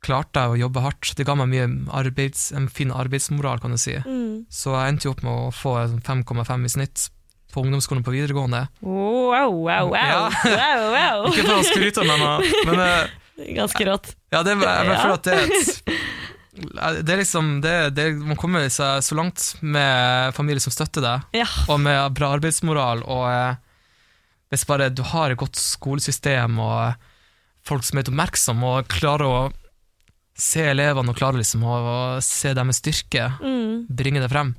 klarte 0.03 0.41
jeg 0.41 0.51
å 0.51 0.59
jobbe 0.65 0.81
hardt. 0.83 1.13
Det 1.15 1.23
ga 1.23 1.35
meg 1.39 1.47
mye 1.51 1.67
arbeids, 1.95 2.49
en 2.51 2.65
fin 2.67 2.91
arbeidsmoral, 2.91 3.61
kan 3.63 3.71
du 3.71 3.79
si. 3.79 3.93
Mm. 4.03 4.41
Så 4.51 4.73
jeg 4.73 4.91
endte 4.95 5.07
jo 5.07 5.13
opp 5.13 5.21
med 5.23 5.31
å 5.31 5.51
få 5.55 5.77
en 5.83 6.01
5,5 6.03 6.65
i 6.67 6.71
snitt 6.73 7.05
på 7.53 7.63
ungdomsskolen 7.63 8.03
på 8.03 8.11
videregående. 8.15 8.65
Wow, 8.81 9.53
wow, 9.63 9.91
wow. 9.91 9.95
Ja. 9.95 10.27
wow, 10.43 10.83
wow. 10.91 11.25
Ikke 11.31 11.45
for 11.45 11.59
å 11.61 11.67
skryte 11.67 12.03
av 12.03 12.09
meg, 12.09 12.19
nå, 12.23 12.65
men 12.71 12.83
eh, 12.83 13.15
Ganske 13.55 13.85
rått. 13.87 14.11
ja, 14.33 14.43
det, 14.43 14.57
jeg, 14.57 14.65
jeg 14.65 14.87
for 14.87 15.01
føler 15.01 15.17
at 15.17 15.23
det 15.23 15.33
er 15.33 15.45
et 15.47 15.83
det 17.07 17.13
er 17.13 17.19
liksom 17.21 17.51
det, 17.63 17.73
det, 17.95 18.05
Man 18.27 18.35
kommer 18.39 18.65
seg 18.73 18.99
så 19.07 19.15
langt 19.15 19.45
med 19.63 20.33
familie 20.35 20.59
som 20.63 20.73
støtter 20.75 21.01
deg, 21.05 21.27
Ja. 21.41 21.47
og 21.71 21.79
med 21.79 22.11
bra 22.17 22.33
arbeidsmoral, 22.35 23.05
og 23.07 23.23
eh, 23.31 23.55
hvis 24.51 24.65
bare 24.67 24.89
du 24.91 24.99
har 25.13 25.31
et 25.31 25.39
godt 25.39 25.55
skolesystem 25.55 26.57
og 26.59 27.07
folk 27.63 27.85
som 27.87 28.01
er 28.01 28.09
oppmerksomme 28.11 28.67
og 28.81 28.89
klarer 28.91 29.23
å 29.29 29.39
se 30.41 30.63
elevene 30.73 31.13
og 31.13 31.17
klarer 31.19 31.39
liksom 31.39 31.63
å, 31.63 31.75
å 31.77 31.97
se 32.25 32.51
deres 32.57 32.79
styrke, 32.81 33.29
Mm. 33.39 33.85
bringe 33.87 34.19
det 34.23 34.29
frem, 34.31 34.51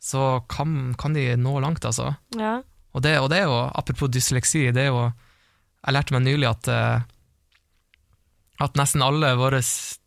så 0.00 0.40
kan, 0.48 0.94
kan 0.98 1.12
de 1.12 1.26
nå 1.36 1.52
langt, 1.60 1.84
altså. 1.84 2.14
ja. 2.38 2.60
Og 2.96 3.02
det, 3.04 3.12
og 3.22 3.28
det 3.30 3.42
er 3.42 3.44
jo, 3.46 3.58
apropos 3.78 4.08
dysleksi, 4.10 4.64
det 4.74 4.86
er 4.88 4.90
jo 4.90 5.02
Jeg 5.86 5.94
lærte 5.94 6.12
meg 6.16 6.24
nylig 6.26 6.48
at 6.48 6.68
eh, 6.72 7.04
at 8.60 8.76
nesten 8.78 9.04
alle 9.04 9.32
våre 9.40 9.60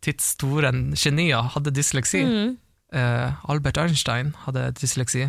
tids 0.04 0.34
store 0.36 0.70
genier 0.94 1.50
hadde 1.54 1.74
dysleksi. 1.74 2.22
Mm. 2.24 2.52
Uh, 2.94 3.34
Albert 3.50 3.80
Einstein 3.82 4.34
hadde 4.44 4.68
dysleksi. 4.78 5.28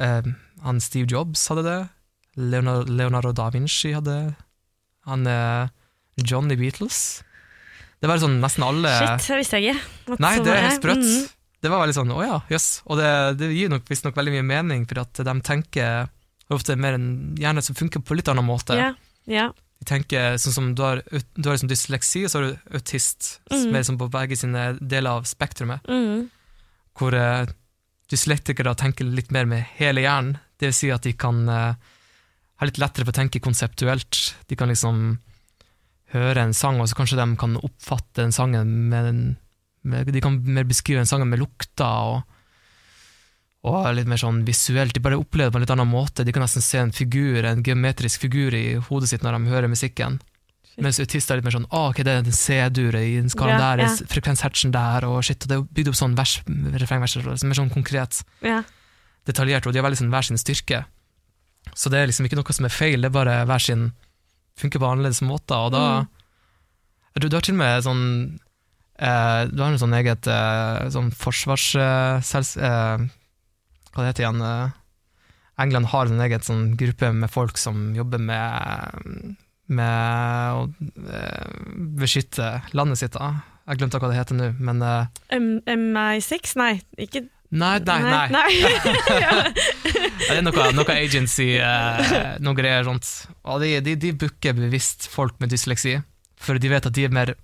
Uh, 0.00 0.32
han 0.64 0.80
Steve 0.80 1.10
Jobs 1.10 1.44
hadde 1.52 1.66
det. 1.66 1.80
Leonardo, 2.40 2.88
Leonardo 2.88 3.32
da 3.36 3.50
Vinci 3.52 3.90
hadde 3.92 4.34
Han 5.04 5.26
eh, 5.28 5.68
Johnny 6.24 6.56
Beatles. 6.56 7.20
Det 8.00 8.08
var 8.08 8.22
sånn 8.22 8.38
nesten 8.40 8.64
alle 8.64 8.88
Shit, 8.96 9.26
det 9.28 9.38
visste 9.42 9.60
jeg 9.60 9.74
ikke. 9.74 10.16
Nei, 10.22 10.30
det 10.40 10.54
er 10.54 10.64
helt 10.64 10.80
sprøtt. 10.80 11.04
Mm. 11.04 11.26
Det 11.62 11.70
var 11.70 11.82
veldig 11.84 11.94
sånn, 11.94 12.14
å 12.14 12.22
ja, 12.24 12.38
jøss. 12.50 12.68
Og 12.90 12.98
det, 12.98 13.10
det 13.38 13.50
gir 13.54 13.70
nok 13.70 13.84
visstnok 13.90 14.16
veldig 14.18 14.32
mye 14.34 14.46
mening, 14.48 14.86
for 14.90 15.02
at 15.04 15.20
de 15.28 15.34
tenker 15.46 16.08
ofte 16.52 16.74
mer 16.80 16.96
enn 16.96 17.36
hjerne 17.38 17.62
som 17.62 17.76
funker 17.78 18.02
på 18.02 18.16
litt 18.18 18.30
annen 18.32 18.46
måte. 18.46 18.78
Ja, 18.78 18.88
ja. 19.30 19.50
De 19.82 19.88
tenker 19.88 20.36
sånn 20.38 20.54
som 20.54 20.66
du 20.78 20.82
har, 20.84 21.00
du 21.10 21.48
har 21.48 21.56
liksom 21.56 21.70
dysleksi, 21.72 22.22
og 22.24 22.30
så 22.30 22.38
har 22.38 22.44
du 22.52 22.76
autist, 22.78 23.40
som 23.50 23.64
Mhm. 23.66 23.74
er 23.74 23.80
liksom 23.82 23.98
på 23.98 24.10
begge 24.14 24.36
sine 24.38 24.78
deler 24.78 25.10
av 25.18 25.24
spektrumet, 25.26 25.82
Mm. 25.90 26.28
hvor 26.94 27.14
uh, 27.18 27.46
dyslektikere 28.12 28.76
tenker 28.78 29.04
litt 29.08 29.32
mer 29.32 29.44
med 29.46 29.64
hele 29.78 30.02
hjernen. 30.04 30.38
Det 30.58 30.68
vil 30.70 30.72
si 30.76 30.90
at 30.94 31.02
de 31.02 31.12
kan 31.18 31.48
uh, 31.48 31.74
ha 32.60 32.66
litt 32.68 32.78
lettere 32.78 33.04
for 33.04 33.10
å 33.12 33.18
tenke 33.18 33.40
konseptuelt. 33.42 34.34
De 34.46 34.54
kan 34.56 34.68
liksom 34.70 35.18
høre 36.12 36.36
en 36.44 36.52
sang, 36.54 36.78
og 36.80 36.86
så 36.88 36.94
kanskje 36.98 37.16
de 37.18 37.36
kan 37.40 37.56
oppfatte 37.56 38.20
den 38.22 38.32
sangen 38.36 38.68
med, 38.92 39.36
med 39.82 40.12
De 40.12 40.20
kan 40.20 40.36
mer 40.44 40.64
beskrive 40.68 41.00
den 41.00 41.06
sangen 41.10 41.28
med 41.32 41.40
lukter 41.40 41.84
og, 41.88 42.22
og 43.62 43.94
litt 43.94 44.08
mer 44.10 44.18
sånn 44.18 44.40
visuelt. 44.44 44.92
De 44.96 45.00
bare 45.04 45.18
opplever 45.20 45.50
det 45.50 45.54
på 45.54 45.58
en 45.60 45.62
litt 45.66 45.70
annen 45.76 45.88
måte. 45.90 46.24
De 46.26 46.32
kan 46.34 46.42
nesten 46.42 46.62
se 46.64 46.78
en 46.82 46.90
figur, 46.92 47.44
en 47.46 47.62
geometrisk 47.62 48.20
figur 48.24 48.54
i 48.58 48.74
hodet 48.88 49.08
sitt 49.12 49.22
når 49.22 49.36
de 49.38 49.50
hører 49.52 49.70
musikken. 49.70 50.16
Mens 50.82 50.98
autister 50.98 51.34
er 51.34 51.38
litt 51.38 51.44
mer 51.46 51.52
sånn 51.54 51.66
ah, 51.70 51.90
ok, 51.92 51.98
det 52.02 52.12
er 52.16 52.22
den 52.24 52.32
C-dure 52.34 53.02
i 53.04 53.16
den 53.20 53.28
skalaen 53.30 53.58
Ja, 53.60 53.76
der, 53.76 53.82
ja. 53.84 53.90
ja. 53.92 54.70
der, 54.72 55.04
og 55.06 55.18
shit, 55.22 55.44
og 55.44 55.48
det 55.50 55.56
er 55.58 55.66
bygd 55.78 55.90
opp 55.92 55.98
sånn 55.98 56.14
vers, 56.16 56.32
refrengvers, 56.48 57.16
mer 57.20 57.52
er 57.52 57.58
sånn 57.60 57.70
konkret 57.74 58.22
Ja. 58.40 58.62
detaljert, 59.28 59.66
og 59.68 59.72
de 59.74 59.78
har 59.82 59.84
veldig 59.86 60.00
sånn 60.00 60.10
hver 60.10 60.24
sin 60.26 60.40
styrke. 60.40 60.84
Så 61.76 61.92
det 61.92 62.00
er 62.00 62.08
liksom 62.08 62.24
ikke 62.26 62.40
noe 62.40 62.52
som 62.56 62.64
er 62.66 62.72
feil, 62.74 63.02
det 63.04 63.10
er 63.12 63.14
bare 63.14 63.36
hver 63.46 63.60
sin 63.62 63.92
funker 64.58 64.80
på 64.80 64.88
annerledes 64.88 65.20
måter, 65.22 65.54
og 65.68 65.72
da 65.76 65.84
Mm. 66.00 66.08
du, 67.20 67.28
du 67.28 67.36
har 67.36 67.42
til 67.44 67.54
og 67.54 67.58
med 67.60 67.84
sånn 67.84 68.02
eh, 68.98 69.44
Du 69.52 69.60
har 69.62 69.70
en 69.72 69.78
sånn 69.78 69.92
eget 70.00 70.26
eh, 70.26 70.88
sånn 70.88 71.12
forsvarsselskap, 71.12 72.62
Eh, 72.64 73.08
hva 73.92 74.02
det 74.02 74.12
heter 74.12 74.26
igjen? 74.26 74.42
Eh, 74.46 74.78
England 75.62 75.90
har 75.92 76.08
en 76.10 76.24
egen 76.24 76.44
sånn 76.44 76.66
gruppe 76.80 77.12
med 77.14 77.30
folk 77.30 77.60
som 77.60 77.90
jobber 77.96 78.22
med 78.22 79.36
med 79.72 80.56
å 80.58 80.64
eh, 81.08 81.52
beskytte 82.00 82.48
landet 82.76 83.00
sitt. 83.00 83.14
Da. 83.16 83.30
Jeg 83.70 83.80
glemte 83.80 84.00
hva 84.02 84.10
det 84.10 84.18
heter 84.18 84.36
nå, 84.36 84.48
men 84.60 84.82
eh, 84.84 85.38
MI6? 85.78 86.56
Nei, 86.60 86.74
ikke 87.00 87.26
Nei, 87.52 87.76
nei, 87.84 87.98
nei. 88.00 88.28
nei. 88.32 88.50
Det 90.22 90.36
er 90.38 90.44
noe, 90.44 90.68
noe 90.72 90.94
agency, 90.94 91.50
eh, 91.60 92.20
noe 92.40 92.56
greier 92.56 92.86
sånt. 92.88 93.08
Og 93.44 93.60
de, 93.60 93.74
de, 93.84 93.96
de 94.00 94.12
booker 94.16 94.56
bevisst 94.56 95.04
folk 95.12 95.36
med 95.42 95.52
dysleksi, 95.52 95.98
for 96.40 96.56
de 96.60 96.70
vet 96.72 96.88
at 96.88 96.96
de 96.96 97.04
er 97.04 97.12
mer, 97.12 97.34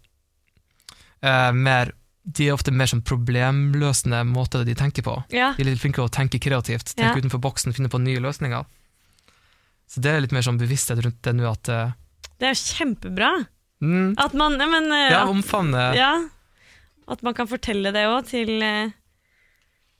eh, 1.20 1.50
mer 1.52 1.92
De 2.28 2.48
er 2.48 2.52
ofte 2.52 2.70
mer 2.76 2.84
sånn 2.90 3.00
problemløsende 3.08 4.18
måter 4.28 4.64
de 4.68 4.74
tenker 4.76 5.02
på. 5.06 5.14
ja. 5.32 5.54
De 5.56 5.62
er 5.64 5.70
litt 5.70 5.80
flinke 5.80 5.96
til 6.02 6.04
å 6.08 6.12
tenke 6.12 6.38
kreativt, 6.38 6.94
tenke 6.94 7.14
Ja. 7.16 7.22
utenfor 7.22 7.40
boksen, 7.40 7.72
finne 7.72 7.88
på 7.88 8.00
nye 8.02 8.20
løsninger. 8.20 8.66
Så 9.88 10.00
det 10.04 10.10
er 10.12 10.20
litt 10.20 10.32
mer 10.36 10.42
sånn 10.44 10.58
bevissthet 10.60 11.00
rundt 11.02 11.22
det 11.24 11.32
nå, 11.34 11.48
at 11.50 11.68
uh, 11.72 11.92
Det 12.38 12.50
er 12.50 12.52
jo 12.52 12.74
kjempebra. 12.76 13.46
mm, 13.80 14.14
At 14.18 14.34
man, 14.34 14.58
men, 14.58 14.90
uh, 14.92 15.10
Ja, 15.10 15.24
omfavne 15.26 15.94
ja, 15.96 16.28
at 17.08 17.22
man 17.22 17.32
kan 17.34 17.46
fortelle 17.48 17.90
det 17.92 18.04
òg 18.04 18.26
til 18.28 18.60
uh, 18.62 18.90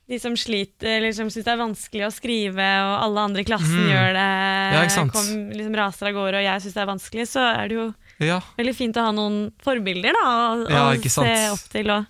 de 0.09 0.17
som 0.19 0.35
sliter, 0.37 0.99
eller 0.99 1.11
som 1.13 1.27
syns 1.29 1.45
det 1.45 1.53
er 1.53 1.57
vanskelig 1.61 2.05
å 2.07 2.13
skrive, 2.13 2.65
og 2.85 2.93
alle 3.03 3.19
andre 3.29 3.41
i 3.41 3.45
klassen 3.49 3.81
Mm. 3.81 3.89
gjør 3.89 4.13
det, 4.13 4.29
Ja, 4.73 5.05
kom, 5.09 5.49
liksom 5.53 5.75
raser 5.77 6.07
av 6.09 6.13
gårde, 6.13 6.37
og 6.37 6.45
jeg 6.45 6.61
syns 6.61 6.73
det 6.77 6.81
er 6.81 6.93
vanskelig, 6.93 7.25
så 7.29 7.41
er 7.57 7.67
det 7.67 7.75
jo 7.77 7.93
Ja, 8.19 8.39
veldig 8.57 8.75
fint 8.75 8.95
å 8.97 9.05
ha 9.05 9.11
noen 9.11 9.51
forbilder 9.63 10.13
da, 10.13 10.23
å 10.53 10.69
Ja, 10.69 10.93
se 11.01 11.49
opp 11.53 11.65
til. 11.73 11.89
Og, 11.89 12.05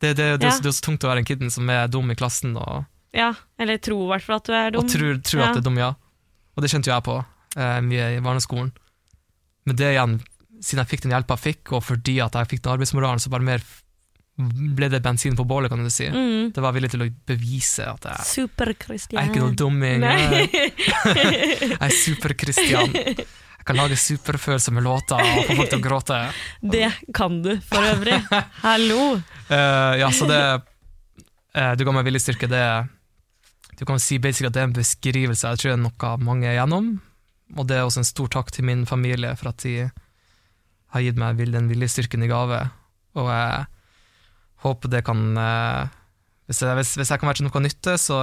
det, 0.00 0.14
det, 0.16 0.26
det, 0.40 0.48
Ja. 0.48 0.56
det 0.62 0.70
er 0.70 0.76
så 0.76 0.84
tungt 0.86 1.04
å 1.04 1.10
være 1.12 1.22
en 1.22 1.28
kiden 1.28 1.50
som 1.52 1.68
er 1.70 1.88
dum 1.92 2.10
i 2.10 2.16
klassen, 2.18 2.56
og 2.56 2.84
ja, 3.12 3.32
eller 3.58 3.80
tror 3.82 4.04
i 4.04 4.10
hvert 4.12 4.22
fall 4.22 4.36
at 4.38 4.46
du 4.46 4.52
er 4.54 4.70
dum. 4.70 4.84
Og 4.84 4.90
tror, 4.92 5.16
tror 5.26 5.40
Ja. 5.42 5.48
at 5.50 5.56
du 5.58 5.60
er 5.60 5.66
dum, 5.66 5.78
ja. 5.80 5.90
Og 6.56 6.62
det 6.62 6.70
kjente 6.70 6.90
jo 6.90 6.94
jeg 6.94 7.02
på 7.08 7.16
eh, 7.56 7.80
mye 7.82 8.06
i 8.16 8.20
barneskolen. 8.22 8.70
Men 9.66 9.76
det 9.76 9.88
igjen, 9.96 10.20
siden 10.62 10.82
jeg 10.84 10.90
fikk 10.92 11.02
den 11.08 11.12
hjelpa 11.16 11.36
jeg 11.36 11.42
fikk, 11.48 11.72
og 11.74 11.82
fordi 11.84 12.20
at 12.22 12.32
jeg 12.38 12.48
fikk 12.52 12.62
den 12.62 12.72
arbeidsmoralen, 12.76 13.18
så 13.22 13.30
bare 13.32 13.42
mer 13.48 13.64
ble 14.40 14.88
det 14.88 15.02
bensin 15.04 15.34
på 15.36 15.44
bålet, 15.44 15.68
kan 15.68 15.82
du 15.84 15.90
si. 15.92 16.06
Mm. 16.08 16.52
Det 16.54 16.62
var 16.64 16.72
villig 16.72 16.88
til 16.94 17.02
å 17.04 17.08
bevise 17.28 17.84
at 17.90 18.06
jeg, 18.08 18.24
Super-Christian. 18.30 19.18
jeg 19.20 19.28
er 19.28 19.34
ikke 19.34 19.42
noe 19.44 19.58
dumming. 19.58 20.06
Jeg, 20.06 20.48
jeg 21.74 21.76
er 21.76 21.90
super-Christian. 21.98 22.94
Jeg 23.60 23.66
kan 23.68 23.76
lage 23.76 23.96
superfølsomme 24.00 24.80
låter 24.80 25.20
og 25.20 25.42
få 25.44 25.54
folk 25.58 25.68
til 25.68 25.80
å 25.82 25.84
gråte. 25.84 26.18
Det 26.74 26.86
kan 27.16 27.42
du, 27.44 27.52
for 27.68 27.84
øvrig. 27.84 28.16
Hallo! 28.62 29.18
Uh, 29.50 29.92
ja, 30.00 30.08
så 30.16 30.28
det 30.30 30.40
uh, 30.40 31.72
Du 31.76 31.84
ga 31.84 31.92
meg 31.92 32.06
viljestyrke, 32.08 32.48
det 32.48 32.64
Du 33.76 33.84
kan 33.84 34.00
si 34.00 34.16
basically 34.16 34.48
at 34.48 34.56
det 34.56 34.62
er 34.62 34.70
en 34.70 34.78
beskrivelse 34.78 35.50
jeg 35.52 35.60
tror 35.60 35.72
det 35.72 35.76
er 35.76 35.82
noe 35.82 36.12
mange 36.24 36.48
er 36.48 36.56
gjennom, 36.56 36.88
og 37.56 37.68
det 37.68 37.76
er 37.76 37.84
også 37.84 38.00
en 38.00 38.08
stor 38.08 38.32
takk 38.32 38.52
til 38.54 38.64
min 38.68 38.86
familie 38.88 39.34
for 39.36 39.52
at 39.52 39.60
de 39.64 39.90
har 40.94 41.04
gitt 41.04 41.20
meg 41.20 41.40
den 41.52 41.68
viljestyrken 41.70 42.24
i 42.24 42.30
gave, 42.30 42.58
og 43.16 43.30
jeg 43.30 43.64
håper 44.64 44.92
det 44.92 45.04
kan 45.06 45.22
uh, 45.36 45.84
hvis, 46.48 46.64
jeg, 46.64 46.76
hvis, 46.80 46.94
hvis 46.98 47.12
jeg 47.12 47.20
kan 47.20 47.30
være 47.30 47.42
til 47.42 47.48
noe 47.48 47.64
nytte, 47.64 47.98
så 48.00 48.18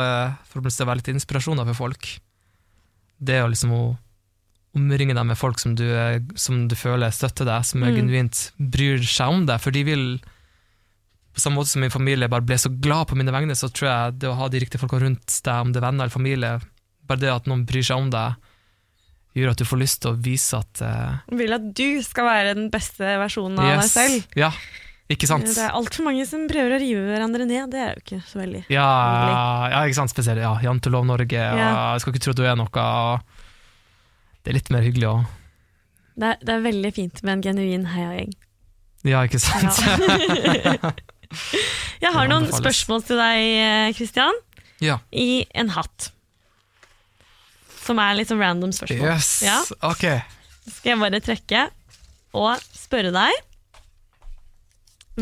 får 0.49 0.65
være 0.65 0.99
litt 0.99 1.13
inspirasjoner 1.13 1.69
for 1.69 1.81
folk. 1.85 2.09
Det 3.17 3.39
å 3.41 3.47
liksom 3.49 3.71
å 3.73 3.83
omringe 4.78 5.15
deg 5.17 5.25
med 5.28 5.38
folk 5.39 5.59
som 5.61 5.73
du, 5.78 5.84
som 6.39 6.63
du 6.71 6.75
føler 6.78 7.11
støtter 7.13 7.47
deg, 7.49 7.65
som 7.67 7.82
Mm. 7.84 7.95
genuint 7.97 8.41
bryr 8.57 9.01
seg 9.03 9.28
om 9.34 9.45
deg, 9.49 9.59
for 9.63 9.71
de 9.75 9.84
vil 9.88 10.05
på 11.38 11.43
samme 11.43 11.59
måte 11.59 11.69
som 11.69 11.84
min 11.86 11.93
familie 11.93 12.25
bare 12.32 12.41
ble 12.41 12.55
så 12.57 12.71
glad 12.82 13.09
på 13.11 13.17
mine 13.19 13.30
vegne, 13.34 13.53
så 13.53 13.69
tror 13.69 13.88
jeg 13.91 14.19
det 14.23 14.30
å 14.32 14.38
ha 14.39 14.47
de 14.49 14.57
riktige 14.63 14.82
folka 14.82 14.97
rundt 15.03 15.36
deg, 15.45 15.59
om 15.61 15.69
det 15.73 15.78
er 15.82 15.86
venner 15.86 16.07
eller 16.07 16.13
familie, 16.15 16.55
bare 17.07 17.21
det 17.21 17.30
at 17.30 17.45
noen 17.49 17.61
bryr 17.69 17.86
seg 17.86 17.99
om 18.01 18.09
deg, 18.09 18.39
gjør 19.38 19.51
at 19.53 19.61
du 19.61 19.67
får 19.69 19.78
lyst 19.84 20.01
til 20.01 20.15
å 20.15 20.17
vise 20.17 20.57
at 20.57 20.82
uh, 20.82 21.19
Vil 21.38 21.53
at 21.53 21.67
du 21.78 22.01
skal 22.01 22.25
være 22.25 22.55
den 22.57 22.71
beste 22.73 23.05
versjonen 23.21 23.59
av 23.61 23.84
deg 23.84 23.89
selv. 23.91 24.25
Ja, 24.34 24.49
ikke 25.13 25.30
sant? 25.30 25.45
Det 25.45 25.61
er 25.61 25.78
altfor 25.78 26.07
mange 26.09 26.25
som 26.25 26.47
prøver 26.49 26.73
å 26.73 26.80
rive 26.82 27.03
hverandre 27.05 27.45
ned. 27.45 27.69
Det 27.69 27.84
er 27.84 27.91
jo 27.93 28.01
ikke 28.01 28.21
så 28.25 28.41
veldig 28.41 28.63
Ja, 28.73 28.88
ja, 29.69 29.84
ikke 29.86 29.99
sant, 30.01 30.11
spesielt 30.15 30.41
ja, 30.41 30.55
Jantelov 30.65 31.05
Norge, 31.05 31.38
og 31.53 31.61
jeg 31.61 32.01
skal 32.01 32.15
ikke 32.15 32.23
tro 32.25 32.34
at 32.34 32.41
du 32.41 32.47
er 32.49 32.57
noe 32.57 32.88
og 32.88 33.36
Det 34.48 34.54
er 34.54 34.56
litt 34.62 34.70
mer 34.72 34.86
hyggelig 34.86 35.08
òg. 35.10 35.24
det 36.16 36.30
det 36.48 36.54
er 36.56 36.62
veldig 36.64 36.91
fint 36.95 37.20
med 37.28 37.34
en 37.34 37.41
genuin 37.43 37.86
heiagjeng. 37.91 38.32
Ja, 39.04 39.26
ikke 39.28 39.39
sant? 39.43 39.82
Ja. 39.84 40.91
Jeg 42.06 42.14
har 42.16 42.30
noen 42.32 42.48
spørsmål 42.56 43.04
til 43.04 43.20
deg, 43.20 43.91
Kristian, 43.98 44.38
Ja. 44.80 45.00
i 45.12 45.43
en 45.54 45.74
hatt. 45.76 46.12
Som 47.84 48.00
er 48.00 48.16
litt 48.16 48.32
sånn 48.32 48.39
random 48.39 48.72
spørsmål. 48.72 49.04
Yes, 49.12 49.41
Ja. 49.43 49.58
ok. 49.84 50.06
Skal 50.72 50.93
jeg 50.93 51.00
bare 51.04 51.20
trekke 51.24 51.66
og 52.36 52.64
spørre 52.76 53.12
deg 53.16 53.32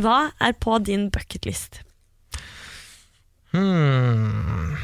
Hva 0.01 0.31
er 0.41 0.53
på 0.61 0.77
din 0.85 1.09
bucketlist? 1.09 1.81
Hmm. 3.55 4.75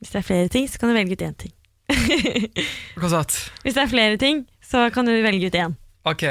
Hvis 0.00 0.10
det 0.14 0.20
er 0.22 0.26
flere 0.26 0.48
ting, 0.48 0.66
så 0.70 0.78
kan 0.80 0.88
du 0.90 0.96
velge 0.96 1.12
ut 1.18 1.24
én 1.26 1.36
ting. 1.36 1.52
Hva 3.00 3.10
sa 3.10 3.22
du? 3.26 3.36
Hvis 3.64 3.76
det 3.76 3.82
er 3.84 3.90
flere 3.90 4.18
ting, 4.20 4.44
så 4.64 4.86
kan 4.94 5.08
du 5.08 5.12
velge 5.24 5.50
ut 5.50 5.58
én. 5.58 5.76
Ok. 6.08 6.24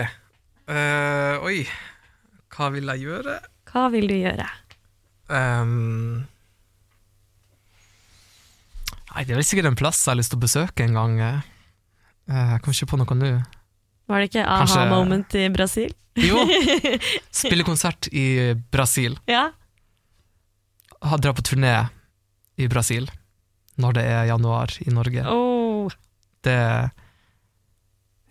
Uh, 0.70 1.36
oi, 1.46 1.64
hva 2.56 2.70
vil 2.74 2.90
jeg 2.94 3.08
gjøre? 3.08 3.38
Hva 3.70 3.86
vil 3.94 4.10
du 4.10 4.16
gjøre? 4.18 4.46
Um, 5.30 6.26
nei, 9.14 9.24
det 9.26 9.34
er 9.34 9.40
vel 9.40 9.46
sikkert 9.46 9.70
en 9.70 9.78
plass 9.80 10.02
jeg 10.04 10.14
har 10.14 10.20
lyst 10.20 10.34
til 10.34 10.40
å 10.40 10.46
besøke 10.46 10.86
en 10.86 10.98
gang. 10.98 11.20
eh. 11.22 11.40
Eh, 12.30 12.52
jeg 12.56 12.62
kommer 12.64 12.78
ikke 12.78 12.92
på 12.92 13.00
noe 13.02 13.18
nå. 13.18 13.32
Var 14.10 14.22
det 14.22 14.30
ikke 14.32 14.46
aha-moment 14.46 15.36
i 15.38 15.48
Brasil? 15.54 15.94
Jo, 16.20 16.42
spille 17.42 17.66
konsert 17.66 18.10
i 18.14 18.54
Brasil. 18.74 19.18
Ja. 19.30 19.50
Dra 21.00 21.34
på 21.34 21.46
turné 21.46 21.74
i 22.60 22.68
Brasil 22.68 23.08
når 23.80 23.96
det 24.00 24.04
er 24.12 24.26
januar 24.30 24.74
i 24.86 24.92
Norge. 24.94 25.24
Oh, 25.32 25.90
Det 26.44 26.56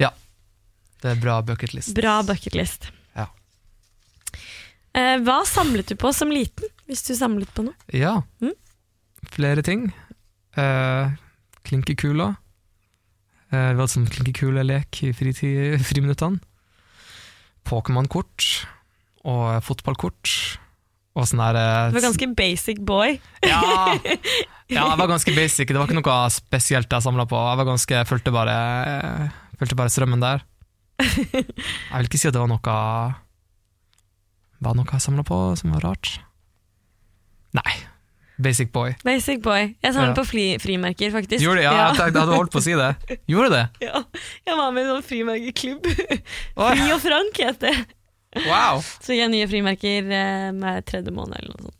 Ja. 0.00 0.10
Det 1.02 1.10
er 1.14 1.20
bra 1.22 1.40
bucketlist. 1.42 1.94
bra 1.96 2.18
bucketlist. 2.26 2.90
Ja. 3.16 3.26
Eh, 4.98 5.16
hva 5.22 5.40
samlet 5.46 5.88
du 5.92 5.96
på 6.00 6.12
som 6.16 6.30
liten, 6.32 6.68
hvis 6.88 7.04
du 7.06 7.14
samlet 7.16 7.50
på 7.54 7.64
noe? 7.68 7.74
Ja. 7.94 8.22
Mm. 8.42 8.54
Flere 9.34 9.62
ting. 9.62 9.88
Eh, 10.56 11.10
klinkekula. 11.68 12.32
Eh, 13.52 13.70
vi 13.72 13.78
hadde 13.80 13.88
sånn 13.92 14.08
klinkekulelek 14.10 15.02
i 15.08 15.12
fritid, 15.16 15.78
friminuttene. 15.86 16.40
Pokémon-kort. 17.68 18.66
Og 19.28 19.58
fotballkort. 19.66 20.32
Og 21.18 21.26
sånn 21.28 21.40
der 21.42 21.58
eh, 21.58 21.90
Du 21.92 21.98
var 21.98 22.06
ganske 22.08 22.28
basic 22.38 22.80
boy. 22.86 23.18
ja, 23.44 23.60
ja, 24.68 24.84
jeg 24.90 24.98
var 25.00 25.08
ganske 25.10 25.34
basic. 25.36 25.68
Det 25.68 25.76
var 25.78 25.88
ikke 25.88 25.98
noe 26.00 26.16
spesielt 26.34 26.92
jeg 26.92 27.04
samla 27.04 27.24
på. 27.30 27.38
Jeg 27.50 27.60
var 27.60 27.68
ganske, 27.68 28.02
fulgte 28.08 28.32
bare, 28.34 28.56
eh, 28.86 29.28
fulgte 29.60 29.76
bare 29.78 29.92
strømmen 29.92 30.20
der. 30.24 30.44
Jeg 31.00 31.46
vil 31.94 32.08
ikke 32.08 32.18
si 32.18 32.26
at 32.28 32.34
det 32.34 32.40
var 32.42 32.50
noe 32.50 32.78
Var 34.58 34.74
noe 34.74 34.90
jeg 34.90 35.04
samla 35.04 35.22
på 35.22 35.36
som 35.60 35.70
var 35.76 35.84
rart? 35.86 36.16
Nei. 37.54 37.74
Basic 38.38 38.70
boy. 38.74 38.92
Basic 39.06 39.40
boy. 39.42 39.74
Jeg 39.82 39.94
samlet 39.94 40.12
Ja. 40.12 40.16
på 40.18 40.24
fri, 40.26 40.44
frimerker, 40.62 41.10
faktisk. 41.14 41.42
Gjorde 41.42 41.58
det? 41.62 41.64
Ja, 41.66 41.72
jeg 41.72 41.96
tenkte- 41.96 42.12
jeg 42.12 42.22
hadde 42.22 42.36
holdt 42.36 42.52
på 42.54 42.58
å 42.60 42.62
si 42.62 42.74
det. 42.78 43.18
Gjorde 43.26 43.50
det? 43.50 43.62
Ja, 43.82 44.02
jeg 44.46 44.56
var 44.58 44.70
med 44.74 44.84
i 44.84 44.88
en 44.88 44.92
sånn 44.96 45.06
frimerkeklubb. 45.08 45.86
Oi, 46.58 46.74
Fri 46.76 46.92
og 46.94 47.00
Frank 47.02 47.40
het 47.42 47.58
det. 47.60 47.74
wow! 48.46 48.78
Så 49.02 49.14
gikk 49.14 49.22
jeg 49.24 49.30
nye 49.32 49.48
frimerker 49.50 50.52
med 50.54 50.86
tredje 50.86 51.10
måned 51.14 51.34
eller 51.38 51.54
noe 51.56 51.70
sånt. 51.70 51.74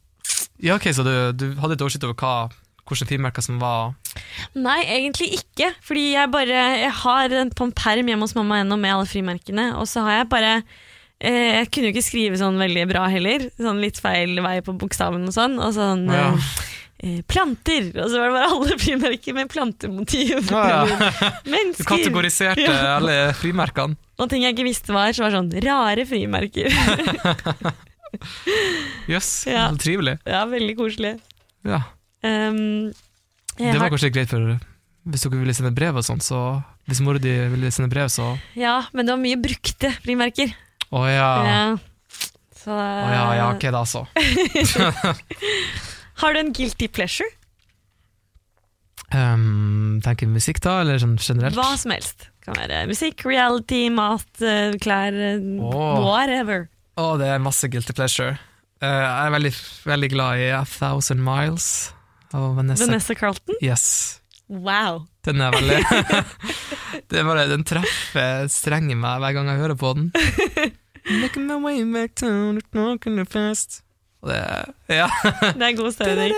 Ja, 0.58 0.74
ok, 0.74 0.88
Så 0.94 1.04
du, 1.06 1.12
du 1.38 1.54
hadde 1.60 1.74
et 1.78 1.80
oversikt 1.86 2.02
over 2.08 2.14
hva, 2.18 2.50
hvilke 2.90 3.06
frimerker 3.10 3.44
som 3.44 3.58
var 3.62 3.92
Nei, 4.58 4.80
egentlig 4.88 5.28
ikke. 5.38 5.68
Fordi 5.84 6.04
jeg 6.14 6.30
bare 6.32 6.62
Jeg 6.80 6.90
har 7.04 7.34
en 7.42 7.50
på 7.54 7.66
en 7.68 7.74
perm 7.76 8.08
hjemme 8.10 8.24
hos 8.26 8.34
mamma 8.34 8.62
ennå 8.64 8.78
med 8.80 8.94
alle 8.96 9.06
frimerkene, 9.06 9.68
og 9.78 9.86
så 9.86 10.02
har 10.06 10.16
jeg 10.22 10.30
bare 10.32 10.54
eh, 11.20 11.60
Jeg 11.60 11.68
kunne 11.70 11.90
jo 11.90 11.94
ikke 11.96 12.06
skrive 12.08 12.40
sånn 12.40 12.58
veldig 12.58 12.88
bra 12.90 13.04
heller. 13.12 13.46
Sånn 13.60 13.78
litt 13.84 14.00
feil 14.02 14.40
vei 14.42 14.56
på 14.66 14.74
bokstaven 14.80 15.28
og 15.28 15.36
sånn. 15.36 15.54
Og 15.62 15.76
sånn 15.76 16.08
Ja. 16.10 16.32
eh, 16.32 16.50
eh, 17.04 17.20
planter! 17.30 17.92
Og 17.94 18.08
så 18.10 18.18
var 18.18 18.32
det 18.32 18.36
bare 18.40 18.50
alle 18.56 18.78
frimerker 18.84 19.36
med 19.38 19.52
plantemotiv. 19.52 20.50
Ja, 20.50 20.82
ja. 20.88 21.30
Du 21.46 21.84
kategoriserte 21.86 22.66
alle 22.96 23.20
frimerkene. 23.38 23.94
Og 24.18 24.26
ting 24.32 24.42
jeg 24.42 24.56
ikke 24.56 24.66
visste 24.66 24.90
var, 24.96 25.12
så 25.14 25.28
var 25.28 25.36
sånn 25.36 25.52
rare 25.62 26.02
frimerker. 26.10 26.74
Jøss, 29.08 29.46
Ja. 29.46 29.68
trivelig. 29.78 30.18
ja, 30.26 30.44
veldig 30.48 30.74
koselig. 30.78 31.14
Ja. 31.68 31.82
Um, 32.24 32.90
Det 33.58 33.74
var 33.74 33.86
har, 33.86 33.92
kanskje 33.94 34.10
greit 34.14 34.32
for 34.32 34.58
hvis 35.08 35.24
dere 35.24 35.40
ville 35.40 35.54
sende 35.56 35.72
brev 35.76 35.98
og 35.98 36.04
sånn, 36.04 36.20
så 36.22 36.38
hvis 36.88 37.00
mora 37.04 37.20
di 37.22 37.32
ville 37.52 37.70
sende 37.72 37.90
brev, 37.92 38.10
så 38.12 38.34
ja, 38.58 38.80
men 38.92 39.06
det 39.06 39.14
var 39.14 39.22
mye 39.22 39.38
brukte 39.40 39.92
frimerker. 40.02 40.52
Å 40.92 41.04
ja. 41.08 41.30
Ja. 41.46 41.62
Så, 42.58 42.74
Å 42.74 43.10
ja, 43.12 43.24
ja, 43.38 43.48
ok 43.54 43.68
da, 43.72 43.84
så. 43.88 44.04
Har 46.20 46.34
du 46.34 46.40
en 46.40 46.52
guilty 46.52 46.88
pleasure? 46.90 47.28
Um, 49.14 50.00
tenker 50.04 50.28
musikk 50.28 50.60
da, 50.64 50.80
eller 50.82 51.00
sånn 51.00 51.16
generelt? 51.22 51.56
Hva 51.56 51.76
som 51.80 51.94
helst. 51.94 52.28
Kan 52.44 52.58
være 52.58 52.82
musikk, 52.90 53.24
reality, 53.28 53.86
mat, 53.92 54.28
eh, 54.42 54.74
klær, 54.82 55.16
oh. 55.62 56.02
Whatever. 56.04 56.66
Å, 56.98 57.14
det 57.20 57.30
er 57.32 57.40
masse 57.44 57.70
guilty 57.70 57.94
pleasure. 57.96 58.36
Uh, 58.82 58.88
jeg 58.88 59.28
er 59.28 59.36
veldig, 59.38 59.54
veldig 59.88 60.10
glad 60.12 60.42
i 60.42 60.50
A 60.56 60.64
Thousand 60.68 61.24
Miles 61.24 61.70
av 62.34 62.54
Vanessa. 62.56 62.86
Vanessa 62.86 63.14
Carlton? 63.14 63.54
Yes. 63.62 64.20
Wow. 64.48 65.06
Den 65.26 65.40
er 65.44 65.52
veldig 65.52 65.78
det 67.12 67.18
er 67.20 67.26
bare, 67.28 67.44
Den 67.50 67.64
treffer 67.68 68.46
strengen 68.52 68.96
meg 69.02 69.20
hver 69.20 69.34
gang 69.36 69.50
jeg 69.52 69.60
hører 69.60 69.76
på 69.78 69.90
den. 69.98 70.06
Making 71.20 71.46
my 71.48 71.58
way 71.64 71.82
back 71.92 72.14
down, 72.20 72.60
walking 72.76 73.16
the 73.20 73.26
fast. 73.28 73.82
Og 74.24 74.32
det 74.32 74.40
Ja. 74.92 75.08
Det 75.54 75.62
er 75.68 75.76
god 75.78 75.92
stemning. 75.94 76.32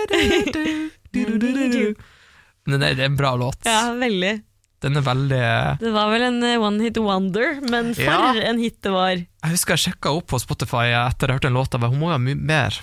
Men 2.67 2.79
det 2.83 2.91
er, 2.91 2.99
er 2.99 3.05
en 3.09 3.17
bra 3.19 3.33
låt. 3.39 3.63
Ja, 3.65 3.91
veldig. 3.97 4.33
Den 4.81 4.97
er 4.97 5.03
veldig 5.05 5.41
Det 5.81 5.91
var 5.93 6.09
vel 6.09 6.23
en 6.25 6.39
eh, 6.45 6.57
one 6.61 6.81
hit 6.81 6.97
wonder, 6.97 7.59
men 7.69 7.91
for 7.97 8.03
Ja. 8.05 8.33
en 8.49 8.57
hit 8.61 8.79
det 8.81 8.91
var. 8.93 9.11
Jeg 9.15 9.53
husker 9.53 9.75
jeg 9.77 9.83
sjekka 9.85 10.13
opp 10.17 10.27
på 10.31 10.39
Spotify 10.41 10.87
etter 10.97 11.29
jeg 11.29 11.37
hørte 11.37 11.49
den 11.49 11.57
låta. 11.57 11.77
Hun 11.81 11.99
må 12.01 12.09
jo 12.09 12.15
ha 12.15 12.21
mye 12.21 12.37
mer 12.37 12.79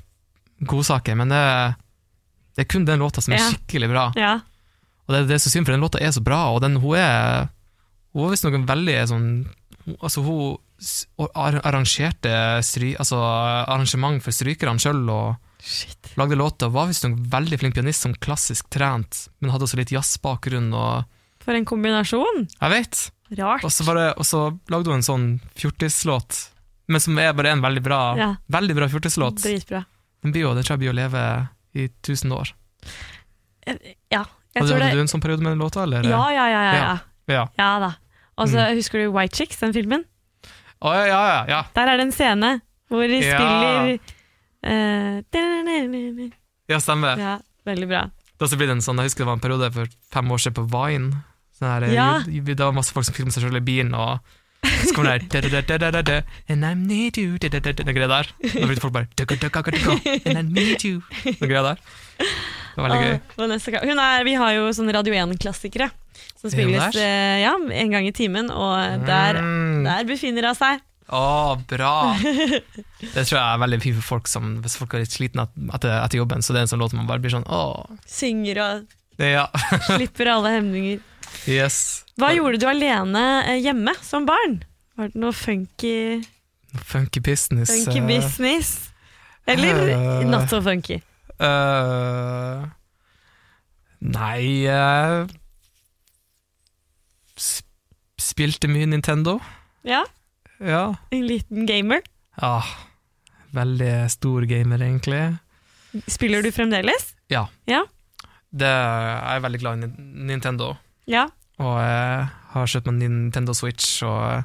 godsaker, 0.62 1.16
men 1.18 1.28
det, 1.34 1.42
det 2.58 2.64
er 2.66 2.70
kun 2.74 2.84
den 2.88 2.98
låta 2.98 3.22
som 3.22 3.32
er 3.36 3.38
Ja. 3.38 3.50
skikkelig 3.54 3.88
bra. 3.92 4.04
Ja. 4.18 4.32
Og 5.06 5.14
det, 5.14 5.20
det 5.30 5.36
er 5.38 5.42
så 5.44 5.52
synd, 5.54 5.64
for 5.68 5.72
den 5.76 5.80
låta 5.84 6.00
er 6.02 6.10
så 6.12 6.20
bra, 6.26 6.40
og 6.52 6.60
den, 6.66 6.76
hun 6.82 6.96
er 6.98 7.48
Hun 8.12 8.24
var 8.24 8.32
visstnok 8.34 8.54
en 8.56 8.66
veldig 8.66 8.96
sånn 9.06 9.26
hun- 9.86 9.96
Altså, 10.02 10.22
hun 10.24 10.58
arrangerte 11.34 12.62
stry, 12.64 12.94
altså, 12.98 13.18
arrangement 13.68 14.22
for 14.22 14.34
strykerne 14.34 14.80
sjøl, 14.82 15.04
og 15.10 15.36
Shit. 15.62 16.12
lagde 16.16 16.36
låter. 16.38 16.70
Var 16.70 16.86
visstnok 16.90 17.18
veldig 17.30 17.58
flink 17.60 17.74
pianist, 17.74 18.00
som 18.04 18.14
klassisk 18.14 18.68
trent, 18.70 19.28
men 19.40 19.50
hadde 19.50 19.66
også 19.66 19.76
litt 19.80 19.90
jazzbakgrunn, 19.94 20.72
og 20.74 21.04
For 21.44 21.54
en 21.56 21.64
kombinasjon. 21.64 22.48
Jeg 22.60 22.70
vet! 22.70 23.10
Rart. 23.38 23.64
Og 23.64 23.70
så, 23.70 23.84
bare, 23.84 24.14
og 24.16 24.24
så 24.24 24.58
lagde 24.72 24.88
hun 24.88 25.00
en 25.00 25.04
sånn 25.04 25.26
fjortislåt, 25.58 26.48
men 26.88 27.00
som 27.00 27.18
er 27.20 27.34
bare 27.36 27.50
en 27.52 27.60
veldig 27.60 27.82
bra 27.84 28.00
Ja. 28.16 28.28
Veldig 28.50 28.74
bra 28.76 28.88
fjortislåt. 28.88 29.42
Dritbra. 29.42 29.84
Den, 30.22 30.32
blir 30.32 30.42
jo, 30.46 30.54
den 30.54 30.64
tror 30.64 30.78
jeg 30.78 30.80
blir 30.80 30.92
å 30.94 30.96
leve 30.96 31.48
i 31.74 31.88
tusen 32.02 32.32
år. 32.32 32.52
Eh, 33.66 33.76
Ja. 34.10 34.24
Hadde, 34.54 34.68
tror 34.72 34.80
hadde 34.80 34.94
du 34.96 35.00
en 35.00 35.06
sånn 35.08 35.20
periode 35.22 35.42
med 35.42 35.52
den 35.52 35.58
låta, 35.60 35.82
eller? 35.84 36.02
Ja, 36.02 36.30
ja, 36.32 36.46
ja. 36.48 36.62
ja, 36.62 36.74
ja. 36.74 36.98
Ja. 37.28 37.48
ja 37.58 37.78
da. 37.78 37.90
Og 38.38 38.48
så 38.48 38.56
Mm. 38.58 38.76
husker 38.76 38.98
du 39.04 39.10
White 39.12 39.36
Chicks, 39.36 39.58
den 39.60 39.72
filmen? 39.72 40.04
Å, 40.82 40.94
ja, 40.94 41.06
ja, 41.06 41.22
ja, 41.28 41.44
ja. 41.48 41.62
Der 41.74 41.88
er 41.88 41.96
det 41.98 42.06
en 42.06 42.12
scene 42.12 42.60
hvor 42.88 43.06
de 43.06 43.18
Ja. 43.20 43.36
spiller 43.36 43.98
eh, 44.62 45.22
Ja, 46.68 46.78
stemmer. 46.80 47.16
Ja, 47.18 47.38
veldig 47.66 47.88
bra. 47.88 48.10
Da 48.38 48.46
så 48.46 48.56
blir 48.56 48.66
det 48.68 48.76
en 48.78 48.84
sånn, 48.84 48.96
Jeg 48.98 49.10
husker 49.10 49.24
det 49.24 49.26
var 49.26 49.38
en 49.38 49.40
periode 49.40 49.72
for 49.74 49.86
fem 50.12 50.28
år 50.30 50.38
siden 50.38 50.54
på 50.54 50.66
Vine. 50.70 51.24
Sånn 51.58 51.68
her, 51.68 51.92
Ja. 51.92 52.20
ju- 52.20 52.42
Det 52.42 52.58
var 52.58 52.72
masse 52.72 52.92
folk 52.92 53.04
som 53.06 53.14
filmet 53.14 53.32
seg 53.32 53.42
selv 53.44 53.56
i 53.56 53.60
bilen, 53.60 53.94
og 53.94 54.20
så 54.62 54.94
kommer 54.94 55.18
det 55.18 55.78
der 55.78 56.24
And 56.48 56.64
I 56.64 56.74
need 56.74 57.18
you 57.18 57.38
Den 57.38 57.94
greia 57.94 58.08
der. 58.10 58.30
Da 58.42 58.66
begynte 58.66 58.82
folk 58.82 58.94
bare 58.94 59.08
And 60.26 60.38
I 60.38 60.42
need 60.42 60.84
you 60.84 61.02
Den 61.24 61.48
greia 61.48 61.62
der. 61.62 61.82
Det 62.18 62.82
var 62.82 62.88
veldig 62.88 63.04
gøy. 63.04 63.94
Er, 63.98 64.24
vi 64.26 64.34
har 64.38 64.52
jo 64.54 64.68
sånne 64.74 64.94
Radio 64.94 65.14
1-klassikere 65.14 65.88
som 66.38 66.50
spilles 66.50 66.94
eh, 66.98 67.40
ja, 67.42 67.54
en 67.54 67.90
gang 67.94 68.06
i 68.06 68.12
timen, 68.14 68.50
og 68.50 69.06
der, 69.06 69.38
Mm. 69.42 69.82
der 69.86 70.04
befinner 70.06 70.46
hun 70.46 70.58
seg. 70.58 70.84
Å, 71.08 71.56
bra! 71.70 72.14
Det 72.20 73.22
tror 73.24 73.38
jeg 73.38 73.40
er 73.40 73.60
veldig 73.62 73.78
fint 73.80 73.96
for 73.96 74.04
folk 74.04 74.26
som 74.28 74.58
Hvis 74.60 74.74
folk 74.76 74.92
er 74.92 75.00
litt 75.06 75.14
slitne 75.14 75.46
etter, 75.72 75.94
etter 76.02 76.20
jobben, 76.20 76.42
så 76.44 76.52
det 76.52 76.60
er 76.60 76.66
en 76.66 76.72
sånn 76.74 76.82
låt 76.82 76.92
man 76.92 77.08
bare 77.08 77.22
blir 77.24 77.32
sånn 77.32 77.46
åh. 77.48 77.86
Synger 78.04 78.60
og 78.60 79.22
ja. 79.24 79.46
slipper 79.88 80.28
alle 80.34 80.52
hemninger. 80.58 81.00
Yes. 81.48 82.04
Hva 82.18 82.32
gjorde 82.36 82.58
du 82.60 82.66
alene 82.68 83.22
eh, 83.48 83.58
hjemme 83.64 83.94
som 84.04 84.26
barn? 84.28 84.58
Var 84.98 85.08
det 85.12 85.20
noe 85.22 85.32
funky, 85.32 86.22
Funky 86.84 87.20
business. 87.24 87.70
funky 87.70 88.00
eh, 88.02 88.06
business? 88.08 88.72
Eller 89.48 89.78
uh, 89.94 90.24
not 90.28 90.50
so 90.50 90.58
funky? 90.60 90.98
Uh, 91.40 92.66
nei 94.04 94.66
uh, 94.68 95.24
Spilte 98.18 98.68
mye 98.70 98.86
Nintendo. 98.90 99.38
Ja, 99.86 100.04
Ja. 100.60 100.96
en 101.10 101.26
liten 101.26 101.66
gamer. 101.66 102.00
Ja. 102.42 102.62
veldig 103.54 104.10
stor 104.12 104.42
gamer, 104.44 104.82
egentlig. 104.82 105.38
Spiller 106.10 106.42
du 106.42 106.50
fremdeles? 106.52 107.14
Ja. 107.30 107.46
Ja. 107.66 107.84
Det, 108.52 108.66
jeg 108.68 109.36
er 109.36 109.40
veldig 109.40 109.60
glad 109.62 109.78
i 109.78 109.86
Nin- 109.86 110.26
Nintendo. 110.28 110.74
Ja. 111.08 111.26
Og 111.58 111.74
jeg 111.82 112.28
har 112.52 112.70
kjøpt 112.70 112.88
meg 112.90 113.00
Nintendo 113.02 113.54
Switch, 113.56 114.02
og 114.06 114.44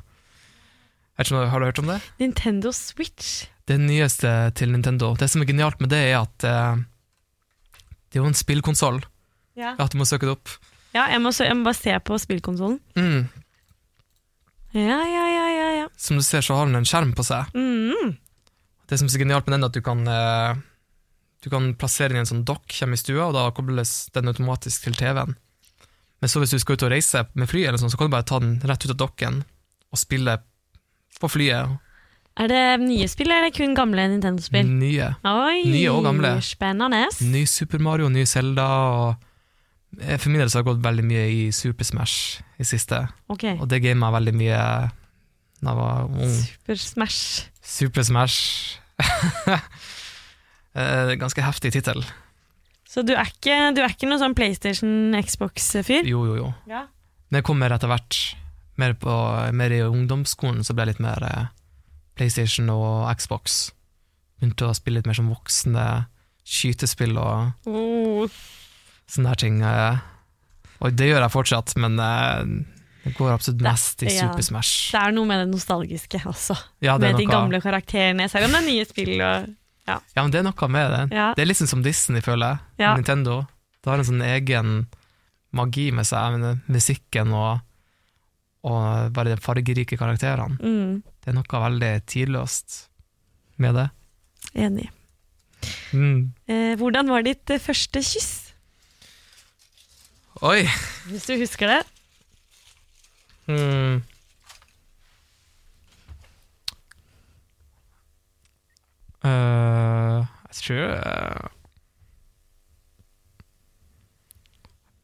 ikke 1.22 1.44
Har 1.52 1.60
du 1.62 1.68
hørt 1.68 1.80
om 1.84 1.92
det? 1.92 2.00
Nintendo 2.20 2.72
Switch. 2.74 3.46
Det 3.70 3.78
nyeste 3.80 4.52
til 4.58 4.72
Nintendo. 4.74 5.14
Det 5.16 5.30
som 5.30 5.44
er 5.44 5.48
genialt 5.52 5.80
med 5.84 5.92
det, 5.94 6.00
er 6.10 6.24
at 6.24 6.44
eh, 6.48 6.82
det 8.10 8.18
er 8.20 8.24
jo 8.24 8.32
en 8.32 8.38
spillkonsoll. 8.38 9.04
Ja, 9.56 9.76
At 9.78 9.94
du 9.94 10.00
må 10.00 10.08
søke 10.10 10.26
det 10.26 10.34
opp. 10.34 10.50
ja 10.96 11.06
jeg, 11.12 11.22
må, 11.22 11.30
jeg 11.38 11.54
må 11.56 11.68
bare 11.68 11.78
se 11.78 11.94
på 12.02 12.18
spillkonsollen. 12.18 12.80
Mm. 12.98 13.30
Ja, 14.74 14.98
ja, 15.06 15.26
ja, 15.30 15.46
ja. 15.54 15.70
ja. 15.84 15.88
Som 15.98 16.18
du 16.18 16.24
ser, 16.26 16.42
så 16.42 16.58
har 16.58 16.66
den 16.66 16.80
en 16.80 16.88
skjerm 16.90 17.14
på 17.14 17.26
seg. 17.28 17.54
Mm. 17.54 18.16
Det 18.90 18.98
som 18.98 19.06
er 19.08 19.14
så 19.14 19.22
genialt 19.22 19.46
med 19.46 19.60
den, 19.60 19.64
er 19.68 19.70
at 19.70 19.78
du 19.78 19.84
kan, 19.86 20.02
eh, 20.10 20.58
du 21.46 21.52
kan 21.54 21.70
plassere 21.78 22.10
den 22.10 22.24
i 22.24 22.24
en 22.26 22.32
sånn 22.32 22.46
dokk 22.50 22.74
hjemme 22.74 22.98
i 22.98 23.02
stua, 23.02 23.30
og 23.30 23.38
da 23.38 23.46
kobles 23.54 24.10
den 24.18 24.34
automatisk 24.34 24.88
til 24.90 24.98
TV-en. 24.98 25.38
Men 26.24 26.32
så 26.32 26.40
hvis 26.40 26.54
du 26.56 26.60
skal 26.62 26.78
ut 26.78 26.84
og 26.88 26.94
reise 26.94 27.26
med 27.36 27.50
fly, 27.52 27.66
eller 27.68 27.82
sånn, 27.82 27.92
så 27.92 27.98
kan 28.00 28.08
du 28.08 28.14
bare 28.14 28.24
ta 28.24 28.38
den 28.40 28.54
rett 28.64 28.86
ut 28.86 28.94
av 28.94 29.00
dokken 29.02 29.42
og 29.92 30.00
spille 30.00 30.38
på 31.20 31.28
flyet. 31.28 31.74
Er 32.40 32.48
det 32.48 32.62
nye 32.80 33.10
spill, 33.12 33.28
eller 33.28 33.44
er 33.44 33.52
det 33.52 33.58
kun 33.58 33.76
gamle 33.76 34.06
Nintendo-spill? 34.14 34.70
Nye. 34.80 35.10
Oi, 35.28 35.66
Nye 35.68 35.92
og 35.92 36.08
gamle. 36.08 36.32
Spennende. 36.48 37.02
Ny 37.28 37.44
Super 37.52 37.84
Mario, 37.84 38.08
ny 38.08 38.24
eh, 38.24 40.16
for 40.16 40.32
min 40.32 40.40
del 40.40 40.48
så 40.48 40.62
har 40.62 40.64
jeg 40.64 40.70
gått 40.72 40.88
veldig 40.88 41.06
mye 41.12 41.28
i 41.28 41.44
Super 41.52 41.92
Smash 41.92 42.40
i 42.56 42.66
siste, 42.72 43.04
okay. 43.28 43.60
og 43.60 43.68
det 43.68 43.84
gama 43.84 44.16
veldig 44.16 44.34
mye 44.40 44.64
da 45.60 45.74
jeg 45.74 45.82
var 45.82 46.08
ung. 46.08 46.38
Super 46.40 46.80
Smash. 46.88 47.50
Super 47.60 48.08
Smash. 48.08 48.80
Eh, 50.74 51.12
Ganske 51.22 51.44
heftig 51.46 51.70
tittel. 51.76 52.00
Så 52.94 53.02
du 53.02 53.16
er 53.18 53.26
ikke, 53.26 53.56
du 53.74 53.82
er 53.82 53.90
ikke 53.96 54.06
noen 54.10 54.22
sånn 54.22 54.36
PlayStation, 54.38 55.16
Xbox-fyr? 55.18 56.06
Jo, 56.06 56.24
jo, 56.30 56.36
jo. 56.38 56.50
Ja. 56.70 56.84
Men 57.32 57.40
jeg 57.42 57.48
kom 57.48 57.58
mer 57.62 57.74
etter 57.74 57.90
hvert. 57.90 58.20
Mer, 58.78 58.94
på, 58.98 59.14
mer 59.54 59.74
i 59.74 59.82
ungdomsskolen 59.86 60.62
så 60.66 60.76
ble 60.78 60.86
jeg 60.86 60.94
litt 60.94 61.02
mer 61.06 61.26
eh, 61.26 61.48
PlayStation 62.18 62.70
og 62.74 63.08
Xbox. 63.18 63.72
Begynte 64.38 64.70
å 64.70 64.76
spille 64.78 65.02
litt 65.02 65.10
mer 65.10 65.18
som 65.18 65.32
voksne 65.34 65.88
skytespill 66.44 67.18
og 67.18 67.70
Oh, 67.70 68.30
sånne 69.10 69.32
her 69.34 69.42
ting. 69.42 69.62
eh. 69.66 70.02
Og 70.84 70.94
det 71.00 71.08
gjør 71.10 71.24
jeg 71.24 71.34
fortsatt, 71.34 71.74
men 71.80 71.98
eh, 72.04 72.54
det 73.06 73.16
går 73.18 73.34
absolutt 73.34 73.64
mest 73.64 74.04
i 74.04 74.12
ja. 74.12 74.28
Super 74.28 74.44
Smash. 74.46 74.92
det 74.94 75.02
er 75.02 75.16
noe 75.16 75.30
med 75.30 75.44
det 75.44 75.50
nostalgiske 75.54 76.22
også. 76.30 76.58
Ja, 76.84 76.98
det 76.98 77.10
med 77.10 77.18
med 77.18 77.22
de 77.24 77.28
gamle 77.32 77.62
karakterene, 77.64 78.30
selv 78.32 78.50
om 78.50 78.58
det 78.58 78.62
er 78.62 78.70
nye 78.70 78.86
spill. 78.90 79.14
Og, 79.18 79.54
ja, 79.88 80.00
men 80.16 80.32
det 80.32 80.40
er 80.40 80.46
noe 80.48 80.68
med 80.72 80.92
det. 80.94 81.02
ja. 81.18 81.34
Det 81.36 81.44
er 81.44 81.54
sånn 81.60 81.68
som 81.72 81.84
Disney, 81.84 82.22
føler 82.24 82.54
jeg. 82.54 82.60
Ja. 82.86 82.94
Nintendo. 82.98 83.42
Det 83.84 83.92
har 83.92 84.00
en 84.00 84.08
sånn 84.08 84.22
egen 84.24 84.74
magi 85.54 85.90
med 85.92 86.08
seg, 86.08 86.40
med 86.40 86.62
musikken 86.72 87.34
og, 87.36 87.60
og 88.64 89.12
bare 89.14 89.34
de 89.36 89.42
fargerike 89.44 89.98
karakterene. 90.00 90.56
Mm, 90.64 91.04
Det 91.24 91.32
er 91.32 91.36
noe 91.38 91.60
veldig 91.66 91.92
tidløst 92.10 92.88
med 93.58 93.76
det. 93.76 93.90
enig. 94.56 94.90
Mm. 95.94 96.34
Eh, 96.48 96.74
hvordan 96.80 97.08
var 97.12 97.24
ditt 97.24 97.50
eh, 97.54 97.60
første 97.62 98.02
kyss? 98.04 98.32
Oi! 100.44 100.64
Hvis 101.08 101.28
du 101.30 101.36
husker 101.40 101.70
det. 101.70 101.82
Mm. 103.48 104.02
Eh, 109.24 110.20
jeg 110.52 110.58
tror 110.60 110.82
uh, 111.00 111.52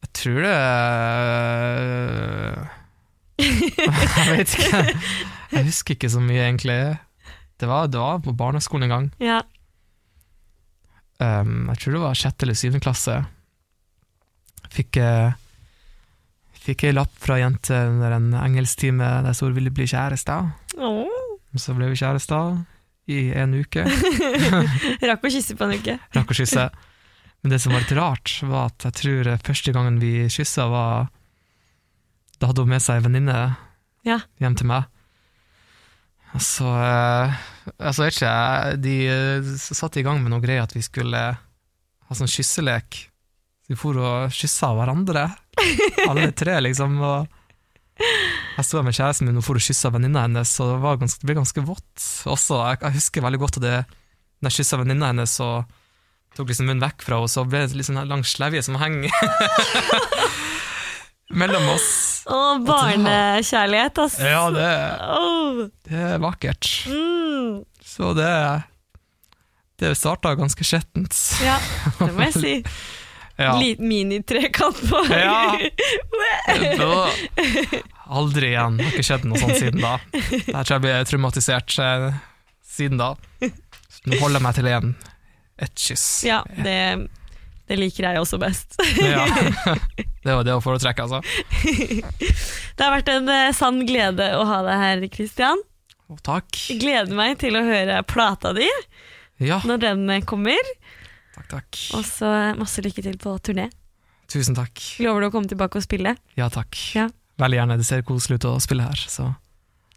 Jeg 0.04 0.10
tror 0.20 0.40
det 0.44 0.56
Jeg 4.20 4.32
vet 4.36 4.56
ikke. 4.58 4.82
Jeg 5.54 5.66
husker 5.70 5.96
ikke 5.96 6.10
så 6.12 6.20
mye, 6.20 6.42
egentlig. 6.44 6.98
Det 7.60 7.68
var, 7.70 7.88
det 7.88 8.02
var 8.02 8.20
på 8.24 8.34
barneskolen 8.36 8.90
en 8.90 8.92
gang. 8.92 9.06
Ja. 9.24 9.40
Um, 11.24 11.70
jeg 11.72 11.80
tror 11.80 11.96
det 11.96 12.02
var 12.04 12.20
sjette 12.20 12.44
eller 12.44 12.58
syvende 12.60 12.84
klasse. 12.84 13.16
Fikk, 14.76 15.00
fikk 16.68 16.84
ei 16.84 16.92
lapp 16.94 17.16
fra 17.24 17.40
ei 17.40 17.46
jente 17.46 17.80
under 17.94 18.18
en 18.18 18.30
engelsktime 18.38 19.08
der 19.26 19.40
hun 19.40 19.56
'ville 19.56 19.72
bli 19.72 19.88
kjæreste. 19.88 20.36
Oh. 20.78 21.08
Så 21.56 21.74
ble 21.74 21.90
vi 21.90 21.96
kjærester 22.04 22.60
i 23.10 23.20
en 23.34 23.56
uke. 23.58 23.84
Rakk 25.10 25.26
å 25.26 25.32
kysse 25.34 25.56
på 25.58 25.66
en 25.68 25.76
uke. 25.80 25.98
Rakk 26.18 26.32
å 26.34 26.38
kysse. 26.38 26.68
Men 27.42 27.54
det 27.54 27.60
som 27.64 27.74
var 27.74 27.84
litt 27.86 27.96
rart, 27.98 28.34
var 28.46 28.68
at 28.70 28.86
jeg 28.90 28.98
tror 29.00 29.30
første 29.48 29.74
gangen 29.76 30.00
vi 30.02 30.14
kyssa, 30.32 30.66
var 30.72 31.08
Da 32.40 32.50
hadde 32.52 32.66
hun 32.66 32.72
med 32.74 32.84
seg 32.84 33.00
ei 33.00 33.06
venninne 33.08 33.38
Ja. 34.08 34.20
hjem 34.44 34.56
til 34.60 34.68
meg. 34.72 34.88
Så 36.40 36.68
eh, 36.68 37.38
Altså, 37.80 38.04
vet 38.06 38.18
ikke 38.20 38.34
De 38.84 38.96
eh, 39.10 39.48
satte 39.74 40.02
i 40.02 40.06
gang 40.06 40.20
med 40.22 40.34
noe 40.34 40.44
greier 40.44 40.68
at 40.68 40.76
vi 40.76 40.84
skulle 40.86 41.22
ha 41.40 42.18
sånn 42.18 42.30
kysselek. 42.30 43.06
Så 43.66 43.74
vi 43.74 43.78
for 43.78 43.98
og 44.02 44.32
kyssa 44.34 44.72
hverandre, 44.74 45.28
alle 46.10 46.32
tre, 46.34 46.56
liksom. 46.66 46.96
Og 47.06 47.28
jeg 48.00 48.66
sto 48.68 48.82
med 48.86 48.96
kjæresten 48.96 49.28
min 49.30 49.40
og 49.40 49.46
for 49.46 49.60
og 49.60 49.64
kyssa 49.64 49.92
venninna 49.94 50.24
hennes, 50.28 50.54
og 50.64 50.72
det, 50.74 50.80
var 50.84 51.00
ganske, 51.02 51.22
det 51.22 51.30
ble 51.30 51.38
ganske 51.42 51.64
vått 51.68 52.08
også. 52.30 52.62
Jeg, 52.70 52.82
jeg 52.86 52.98
husker 53.00 53.26
veldig 53.26 53.42
godt 53.42 53.60
at 53.60 53.66
det, 53.66 53.76
når 54.40 54.52
jeg 54.52 54.62
kyssa 54.62 54.80
venninna 54.82 55.12
hennes, 55.12 55.36
så 55.40 55.50
tok 56.38 56.52
liksom 56.52 56.70
munnen 56.70 56.84
vekk 56.86 57.04
fra 57.04 57.18
henne, 57.18 57.28
og 57.28 57.34
så 57.34 57.44
ble 57.50 57.64
det 57.66 57.76
litt 57.80 57.90
sånn 57.90 58.04
lang 58.08 58.24
slevje 58.28 58.62
som 58.68 58.78
henger 58.80 59.12
mellom 61.42 61.66
oss. 61.76 61.90
Å, 62.30 62.40
barnekjærlighet, 62.66 64.02
ass. 64.04 64.18
Ja, 64.22 64.44
det, 64.54 64.70
det 65.90 66.04
er 66.14 66.22
vakkert. 66.24 66.70
Mm. 66.90 67.64
Så 67.86 68.14
det 68.18 68.30
Det 69.80 69.94
starta 69.96 70.36
ganske 70.36 70.64
skjettent. 70.68 71.16
Ja, 71.42 71.56
det 72.02 72.12
må 72.14 72.28
jeg 72.28 72.36
si. 72.44 72.56
Ja. 73.40 73.54
Liten 73.60 73.88
minitrekant 73.88 74.80
på 74.90 75.00
Ja. 75.16 75.58
Da- 76.78 77.84
Aldri 78.10 78.50
igjen. 78.52 78.78
Det 78.80 78.84
Har 78.88 78.96
ikke 78.98 79.06
skjedd 79.06 79.28
noe 79.30 79.40
sånt 79.40 79.60
siden 79.62 79.84
da. 79.84 79.94
Jeg 80.18 80.50
tror 80.58 80.74
jeg 80.74 80.84
blir 80.84 81.06
traumatisert 81.08 81.76
eh, 81.86 82.08
siden 82.66 82.98
da. 83.00 83.12
Så 83.40 84.10
nå 84.10 84.18
holder 84.20 84.40
jeg 84.40 84.46
meg 84.48 84.58
til 84.58 84.70
én. 84.74 84.92
Ett 85.62 85.76
kyss. 85.88 86.06
Ja, 86.26 86.40
det, 86.66 86.76
det 87.70 87.78
liker 87.80 88.08
jeg 88.10 88.22
også 88.24 88.40
best. 88.42 88.76
Ja. 89.04 89.26
Det 90.20 90.34
var 90.36 90.44
det 90.44 90.52
å 90.52 90.60
foretrekke, 90.60 91.06
altså. 91.06 91.22
Det 91.80 92.84
har 92.84 92.92
vært 92.92 93.08
en 93.14 93.30
eh, 93.32 93.54
sann 93.56 93.78
glede 93.88 94.26
å 94.36 94.42
ha 94.50 94.58
deg 94.66 94.82
her, 94.82 95.04
Christian. 95.14 95.62
Takk. 96.26 96.58
Gleder 96.82 97.16
meg 97.16 97.38
til 97.40 97.56
å 97.56 97.62
høre 97.64 98.02
plata 98.10 98.52
di 98.58 98.68
Ja, 99.40 99.62
når 99.64 99.80
den 99.86 100.04
eh, 100.12 100.26
kommer. 100.28 100.60
Takk, 101.40 101.50
takk. 101.56 101.84
Og 101.98 102.04
så 102.08 102.30
masse 102.60 102.84
lykke 102.86 103.04
til 103.06 103.18
på 103.22 103.36
turné. 103.44 103.70
Tusen 104.30 104.58
takk. 104.58 104.78
Lover 105.02 105.24
du 105.26 105.30
å 105.30 105.34
komme 105.34 105.50
tilbake 105.50 105.80
og 105.80 105.86
spille? 105.86 106.14
Ja, 106.38 106.52
takk. 106.54 106.78
Ja. 106.94 107.08
Veldig 107.42 107.58
gjerne. 107.62 107.78
Det 107.80 107.88
ser 107.88 108.04
koselig 108.06 108.42
ut 108.42 108.50
å 108.52 108.58
spille 108.62 108.86
her. 108.86 109.00
Så. 109.10 109.32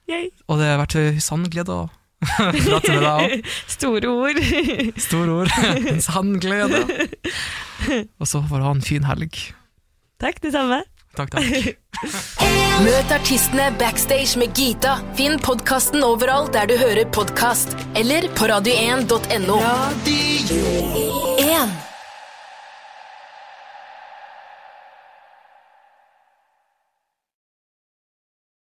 Yay. 0.09 0.31
Og 0.49 0.63
det 0.63 0.71
har 0.71 0.81
vært 0.81 0.97
en 1.01 1.21
sann 1.23 1.45
glede 1.53 1.75
å 1.75 1.89
prate 2.23 2.95
med 2.95 3.03
deg 3.03 3.11
òg. 3.11 3.51
Store 3.77 4.13
ord. 4.15 4.41
Store 5.09 5.37
ord. 5.43 5.53
En 5.91 6.01
sann 6.05 6.37
glede. 6.41 6.85
Og 8.23 8.31
så 8.31 8.41
får 8.47 8.63
du 8.63 8.69
ha 8.69 8.73
en 8.77 8.85
fin 8.87 9.09
helg. 9.11 9.37
Takk, 10.23 10.39
det 10.45 10.55
samme. 10.55 10.81
Takk, 11.17 11.35
takk. 11.35 11.77
Møt 12.87 13.13
artistene 13.15 13.69
backstage 13.79 14.41
med 14.41 14.57
Gita. 14.57 14.97
Finn 15.19 15.37
podkasten 15.45 16.03
overalt 16.07 16.55
der 16.57 16.71
du 16.71 16.77
hører 16.81 17.05
podkast, 17.13 17.77
eller 17.99 18.31
på 18.39 18.49
radio1.no. 18.51 19.61
Radio 19.63 20.67
1. 21.39 21.92